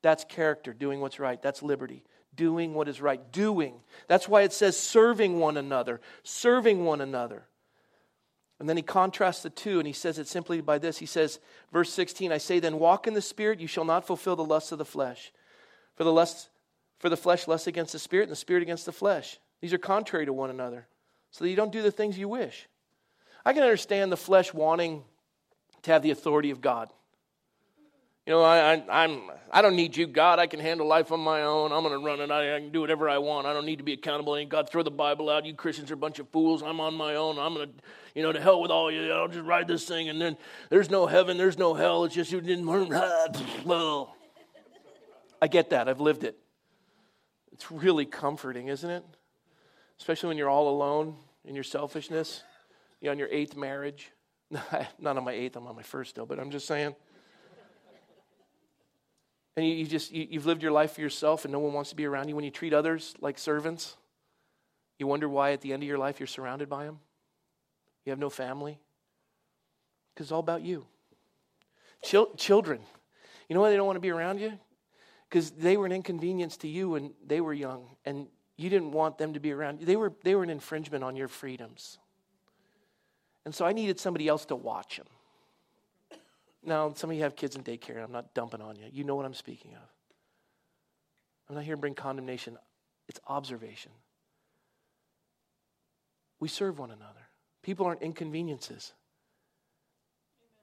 That's 0.00 0.24
character, 0.24 0.72
doing 0.72 1.00
what's 1.00 1.18
right. 1.18 1.40
That's 1.42 1.62
liberty 1.62 2.02
doing 2.36 2.74
what 2.74 2.88
is 2.88 3.00
right. 3.00 3.32
Doing. 3.32 3.80
That's 4.06 4.28
why 4.28 4.42
it 4.42 4.52
says 4.52 4.78
serving 4.78 5.40
one 5.40 5.56
another, 5.56 6.00
serving 6.22 6.84
one 6.84 7.00
another. 7.00 7.44
And 8.58 8.68
then 8.68 8.76
he 8.76 8.82
contrasts 8.82 9.42
the 9.42 9.50
two 9.50 9.78
and 9.78 9.86
he 9.86 9.92
says 9.92 10.18
it 10.18 10.28
simply 10.28 10.60
by 10.60 10.78
this. 10.78 10.98
He 10.98 11.06
says, 11.06 11.40
verse 11.72 11.92
16, 11.92 12.32
I 12.32 12.38
say, 12.38 12.60
then 12.60 12.78
walk 12.78 13.06
in 13.06 13.14
the 13.14 13.20
spirit, 13.20 13.60
you 13.60 13.66
shall 13.66 13.84
not 13.84 14.06
fulfill 14.06 14.36
the 14.36 14.44
lusts 14.44 14.72
of 14.72 14.78
the 14.78 14.84
flesh. 14.84 15.32
For 15.94 16.04
the 16.04 16.12
lust, 16.12 16.48
for 16.98 17.08
the 17.08 17.16
flesh 17.16 17.48
lusts 17.48 17.66
against 17.66 17.92
the 17.92 17.98
spirit, 17.98 18.24
and 18.24 18.32
the 18.32 18.36
spirit 18.36 18.62
against 18.62 18.86
the 18.86 18.92
flesh. 18.92 19.38
These 19.60 19.72
are 19.72 19.78
contrary 19.78 20.26
to 20.26 20.32
one 20.32 20.50
another. 20.50 20.86
So 21.32 21.44
that 21.44 21.50
you 21.50 21.56
don't 21.56 21.72
do 21.72 21.82
the 21.82 21.90
things 21.90 22.16
you 22.16 22.28
wish. 22.28 22.66
I 23.44 23.52
can 23.52 23.62
understand 23.62 24.10
the 24.10 24.16
flesh 24.16 24.54
wanting 24.54 25.04
to 25.82 25.92
have 25.92 26.02
the 26.02 26.10
authority 26.10 26.50
of 26.50 26.60
God. 26.60 26.88
You 28.26 28.32
know, 28.32 28.42
I, 28.42 28.74
I, 28.74 29.04
I'm, 29.04 29.30
I 29.52 29.62
don't 29.62 29.76
need 29.76 29.96
you, 29.96 30.08
God. 30.08 30.40
I 30.40 30.48
can 30.48 30.58
handle 30.58 30.84
life 30.84 31.12
on 31.12 31.20
my 31.20 31.42
own. 31.42 31.70
I'm 31.70 31.84
going 31.84 31.92
to 31.92 32.04
run 32.04 32.20
it. 32.20 32.32
I, 32.32 32.56
I, 32.56 32.58
can 32.58 32.72
do 32.72 32.80
whatever 32.80 33.08
I 33.08 33.18
want. 33.18 33.46
I 33.46 33.52
don't 33.52 33.64
need 33.64 33.76
to 33.76 33.84
be 33.84 33.92
accountable. 33.92 34.34
And 34.34 34.50
God, 34.50 34.68
throw 34.68 34.82
the 34.82 34.90
Bible 34.90 35.30
out. 35.30 35.46
You 35.46 35.54
Christians 35.54 35.92
are 35.92 35.94
a 35.94 35.96
bunch 35.96 36.18
of 36.18 36.28
fools. 36.30 36.60
I'm 36.60 36.80
on 36.80 36.94
my 36.94 37.14
own. 37.14 37.38
I'm 37.38 37.54
going 37.54 37.68
to, 37.68 37.74
you 38.16 38.24
know, 38.24 38.32
to 38.32 38.40
hell 38.40 38.60
with 38.60 38.72
all 38.72 38.90
you. 38.90 39.12
I'll 39.12 39.28
just 39.28 39.46
ride 39.46 39.68
this 39.68 39.84
thing. 39.84 40.08
And 40.08 40.20
then 40.20 40.36
there's 40.70 40.90
no 40.90 41.06
heaven. 41.06 41.38
There's 41.38 41.56
no 41.56 41.74
hell. 41.74 42.02
It's 42.02 42.16
just 42.16 42.32
you 42.32 42.40
didn't 42.40 42.66
learn. 42.66 42.88
well, 43.64 44.16
I 45.40 45.46
get 45.46 45.70
that. 45.70 45.88
I've 45.88 46.00
lived 46.00 46.24
it. 46.24 46.36
It's 47.52 47.70
really 47.70 48.06
comforting, 48.06 48.66
isn't 48.68 48.90
it? 48.90 49.04
Especially 50.00 50.28
when 50.28 50.36
you're 50.36 50.50
all 50.50 50.68
alone 50.68 51.14
in 51.44 51.54
your 51.54 51.64
selfishness. 51.64 52.42
You're 53.00 53.12
on 53.12 53.20
your 53.20 53.28
eighth 53.30 53.54
marriage. 53.54 54.10
Not 54.98 55.16
on 55.16 55.22
my 55.22 55.32
eighth. 55.32 55.54
I'm 55.54 55.68
on 55.68 55.76
my 55.76 55.82
first 55.82 56.10
still. 56.10 56.26
But 56.26 56.40
I'm 56.40 56.50
just 56.50 56.66
saying 56.66 56.96
and 59.56 59.66
you, 59.66 59.72
you 59.74 59.86
just 59.86 60.12
you, 60.12 60.26
you've 60.30 60.46
lived 60.46 60.62
your 60.62 60.72
life 60.72 60.92
for 60.92 61.00
yourself 61.00 61.44
and 61.44 61.52
no 61.52 61.58
one 61.58 61.72
wants 61.72 61.90
to 61.90 61.96
be 61.96 62.04
around 62.04 62.28
you. 62.28 62.36
When 62.36 62.44
you 62.44 62.50
treat 62.50 62.72
others 62.72 63.14
like 63.20 63.38
servants 63.38 63.96
you 64.98 65.06
wonder 65.06 65.28
why 65.28 65.52
at 65.52 65.60
the 65.60 65.72
end 65.72 65.82
of 65.82 65.88
your 65.88 65.98
life 65.98 66.20
you're 66.20 66.26
surrounded 66.26 66.68
by 66.68 66.84
them 66.84 66.98
you 68.04 68.10
have 68.10 68.18
no 68.18 68.30
family. 68.30 68.78
Because 70.14 70.26
it's 70.26 70.32
all 70.32 70.40
about 70.40 70.62
you. 70.62 70.86
Chil- 72.02 72.34
children 72.36 72.80
you 73.48 73.54
know 73.54 73.60
why 73.60 73.70
they 73.70 73.76
don't 73.76 73.86
want 73.86 73.96
to 73.96 74.00
be 74.00 74.10
around 74.10 74.40
you? 74.40 74.52
Because 75.28 75.50
they 75.52 75.76
were 75.76 75.86
an 75.86 75.92
inconvenience 75.92 76.56
to 76.58 76.68
you 76.68 76.90
when 76.90 77.12
they 77.24 77.40
were 77.40 77.54
young 77.54 77.96
and 78.04 78.26
you 78.56 78.70
didn't 78.70 78.92
want 78.92 79.18
them 79.18 79.34
to 79.34 79.40
be 79.40 79.52
around 79.52 79.80
you 79.80 79.86
they 79.86 79.96
were 79.96 80.12
they 80.22 80.34
were 80.34 80.42
an 80.42 80.50
infringement 80.50 81.02
on 81.02 81.16
your 81.16 81.28
freedoms. 81.28 81.98
And 83.44 83.54
so 83.54 83.64
i 83.64 83.72
needed 83.72 84.00
somebody 84.00 84.28
else 84.28 84.44
to 84.46 84.56
watch 84.56 84.96
them 84.96 85.06
now, 86.66 86.92
some 86.94 87.10
of 87.10 87.16
you 87.16 87.22
have 87.22 87.36
kids 87.36 87.56
in 87.56 87.62
daycare, 87.62 87.94
and 87.94 88.00
I'm 88.00 88.12
not 88.12 88.34
dumping 88.34 88.60
on 88.60 88.76
you. 88.76 88.86
You 88.92 89.04
know 89.04 89.14
what 89.14 89.24
I'm 89.24 89.34
speaking 89.34 89.72
of. 89.74 89.88
I'm 91.48 91.54
not 91.54 91.64
here 91.64 91.76
to 91.76 91.80
bring 91.80 91.94
condemnation, 91.94 92.58
it's 93.08 93.20
observation. 93.28 93.92
We 96.40 96.48
serve 96.48 96.78
one 96.78 96.90
another. 96.90 97.20
People 97.62 97.86
aren't 97.86 98.02
inconveniences, 98.02 98.92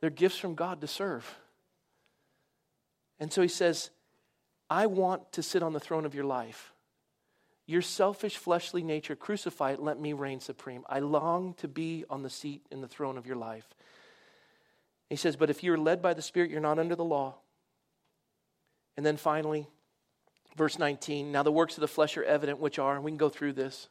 they're 0.02 0.10
gifts 0.10 0.38
from 0.38 0.56
God 0.56 0.82
to 0.82 0.88
serve. 0.88 1.38
And 3.20 3.32
so 3.32 3.42
he 3.42 3.48
says, 3.48 3.90
I 4.70 4.88
want 4.88 5.32
to 5.34 5.44
sit 5.44 5.64
on 5.64 5.72
the 5.72 5.80
throne 5.80 6.06
of 6.06 6.16
your 6.16 6.26
life. 6.26 6.74
Your 7.66 7.82
selfish 7.82 8.36
fleshly 8.36 8.84
nature, 8.84 9.16
crucify 9.16 9.74
it, 9.74 9.80
let 9.80 10.00
me 10.00 10.12
reign 10.12 10.42
supreme. 10.42 10.84
I 10.90 11.00
long 11.00 11.54
to 11.56 11.70
be 11.70 12.04
on 12.10 12.24
the 12.24 12.30
seat 12.30 12.66
in 12.72 12.82
the 12.82 12.88
throne 12.88 13.18
of 13.18 13.26
your 13.26 13.38
life. 13.38 13.68
He 15.14 15.18
says, 15.18 15.36
But 15.36 15.52
if 15.52 15.64
you're 15.64 15.78
led 15.78 16.02
by 16.02 16.16
the 16.16 16.24
Spirit, 16.24 16.50
you're 16.50 16.60
not 16.60 16.80
under 16.80 16.96
the 16.96 17.04
law. 17.04 17.36
And 18.98 19.06
then 19.06 19.16
finally, 19.16 19.68
verse 20.58 20.80
19 20.80 21.32
Now 21.32 21.44
the 21.44 21.52
works 21.52 21.78
of 21.78 21.82
the 21.82 21.88
flesh 21.88 22.18
are 22.18 22.24
evident, 22.24 22.58
which 22.58 22.80
are, 22.80 22.96
and 22.96 23.04
we 23.04 23.12
can 23.12 23.20
go 23.20 23.30
through 23.30 23.54
this 23.54 23.90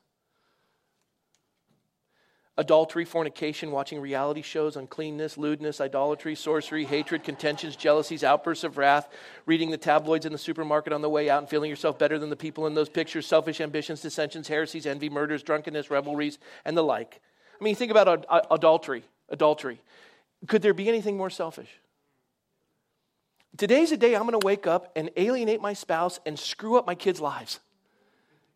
adultery, 2.58 3.04
fornication, 3.04 3.70
watching 3.70 4.00
reality 4.00 4.42
shows, 4.42 4.76
uncleanness, 4.76 5.38
lewdness, 5.38 5.80
idolatry, 5.80 6.34
sorcery, 6.34 6.84
hatred, 6.84 7.22
contentions, 7.22 7.76
jealousies, 7.76 8.24
outbursts 8.24 8.64
of 8.64 8.76
wrath, 8.76 9.08
reading 9.46 9.70
the 9.70 9.78
tabloids 9.78 10.26
in 10.26 10.32
the 10.32 10.38
supermarket 10.38 10.92
on 10.92 11.02
the 11.02 11.08
way 11.08 11.30
out 11.30 11.38
and 11.38 11.48
feeling 11.48 11.70
yourself 11.70 12.00
better 12.00 12.18
than 12.18 12.30
the 12.30 12.36
people 12.36 12.66
in 12.66 12.74
those 12.74 12.88
pictures, 12.88 13.26
selfish 13.26 13.60
ambitions, 13.60 14.00
dissensions, 14.00 14.48
heresies, 14.48 14.86
envy, 14.86 15.08
murders, 15.08 15.44
drunkenness, 15.44 15.88
revelries, 15.88 16.40
and 16.64 16.76
the 16.76 16.82
like. 16.82 17.20
I 17.60 17.62
mean, 17.62 17.76
think 17.76 17.92
about 17.92 18.26
adultery. 18.50 19.04
Adultery. 19.28 19.80
Could 20.48 20.62
there 20.62 20.74
be 20.74 20.88
anything 20.88 21.16
more 21.16 21.30
selfish? 21.30 21.68
Today's 23.56 23.92
a 23.92 23.96
day 23.96 24.14
I'm 24.14 24.26
going 24.26 24.38
to 24.38 24.44
wake 24.44 24.66
up 24.66 24.92
and 24.96 25.10
alienate 25.16 25.60
my 25.60 25.74
spouse 25.74 26.18
and 26.24 26.38
screw 26.38 26.78
up 26.78 26.86
my 26.86 26.94
kids' 26.94 27.20
lives 27.20 27.60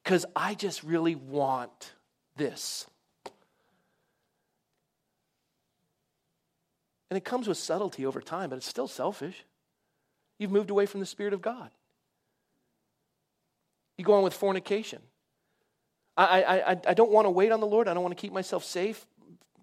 because 0.02 0.24
I 0.34 0.54
just 0.54 0.82
really 0.82 1.14
want 1.14 1.92
this. 2.36 2.86
And 7.10 7.16
it 7.16 7.24
comes 7.24 7.46
with 7.46 7.58
subtlety 7.58 8.04
over 8.04 8.20
time, 8.20 8.50
but 8.50 8.56
it's 8.56 8.66
still 8.66 8.88
selfish. 8.88 9.44
You've 10.38 10.50
moved 10.50 10.70
away 10.70 10.86
from 10.86 11.00
the 11.00 11.06
Spirit 11.06 11.34
of 11.34 11.42
God. 11.42 11.70
You 13.96 14.04
go 14.04 14.14
on 14.14 14.22
with 14.22 14.34
fornication. 14.34 15.00
I, 16.16 16.42
I, 16.42 16.72
I, 16.72 16.76
I 16.88 16.94
don't 16.94 17.10
want 17.10 17.26
to 17.26 17.30
wait 17.30 17.52
on 17.52 17.60
the 17.60 17.66
Lord. 17.66 17.86
I 17.86 17.94
don't 17.94 18.02
want 18.02 18.16
to 18.16 18.20
keep 18.20 18.32
myself 18.32 18.64
safe 18.64 19.06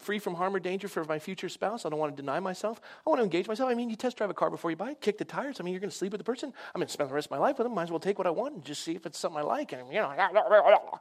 free 0.04 0.20
from 0.20 0.36
harm 0.36 0.56
or 0.56 0.60
danger 0.60 0.88
for 0.88 1.04
my 1.06 1.18
future 1.18 1.50
spouse. 1.50 1.86
I 1.86 1.90
don't 1.90 2.00
want 2.00 2.16
to 2.16 2.22
deny 2.22 2.40
myself. 2.40 2.82
I 3.06 3.10
want 3.10 3.20
to 3.20 3.24
engage 3.24 3.48
myself. 3.48 3.70
I 3.70 3.74
mean, 3.74 3.90
you 3.90 3.96
test 3.96 4.18
drive 4.18 4.30
a 4.30 4.34
car 4.34 4.50
before 4.50 4.70
you 4.70 4.78
buy 4.78 4.92
it, 4.92 5.02
kick 5.02 5.18
the 5.18 5.26
tires. 5.26 5.60
I 5.60 5.64
mean, 5.64 5.74
you're 5.74 5.80
going 5.82 5.90
to 5.90 5.96
sleep 5.96 6.12
with 6.12 6.20
the 6.20 6.26
person. 6.26 6.54
I'm 6.74 6.80
going 6.80 6.88
to 6.88 6.94
spend 6.94 7.10
the 7.10 7.14
rest 7.14 7.28
of 7.28 7.32
my 7.32 7.38
life 7.38 7.58
with 7.58 7.66
them. 7.66 7.74
Might 7.74 7.84
as 7.84 7.92
well 7.92 8.00
take 8.00 8.18
what 8.18 8.28
I 8.28 8.32
want 8.32 8.56
and 8.56 8.64
just 8.64 8.84
see 8.84 8.96
if 8.96 9.06
it's 9.06 9.18
something 9.18 9.40
I 9.40 9.44
like. 9.44 9.72
And, 9.72 9.88
you 9.88 10.00
know, 10.02 10.14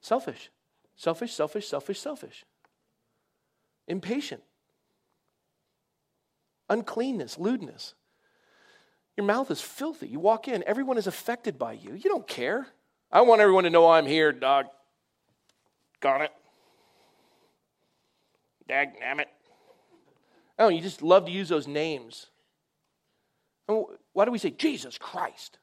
selfish, 0.00 0.50
selfish, 0.96 1.32
selfish, 1.32 1.68
selfish, 1.68 2.00
selfish. 2.00 2.44
Impatient. 3.86 4.42
Uncleanness, 6.68 7.38
lewdness. 7.38 7.94
Your 9.16 9.26
mouth 9.26 9.50
is 9.50 9.60
filthy. 9.60 10.08
You 10.08 10.20
walk 10.20 10.48
in, 10.48 10.64
everyone 10.66 10.96
is 10.96 11.06
affected 11.06 11.58
by 11.58 11.72
you. 11.72 11.94
You 11.94 12.08
don't 12.08 12.26
care. 12.26 12.66
I 13.12 13.22
want 13.22 13.40
everyone 13.40 13.64
to 13.64 13.70
know 13.70 13.90
I'm 13.90 14.06
here, 14.06 14.32
dog. 14.32 14.66
Got 16.00 16.22
it. 16.22 16.30
Dag 18.70 18.90
it. 19.18 19.28
Oh, 20.56 20.68
you 20.68 20.80
just 20.80 21.02
love 21.02 21.26
to 21.26 21.32
use 21.32 21.48
those 21.48 21.66
names. 21.66 22.26
why 23.66 24.24
do 24.24 24.30
we 24.30 24.38
say 24.38 24.50
Jesus 24.50 24.96
Christ? 24.96 25.58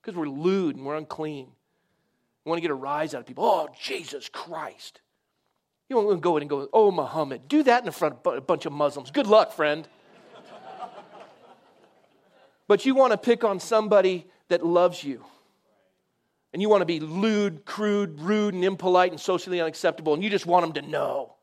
Because 0.00 0.16
we're 0.16 0.28
lewd 0.28 0.74
and 0.74 0.84
we're 0.84 0.96
unclean. 0.96 1.46
We 2.44 2.48
want 2.48 2.56
to 2.56 2.60
get 2.60 2.72
a 2.72 2.74
rise 2.74 3.14
out 3.14 3.20
of 3.20 3.26
people. 3.26 3.44
Oh, 3.44 3.68
Jesus 3.80 4.28
Christ. 4.28 5.00
You 5.88 5.94
won't 5.94 6.20
go 6.20 6.36
in 6.36 6.42
and 6.42 6.50
go, 6.50 6.68
oh, 6.72 6.90
Muhammad. 6.90 7.46
Do 7.46 7.62
that 7.62 7.86
in 7.86 7.92
front 7.92 8.16
of 8.24 8.34
a 8.34 8.40
bunch 8.40 8.66
of 8.66 8.72
Muslims. 8.72 9.12
Good 9.12 9.28
luck, 9.28 9.52
friend. 9.52 9.86
but 12.66 12.84
you 12.84 12.96
want 12.96 13.12
to 13.12 13.18
pick 13.18 13.44
on 13.44 13.60
somebody 13.60 14.26
that 14.48 14.66
loves 14.66 15.04
you. 15.04 15.24
And 16.52 16.60
you 16.60 16.68
want 16.68 16.80
to 16.80 16.86
be 16.86 16.98
lewd, 16.98 17.64
crude, 17.66 18.18
rude, 18.18 18.54
and 18.54 18.64
impolite 18.64 19.12
and 19.12 19.20
socially 19.20 19.60
unacceptable, 19.60 20.12
and 20.12 20.24
you 20.24 20.28
just 20.28 20.44
want 20.44 20.64
them 20.64 20.82
to 20.82 20.90
know. 20.90 21.36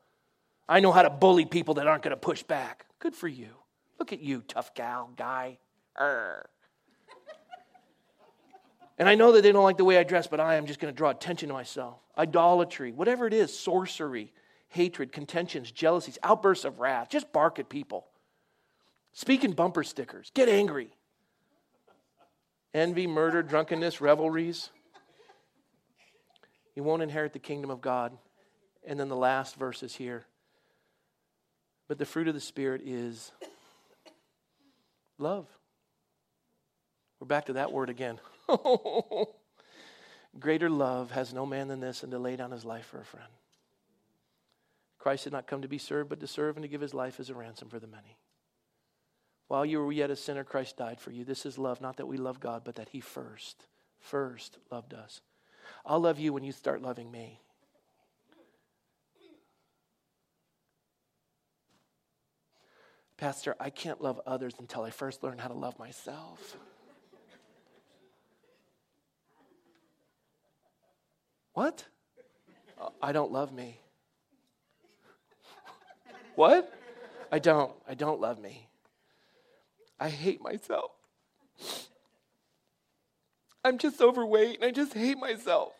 I 0.70 0.78
know 0.78 0.92
how 0.92 1.02
to 1.02 1.10
bully 1.10 1.44
people 1.44 1.74
that 1.74 1.88
aren't 1.88 2.04
going 2.04 2.12
to 2.12 2.16
push 2.16 2.44
back. 2.44 2.86
Good 3.00 3.16
for 3.16 3.26
you. 3.26 3.48
Look 3.98 4.12
at 4.12 4.20
you, 4.20 4.40
tough 4.46 4.72
gal, 4.74 5.10
guy. 5.16 5.58
And 8.96 9.08
I 9.08 9.16
know 9.16 9.32
that 9.32 9.42
they 9.42 9.50
don't 9.50 9.64
like 9.64 9.78
the 9.78 9.84
way 9.84 9.98
I 9.98 10.04
dress, 10.04 10.28
but 10.28 10.38
I 10.38 10.54
am 10.54 10.66
just 10.66 10.78
going 10.78 10.94
to 10.94 10.96
draw 10.96 11.10
attention 11.10 11.48
to 11.48 11.54
myself. 11.54 11.98
Idolatry, 12.16 12.92
whatever 12.92 13.26
it 13.26 13.34
is, 13.34 13.58
sorcery, 13.58 14.32
hatred, 14.68 15.10
contentions, 15.10 15.72
jealousies, 15.72 16.18
outbursts 16.22 16.64
of 16.64 16.78
wrath. 16.78 17.08
Just 17.08 17.32
bark 17.32 17.58
at 17.58 17.68
people. 17.68 18.06
Speak 19.12 19.42
in 19.42 19.52
bumper 19.52 19.82
stickers. 19.82 20.30
Get 20.34 20.48
angry. 20.48 20.90
Envy, 22.72 23.08
murder, 23.08 23.42
drunkenness, 23.42 24.00
revelries. 24.00 24.70
You 26.76 26.84
won't 26.84 27.02
inherit 27.02 27.32
the 27.32 27.40
kingdom 27.40 27.70
of 27.70 27.80
God. 27.80 28.16
And 28.86 29.00
then 29.00 29.08
the 29.08 29.16
last 29.16 29.56
verse 29.56 29.82
is 29.82 29.96
here. 29.96 30.26
But 31.90 31.98
the 31.98 32.06
fruit 32.06 32.28
of 32.28 32.34
the 32.34 32.40
Spirit 32.40 32.82
is 32.84 33.32
love. 35.18 35.48
We're 37.18 37.26
back 37.26 37.46
to 37.46 37.54
that 37.54 37.72
word 37.72 37.90
again. 37.90 38.20
Greater 40.38 40.70
love 40.70 41.10
has 41.10 41.34
no 41.34 41.44
man 41.44 41.66
than 41.66 41.80
this, 41.80 42.04
and 42.04 42.12
to 42.12 42.18
lay 42.20 42.36
down 42.36 42.52
his 42.52 42.64
life 42.64 42.86
for 42.86 43.00
a 43.00 43.04
friend. 43.04 43.26
Christ 45.00 45.24
did 45.24 45.32
not 45.32 45.48
come 45.48 45.62
to 45.62 45.68
be 45.68 45.78
served, 45.78 46.08
but 46.08 46.20
to 46.20 46.28
serve 46.28 46.56
and 46.56 46.62
to 46.62 46.68
give 46.68 46.80
his 46.80 46.94
life 46.94 47.18
as 47.18 47.28
a 47.28 47.34
ransom 47.34 47.68
for 47.68 47.80
the 47.80 47.88
many. 47.88 48.18
While 49.48 49.66
you 49.66 49.80
were 49.80 49.90
yet 49.90 50.10
a 50.10 50.16
sinner, 50.16 50.44
Christ 50.44 50.76
died 50.76 51.00
for 51.00 51.10
you. 51.10 51.24
This 51.24 51.44
is 51.44 51.58
love, 51.58 51.80
not 51.80 51.96
that 51.96 52.06
we 52.06 52.18
love 52.18 52.38
God, 52.38 52.62
but 52.64 52.76
that 52.76 52.90
he 52.90 53.00
first, 53.00 53.66
first 53.98 54.58
loved 54.70 54.94
us. 54.94 55.22
I'll 55.84 55.98
love 55.98 56.20
you 56.20 56.32
when 56.32 56.44
you 56.44 56.52
start 56.52 56.82
loving 56.82 57.10
me. 57.10 57.40
Pastor, 63.20 63.54
I 63.60 63.68
can't 63.68 64.00
love 64.00 64.18
others 64.26 64.54
until 64.58 64.82
I 64.82 64.88
first 64.88 65.22
learn 65.22 65.36
how 65.36 65.48
to 65.48 65.54
love 65.54 65.78
myself. 65.78 66.56
What? 71.52 71.84
Uh, 72.80 72.88
I 73.02 73.12
don't 73.12 73.30
love 73.30 73.52
me. 73.52 73.78
what? 76.34 76.72
I 77.30 77.38
don't. 77.38 77.74
I 77.86 77.92
don't 77.92 78.22
love 78.22 78.40
me. 78.40 78.66
I 80.00 80.08
hate 80.08 80.40
myself. 80.40 80.90
I'm 83.62 83.76
just 83.76 84.00
overweight 84.00 84.56
and 84.56 84.64
I 84.64 84.70
just 84.70 84.94
hate 84.94 85.18
myself. 85.18 85.74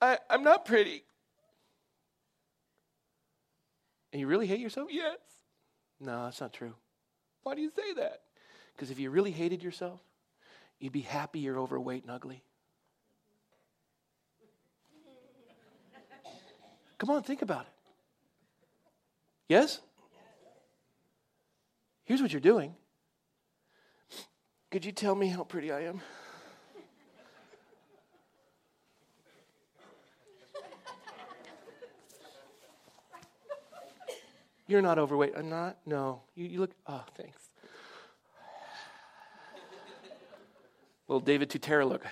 I, 0.00 0.18
I'm 0.30 0.44
not 0.44 0.66
pretty. 0.66 1.02
And 4.12 4.20
you 4.20 4.28
really 4.28 4.46
hate 4.46 4.60
yourself? 4.60 4.90
Yes. 4.92 5.18
No, 6.00 6.24
that's 6.24 6.40
not 6.40 6.52
true. 6.52 6.74
Why 7.42 7.54
do 7.54 7.62
you 7.62 7.70
say 7.70 7.94
that? 7.94 8.22
Because 8.74 8.90
if 8.90 8.98
you 8.98 9.10
really 9.10 9.30
hated 9.30 9.62
yourself, 9.62 10.00
you'd 10.78 10.92
be 10.92 11.00
happy 11.00 11.40
you're 11.40 11.58
overweight 11.58 12.02
and 12.02 12.10
ugly. 12.10 12.42
Come 16.98 17.10
on, 17.10 17.22
think 17.22 17.42
about 17.42 17.62
it. 17.62 17.72
Yes? 19.48 19.80
Here's 22.04 22.22
what 22.22 22.32
you're 22.32 22.40
doing. 22.40 22.74
Could 24.70 24.84
you 24.84 24.92
tell 24.92 25.14
me 25.14 25.28
how 25.28 25.44
pretty 25.44 25.70
I 25.70 25.82
am? 25.82 26.00
You're 34.66 34.82
not 34.82 34.98
overweight. 34.98 35.34
I'm 35.36 35.50
not? 35.50 35.78
No. 35.84 36.22
You, 36.34 36.46
you 36.46 36.60
look, 36.60 36.72
oh, 36.86 37.04
thanks. 37.16 37.50
Little 41.06 41.20
David 41.20 41.50
Tutera 41.50 41.86
look. 41.86 42.04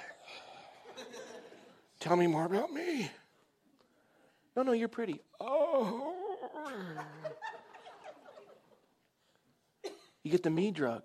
Tell 1.99 2.17
me 2.17 2.27
more 2.27 2.45
about 2.45 2.73
me. 2.73 3.11
No, 4.55 4.63
no, 4.63 4.73
you're 4.73 4.89
pretty. 4.89 5.21
Oh. 5.41 6.15
You 10.23 10.31
get 10.31 10.43
the 10.43 10.51
me 10.51 10.71
drug. 10.71 11.05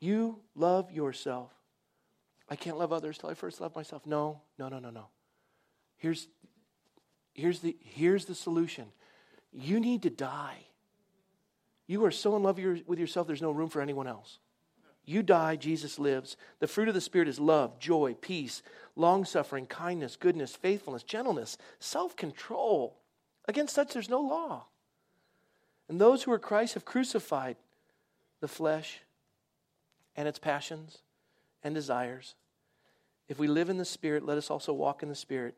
You 0.00 0.40
love 0.54 0.90
yourself. 0.90 1.52
I 2.48 2.56
can't 2.56 2.76
love 2.76 2.92
others 2.92 3.18
till 3.18 3.30
I 3.30 3.34
first 3.34 3.60
love 3.60 3.76
myself. 3.76 4.04
No, 4.04 4.42
no, 4.58 4.68
no, 4.68 4.80
no, 4.80 4.90
no. 4.90 5.06
Here's, 5.96 6.26
here's, 7.34 7.60
the, 7.60 7.76
here's 7.80 8.24
the 8.24 8.34
solution 8.34 8.86
you 9.52 9.80
need 9.80 10.02
to 10.02 10.10
die. 10.10 10.66
You 11.86 12.04
are 12.04 12.10
so 12.10 12.36
in 12.36 12.42
love 12.42 12.58
with 12.86 12.98
yourself, 12.98 13.26
there's 13.26 13.42
no 13.42 13.50
room 13.50 13.68
for 13.68 13.80
anyone 13.80 14.06
else. 14.06 14.38
You 15.04 15.22
die, 15.22 15.56
Jesus 15.56 15.98
lives. 15.98 16.36
The 16.60 16.68
fruit 16.68 16.86
of 16.86 16.94
the 16.94 17.00
Spirit 17.00 17.26
is 17.26 17.40
love, 17.40 17.80
joy, 17.80 18.14
peace, 18.20 18.62
long 18.94 19.24
suffering, 19.24 19.66
kindness, 19.66 20.14
goodness, 20.14 20.54
faithfulness, 20.54 21.02
gentleness, 21.02 21.58
self 21.80 22.14
control. 22.14 22.96
Against 23.48 23.74
such, 23.74 23.92
there's 23.92 24.08
no 24.08 24.20
law. 24.20 24.66
And 25.88 26.00
those 26.00 26.22
who 26.22 26.32
are 26.32 26.38
Christ 26.38 26.74
have 26.74 26.84
crucified 26.84 27.56
the 28.40 28.46
flesh 28.46 29.00
and 30.14 30.28
its 30.28 30.38
passions 30.38 30.98
and 31.64 31.74
desires. 31.74 32.36
If 33.28 33.38
we 33.40 33.48
live 33.48 33.68
in 33.68 33.78
the 33.78 33.84
Spirit, 33.84 34.24
let 34.24 34.38
us 34.38 34.50
also 34.50 34.72
walk 34.72 35.02
in 35.02 35.08
the 35.08 35.14
Spirit. 35.16 35.56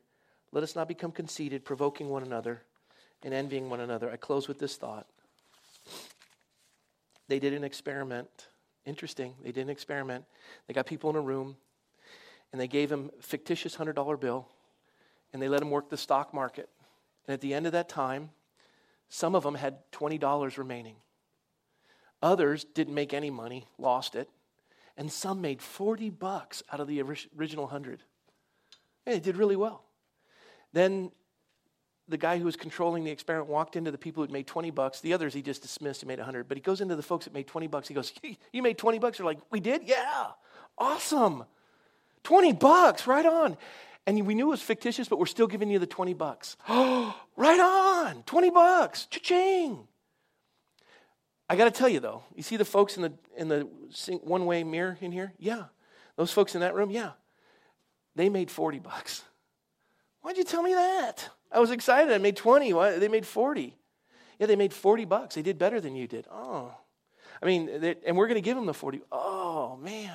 Let 0.51 0.65
us 0.65 0.75
not 0.75 0.89
become 0.89 1.13
conceited, 1.13 1.65
provoking 1.65 2.09
one 2.09 2.23
another 2.23 2.63
and 3.25 3.33
envying 3.33 3.71
one 3.71 3.81
another. 3.81 4.11
I 4.11 4.17
close 4.17 4.49
with 4.49 4.59
this 4.59 4.77
thought. 4.77 5.07
They 7.29 7.39
did 7.39 7.55
an 7.55 7.65
experiment 7.65 8.49
Interesting. 8.85 9.35
They 9.43 9.53
did 9.53 9.63
an 9.63 9.71
experiment. 9.71 10.25
They 10.67 10.75
got 10.75 10.87
people 10.87 11.11
in 11.11 11.17
a 11.17 11.21
room 11.21 11.57
and 12.53 12.61
they 12.61 12.69
gave 12.69 12.89
them 12.89 13.11
fictitious 13.21 13.77
$100 13.77 14.21
bill 14.21 14.49
and 15.33 15.41
they 15.41 15.49
let 15.49 15.61
them 15.61 15.71
work 15.71 15.89
the 15.89 15.97
stock 15.97 16.35
market. 16.35 16.69
And 17.27 17.35
at 17.35 17.41
the 17.41 17.55
end 17.55 17.67
of 17.67 17.73
that 17.73 17.89
time, 17.89 18.31
some 19.09 19.35
of 19.35 19.45
them 19.45 19.55
had 19.55 19.79
$20 19.93 20.59
remaining. 20.59 20.97
Others 22.23 22.65
didn't 22.65 22.95
make 22.95 23.15
any 23.15 23.31
money, 23.31 23.67
lost 23.79 24.15
it. 24.15 24.29
And 24.97 25.11
some 25.11 25.41
made 25.41 25.63
40 25.63 26.11
bucks 26.11 26.63
out 26.73 26.81
of 26.81 26.89
the 26.89 27.01
original 27.01 27.65
100. 27.65 28.01
And 29.07 29.17
they 29.17 29.21
did 29.21 29.37
really 29.37 29.57
well. 29.57 29.85
Then 30.73 31.13
the 32.09 32.17
guy 32.17 32.39
who 32.39 32.45
was 32.45 32.57
controlling 32.57 33.05
the 33.05 33.11
experiment 33.11 33.49
walked 33.49 33.77
into 33.77 33.91
the 33.91 33.99
people 33.99 34.23
who'd 34.23 34.33
made 34.33 34.47
20 34.47 34.71
bucks. 34.71 35.01
The 35.01 35.15
others 35.15 35.35
he 35.35 35.43
just 35.43 35.63
dismissed 35.63 36.03
and 36.03 36.09
made 36.09 36.19
100. 36.19 36.49
But 36.49 36.57
he 36.57 36.61
goes 36.61 36.81
into 36.81 36.97
the 36.97 37.03
folks 37.03 37.25
that 37.25 37.35
made 37.35 37.47
20 37.47 37.69
bucks. 37.69 37.89
He 37.89 37.95
goes, 37.95 38.13
You 38.53 38.63
made 38.63 38.79
20 38.79 38.99
bucks? 38.99 39.19
They're 39.19 39.27
like, 39.27 39.39
We 39.51 39.61
did? 39.61 39.83
Yeah. 39.85 40.29
Awesome. 40.79 41.45
20 42.25 42.53
bucks, 42.55 43.07
right 43.07 43.27
on. 43.27 43.57
And 44.07 44.27
we 44.27 44.35
knew 44.35 44.47
it 44.49 44.51
was 44.51 44.63
fictitious, 44.63 45.09
but 45.09 45.19
we're 45.19 45.27
still 45.27 45.47
giving 45.47 45.71
you 45.71 45.79
the 45.79 45.87
20 45.87 46.15
bucks. 46.15 46.57
Right 47.35 47.61
on. 47.61 48.25
20 48.25 48.51
bucks. 48.51 49.07
Cha-ching. 49.07 49.89
I 51.49 51.57
got 51.57 51.65
to 51.65 51.71
tell 51.71 51.89
you 51.89 51.99
though, 51.99 52.23
you 52.35 52.43
see 52.43 52.57
the 52.57 52.65
folks 52.65 52.97
in 52.97 53.03
the 53.03 53.13
in 53.37 53.49
the 53.49 53.69
one 54.23 54.45
way 54.45 54.65
mirror 54.65 54.99
in 55.01 55.13
here? 55.13 55.33
Yeah. 55.39 55.65
Those 56.17 56.31
folks 56.31 56.55
in 56.55 56.61
that 56.61 56.75
room, 56.75 56.91
yeah. 56.91 57.13
They 58.15 58.29
made 58.29 58.51
40 58.51 58.81
bucks. 58.81 59.25
Why'd 60.21 60.37
you 60.37 60.45
tell 60.45 60.63
me 60.63 60.75
that? 60.75 61.29
I 61.53 61.61
was 61.61 61.71
excited. 61.71 62.13
I 62.13 62.19
made 62.19 62.37
20. 62.37 62.73
Why? 62.73 62.99
They 62.99 63.09
made 63.09 63.27
40. 63.27 63.77
Yeah, 64.39 64.47
they 64.47 64.57
made 64.57 64.73
40 64.73 65.05
bucks. 65.05 65.35
They 65.35 65.43
did 65.43 65.59
better 65.59 65.81
than 65.81 65.95
you 65.95 66.07
did. 66.07 66.27
Oh. 66.31 66.75
I 67.43 67.47
mean, 67.47 67.81
they, 67.81 67.97
and 68.07 68.17
we're 68.17 68.27
going 68.27 68.37
to 68.37 68.45
give 68.45 68.57
them 68.57 68.67
the 68.67 68.75
40. 68.75 69.01
Oh, 69.11 69.77
man. 69.77 70.15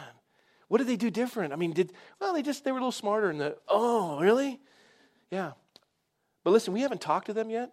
What 0.67 0.79
did 0.79 0.88
they 0.88 0.95
do 0.95 1.09
different? 1.09 1.53
I 1.53 1.55
mean, 1.55 1.73
did, 1.73 1.93
well, 2.19 2.33
they 2.33 2.41
just, 2.41 2.63
they 2.63 2.71
were 2.71 2.77
a 2.77 2.81
little 2.81 2.91
smarter 2.91 3.29
in 3.29 3.38
the, 3.38 3.57
oh, 3.67 4.19
really? 4.19 4.59
Yeah. 5.31 5.51
But 6.43 6.51
listen, 6.51 6.73
we 6.73 6.81
haven't 6.81 7.01
talked 7.01 7.27
to 7.27 7.33
them 7.33 7.49
yet. 7.49 7.71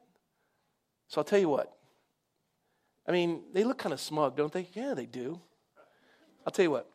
So 1.08 1.20
I'll 1.20 1.24
tell 1.24 1.38
you 1.38 1.48
what. 1.48 1.72
I 3.06 3.12
mean, 3.12 3.42
they 3.52 3.64
look 3.64 3.78
kind 3.78 3.92
of 3.92 4.00
smug, 4.00 4.36
don't 4.36 4.52
they? 4.52 4.68
Yeah, 4.74 4.94
they 4.94 5.06
do. 5.06 5.40
I'll 6.46 6.52
tell 6.52 6.64
you 6.64 6.70
what. 6.70 6.90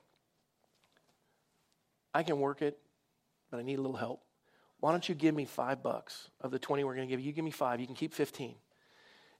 I 2.13 2.24
can 2.24 2.39
work 2.39 2.61
it, 2.61 2.78
but 3.51 3.59
I 3.59 3.63
need 3.63 3.78
a 3.78 3.82
little 3.82 3.97
help. 3.97 4.22
Why 4.80 4.92
don't 4.92 5.08
you 5.08 5.16
give 5.16 5.36
me 5.36 5.46
five 5.46 5.84
bucks 5.84 6.30
of 6.42 6.52
the 6.52 6.60
20 6.60 6.84
we're 6.84 6.96
going 6.96 7.08
to 7.08 7.12
give 7.12 7.20
you? 7.20 7.28
You 7.28 7.34
give 7.34 7.46
me 7.46 7.52
five. 7.52 7.80
You 7.80 7.86
can 7.86 7.96
keep 7.96 8.14
15. 8.14 8.56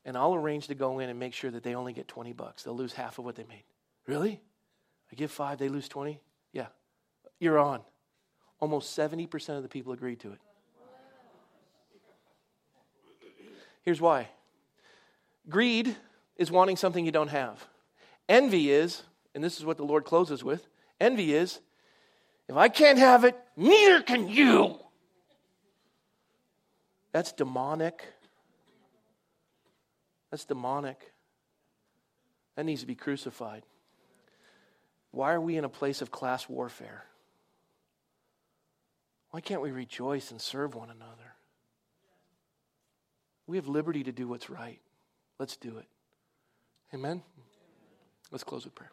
And 0.06 0.18
I'll 0.18 0.36
arrange 0.36 0.68
to 0.68 0.76
go 0.76 1.00
in 1.00 1.10
and 1.10 1.20
make 1.20 1.34
sure 1.34 1.52
that 1.52 1.64
they 1.64 1.76
only 1.76 1.94
get 1.94 2.08
20 2.08 2.34
bucks. 2.34 2.64
They'll 2.64 2.76
lose 2.76 2.94
half 2.94 3.20
of 3.20 3.26
what 3.26 3.36
they 3.36 3.46
made. 3.46 3.64
Really? 4.06 4.42
I 5.12 5.16
give 5.16 5.32
five, 5.32 5.58
they 5.58 5.70
lose 5.70 5.88
20? 5.88 6.20
Yeah. 6.52 6.68
You're 7.40 7.60
on. 7.60 7.82
Almost 8.60 8.98
70% 8.98 9.58
of 9.58 9.64
the 9.64 9.70
people 9.70 9.94
agreed 9.94 10.20
to 10.22 10.32
it. 10.32 10.40
Here's 13.84 14.02
why 14.02 14.28
greed 15.48 15.96
is 16.36 16.52
wanting 16.52 16.76
something 16.76 17.06
you 17.06 17.12
don't 17.12 17.30
have, 17.30 17.66
envy 18.28 18.70
is, 18.70 19.02
and 19.34 19.44
this 19.44 19.58
is 19.58 19.66
what 19.66 19.78
the 19.78 19.84
Lord 19.84 20.06
closes 20.06 20.44
with 20.44 20.68
envy 21.00 21.34
is, 21.34 21.60
if 22.48 22.58
I 22.58 22.68
can't 22.68 22.98
have 22.98 23.24
it, 23.24 23.38
neither 23.56 24.02
can 24.02 24.28
you. 24.28 24.80
That's 27.12 27.32
demonic. 27.32 28.04
That's 30.32 30.46
demonic. 30.46 31.12
That 32.56 32.66
needs 32.66 32.82
to 32.82 32.88
be 32.88 32.96
crucified. 32.96 33.64
Why 35.12 35.34
are 35.34 35.42
we 35.42 35.58
in 35.58 35.64
a 35.64 35.70
place 35.70 36.02
of 36.02 36.12
class 36.12 36.48
warfare? 36.48 37.06
Why 39.32 39.42
can't 39.42 39.62
we 39.62 39.72
rejoice 39.72 40.32
and 40.32 40.42
serve 40.42 40.76
one 40.76 40.90
another? 40.90 41.34
We 43.48 43.58
have 43.58 43.68
liberty 43.68 44.04
to 44.04 44.12
do 44.12 44.28
what's 44.28 44.50
right. 44.50 44.80
Let's 45.40 45.58
do 45.58 45.78
it. 45.78 45.86
Amen? 46.94 47.24
Let's 48.32 48.44
close 48.44 48.66
with 48.66 48.76
prayer. 48.76 48.92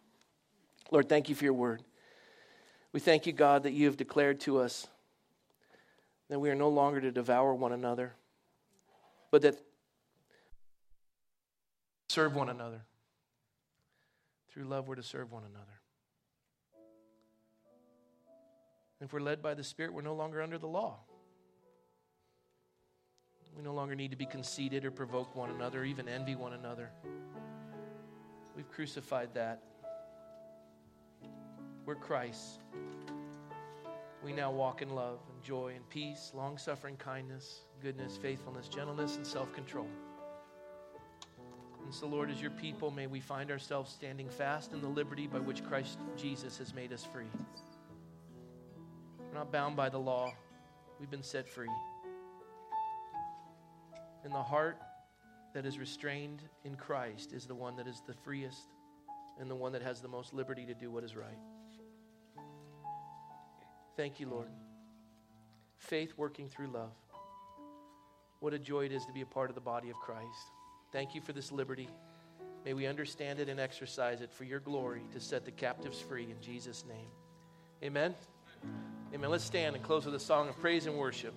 Lord, 0.91 1.09
thank 1.09 1.29
you 1.29 1.35
for 1.35 1.45
your 1.45 1.53
word. 1.53 1.83
We 2.93 3.01
thank 3.01 3.27
you, 3.27 3.33
God, 3.33 3.65
that 3.65 3.73
you 3.73 3.87
have 3.87 3.97
declared 3.97 4.41
to 4.41 4.59
us 4.59 4.87
that 6.29 6.39
we 6.41 6.51
are 6.51 6.55
no 6.55 6.69
longer 6.69 7.01
to 7.01 7.11
devour 7.11 7.55
one 7.55 7.73
another, 7.73 8.15
but 9.31 9.43
that 9.43 9.57
serve 12.09 12.35
one 12.35 12.49
another. 12.49 12.83
Through 14.51 14.65
love, 14.65 14.89
we're 14.89 14.95
to 14.95 15.03
serve 15.03 15.33
one 15.33 15.43
another. 15.45 15.67
If 19.01 19.13
we're 19.13 19.21
led 19.21 19.43
by 19.43 19.55
the 19.55 19.63
Spirit, 19.63 19.93
we're 19.93 20.03
no 20.03 20.15
longer 20.15 20.43
under 20.43 20.57
the 20.57 20.67
law. 20.67 21.01
We 23.57 23.63
no 23.63 23.75
longer 23.75 23.95
need 23.95 24.11
to 24.11 24.17
be 24.17 24.27
conceited 24.27 24.85
or 24.85 24.91
provoke 24.91 25.37
one 25.37 25.51
another, 25.51 25.81
or 25.81 25.85
even 25.85 26.09
envy 26.09 26.35
one 26.35 26.55
another. 26.55 26.91
We've 28.55 28.71
crucified 28.71 29.35
that. 29.35 29.63
We're 31.85 31.95
Christ. 31.95 32.61
We 34.27 34.33
now 34.33 34.51
walk 34.51 34.83
in 34.83 34.89
love 34.89 35.21
and 35.33 35.41
joy 35.41 35.75
and 35.77 35.89
peace, 35.89 36.33
long 36.35 36.59
suffering, 36.59 36.97
kindness, 36.97 37.61
goodness, 37.81 38.17
faithfulness, 38.17 38.67
gentleness, 38.67 39.15
and 39.15 39.25
self 39.25 39.53
control. 39.53 39.87
And 41.85 41.95
so, 41.95 42.09
Lord, 42.09 42.29
as 42.29 42.43
your 42.43 42.51
people, 42.51 42.91
may 42.91 43.07
we 43.07 43.21
find 43.21 43.53
ourselves 43.53 43.93
standing 43.93 44.29
fast 44.29 44.73
in 44.73 44.81
the 44.81 44.89
liberty 44.89 45.29
by 45.29 45.39
which 45.39 45.63
Christ 45.63 46.01
Jesus 46.17 46.59
has 46.59 46.75
made 46.75 46.93
us 46.93 47.05
free. 47.05 47.31
We're 49.21 49.39
not 49.39 49.53
bound 49.53 49.77
by 49.77 49.91
the 49.91 50.01
law, 50.01 50.33
we've 50.99 51.09
been 51.11 51.23
set 51.23 51.49
free. 51.49 51.71
And 54.25 54.35
the 54.35 54.43
heart 54.43 54.79
that 55.55 55.65
is 55.65 55.79
restrained 55.79 56.43
in 56.65 56.75
Christ 56.75 57.33
is 57.33 57.47
the 57.47 57.55
one 57.55 57.77
that 57.77 57.87
is 57.87 58.03
the 58.09 58.15
freest 58.25 58.71
and 59.39 59.49
the 59.49 59.55
one 59.55 59.71
that 59.71 59.83
has 59.83 60.01
the 60.01 60.09
most 60.09 60.35
liberty 60.35 60.67
to 60.67 60.75
do 60.75 60.91
what 60.91 61.05
is 61.05 61.15
right. 61.15 61.39
Thank 63.97 64.21
you, 64.21 64.29
Lord. 64.29 64.49
Faith 65.79 66.13
working 66.17 66.49
through 66.49 66.69
love. 66.69 66.93
What 68.41 68.53
a 68.53 68.59
joy 68.59 68.85
it 68.85 68.93
is 68.93 69.05
to 69.07 69.13
be 69.13 69.23
a 69.23 69.27
part 69.27 69.49
of 69.49 69.55
the 69.55 69.61
body 69.61 69.89
of 69.89 69.97
Christ. 69.97 70.51
Thank 70.93 71.15
you 71.15 71.21
for 71.21 71.33
this 71.33 71.51
liberty. 71.51 71.89
May 72.65 72.75
we 72.75 72.87
understand 72.87 73.39
it 73.39 73.49
and 73.49 73.59
exercise 73.59 74.21
it 74.21 74.31
for 74.31 74.45
your 74.45 74.61
glory 74.61 75.03
to 75.13 75.21
set 75.21 75.45
the 75.45 75.51
captives 75.51 76.01
free 76.01 76.25
in 76.25 76.41
Jesus' 76.43 76.85
name. 76.87 77.09
Amen. 77.83 78.15
Amen. 79.15 79.31
Let's 79.31 79.45
stand 79.45 79.77
and 79.77 79.85
close 79.85 80.05
with 80.05 80.15
a 80.15 80.21
song 80.21 80.49
of 80.49 80.59
praise 80.61 80.87
and 80.87 80.97
worship. 80.97 81.33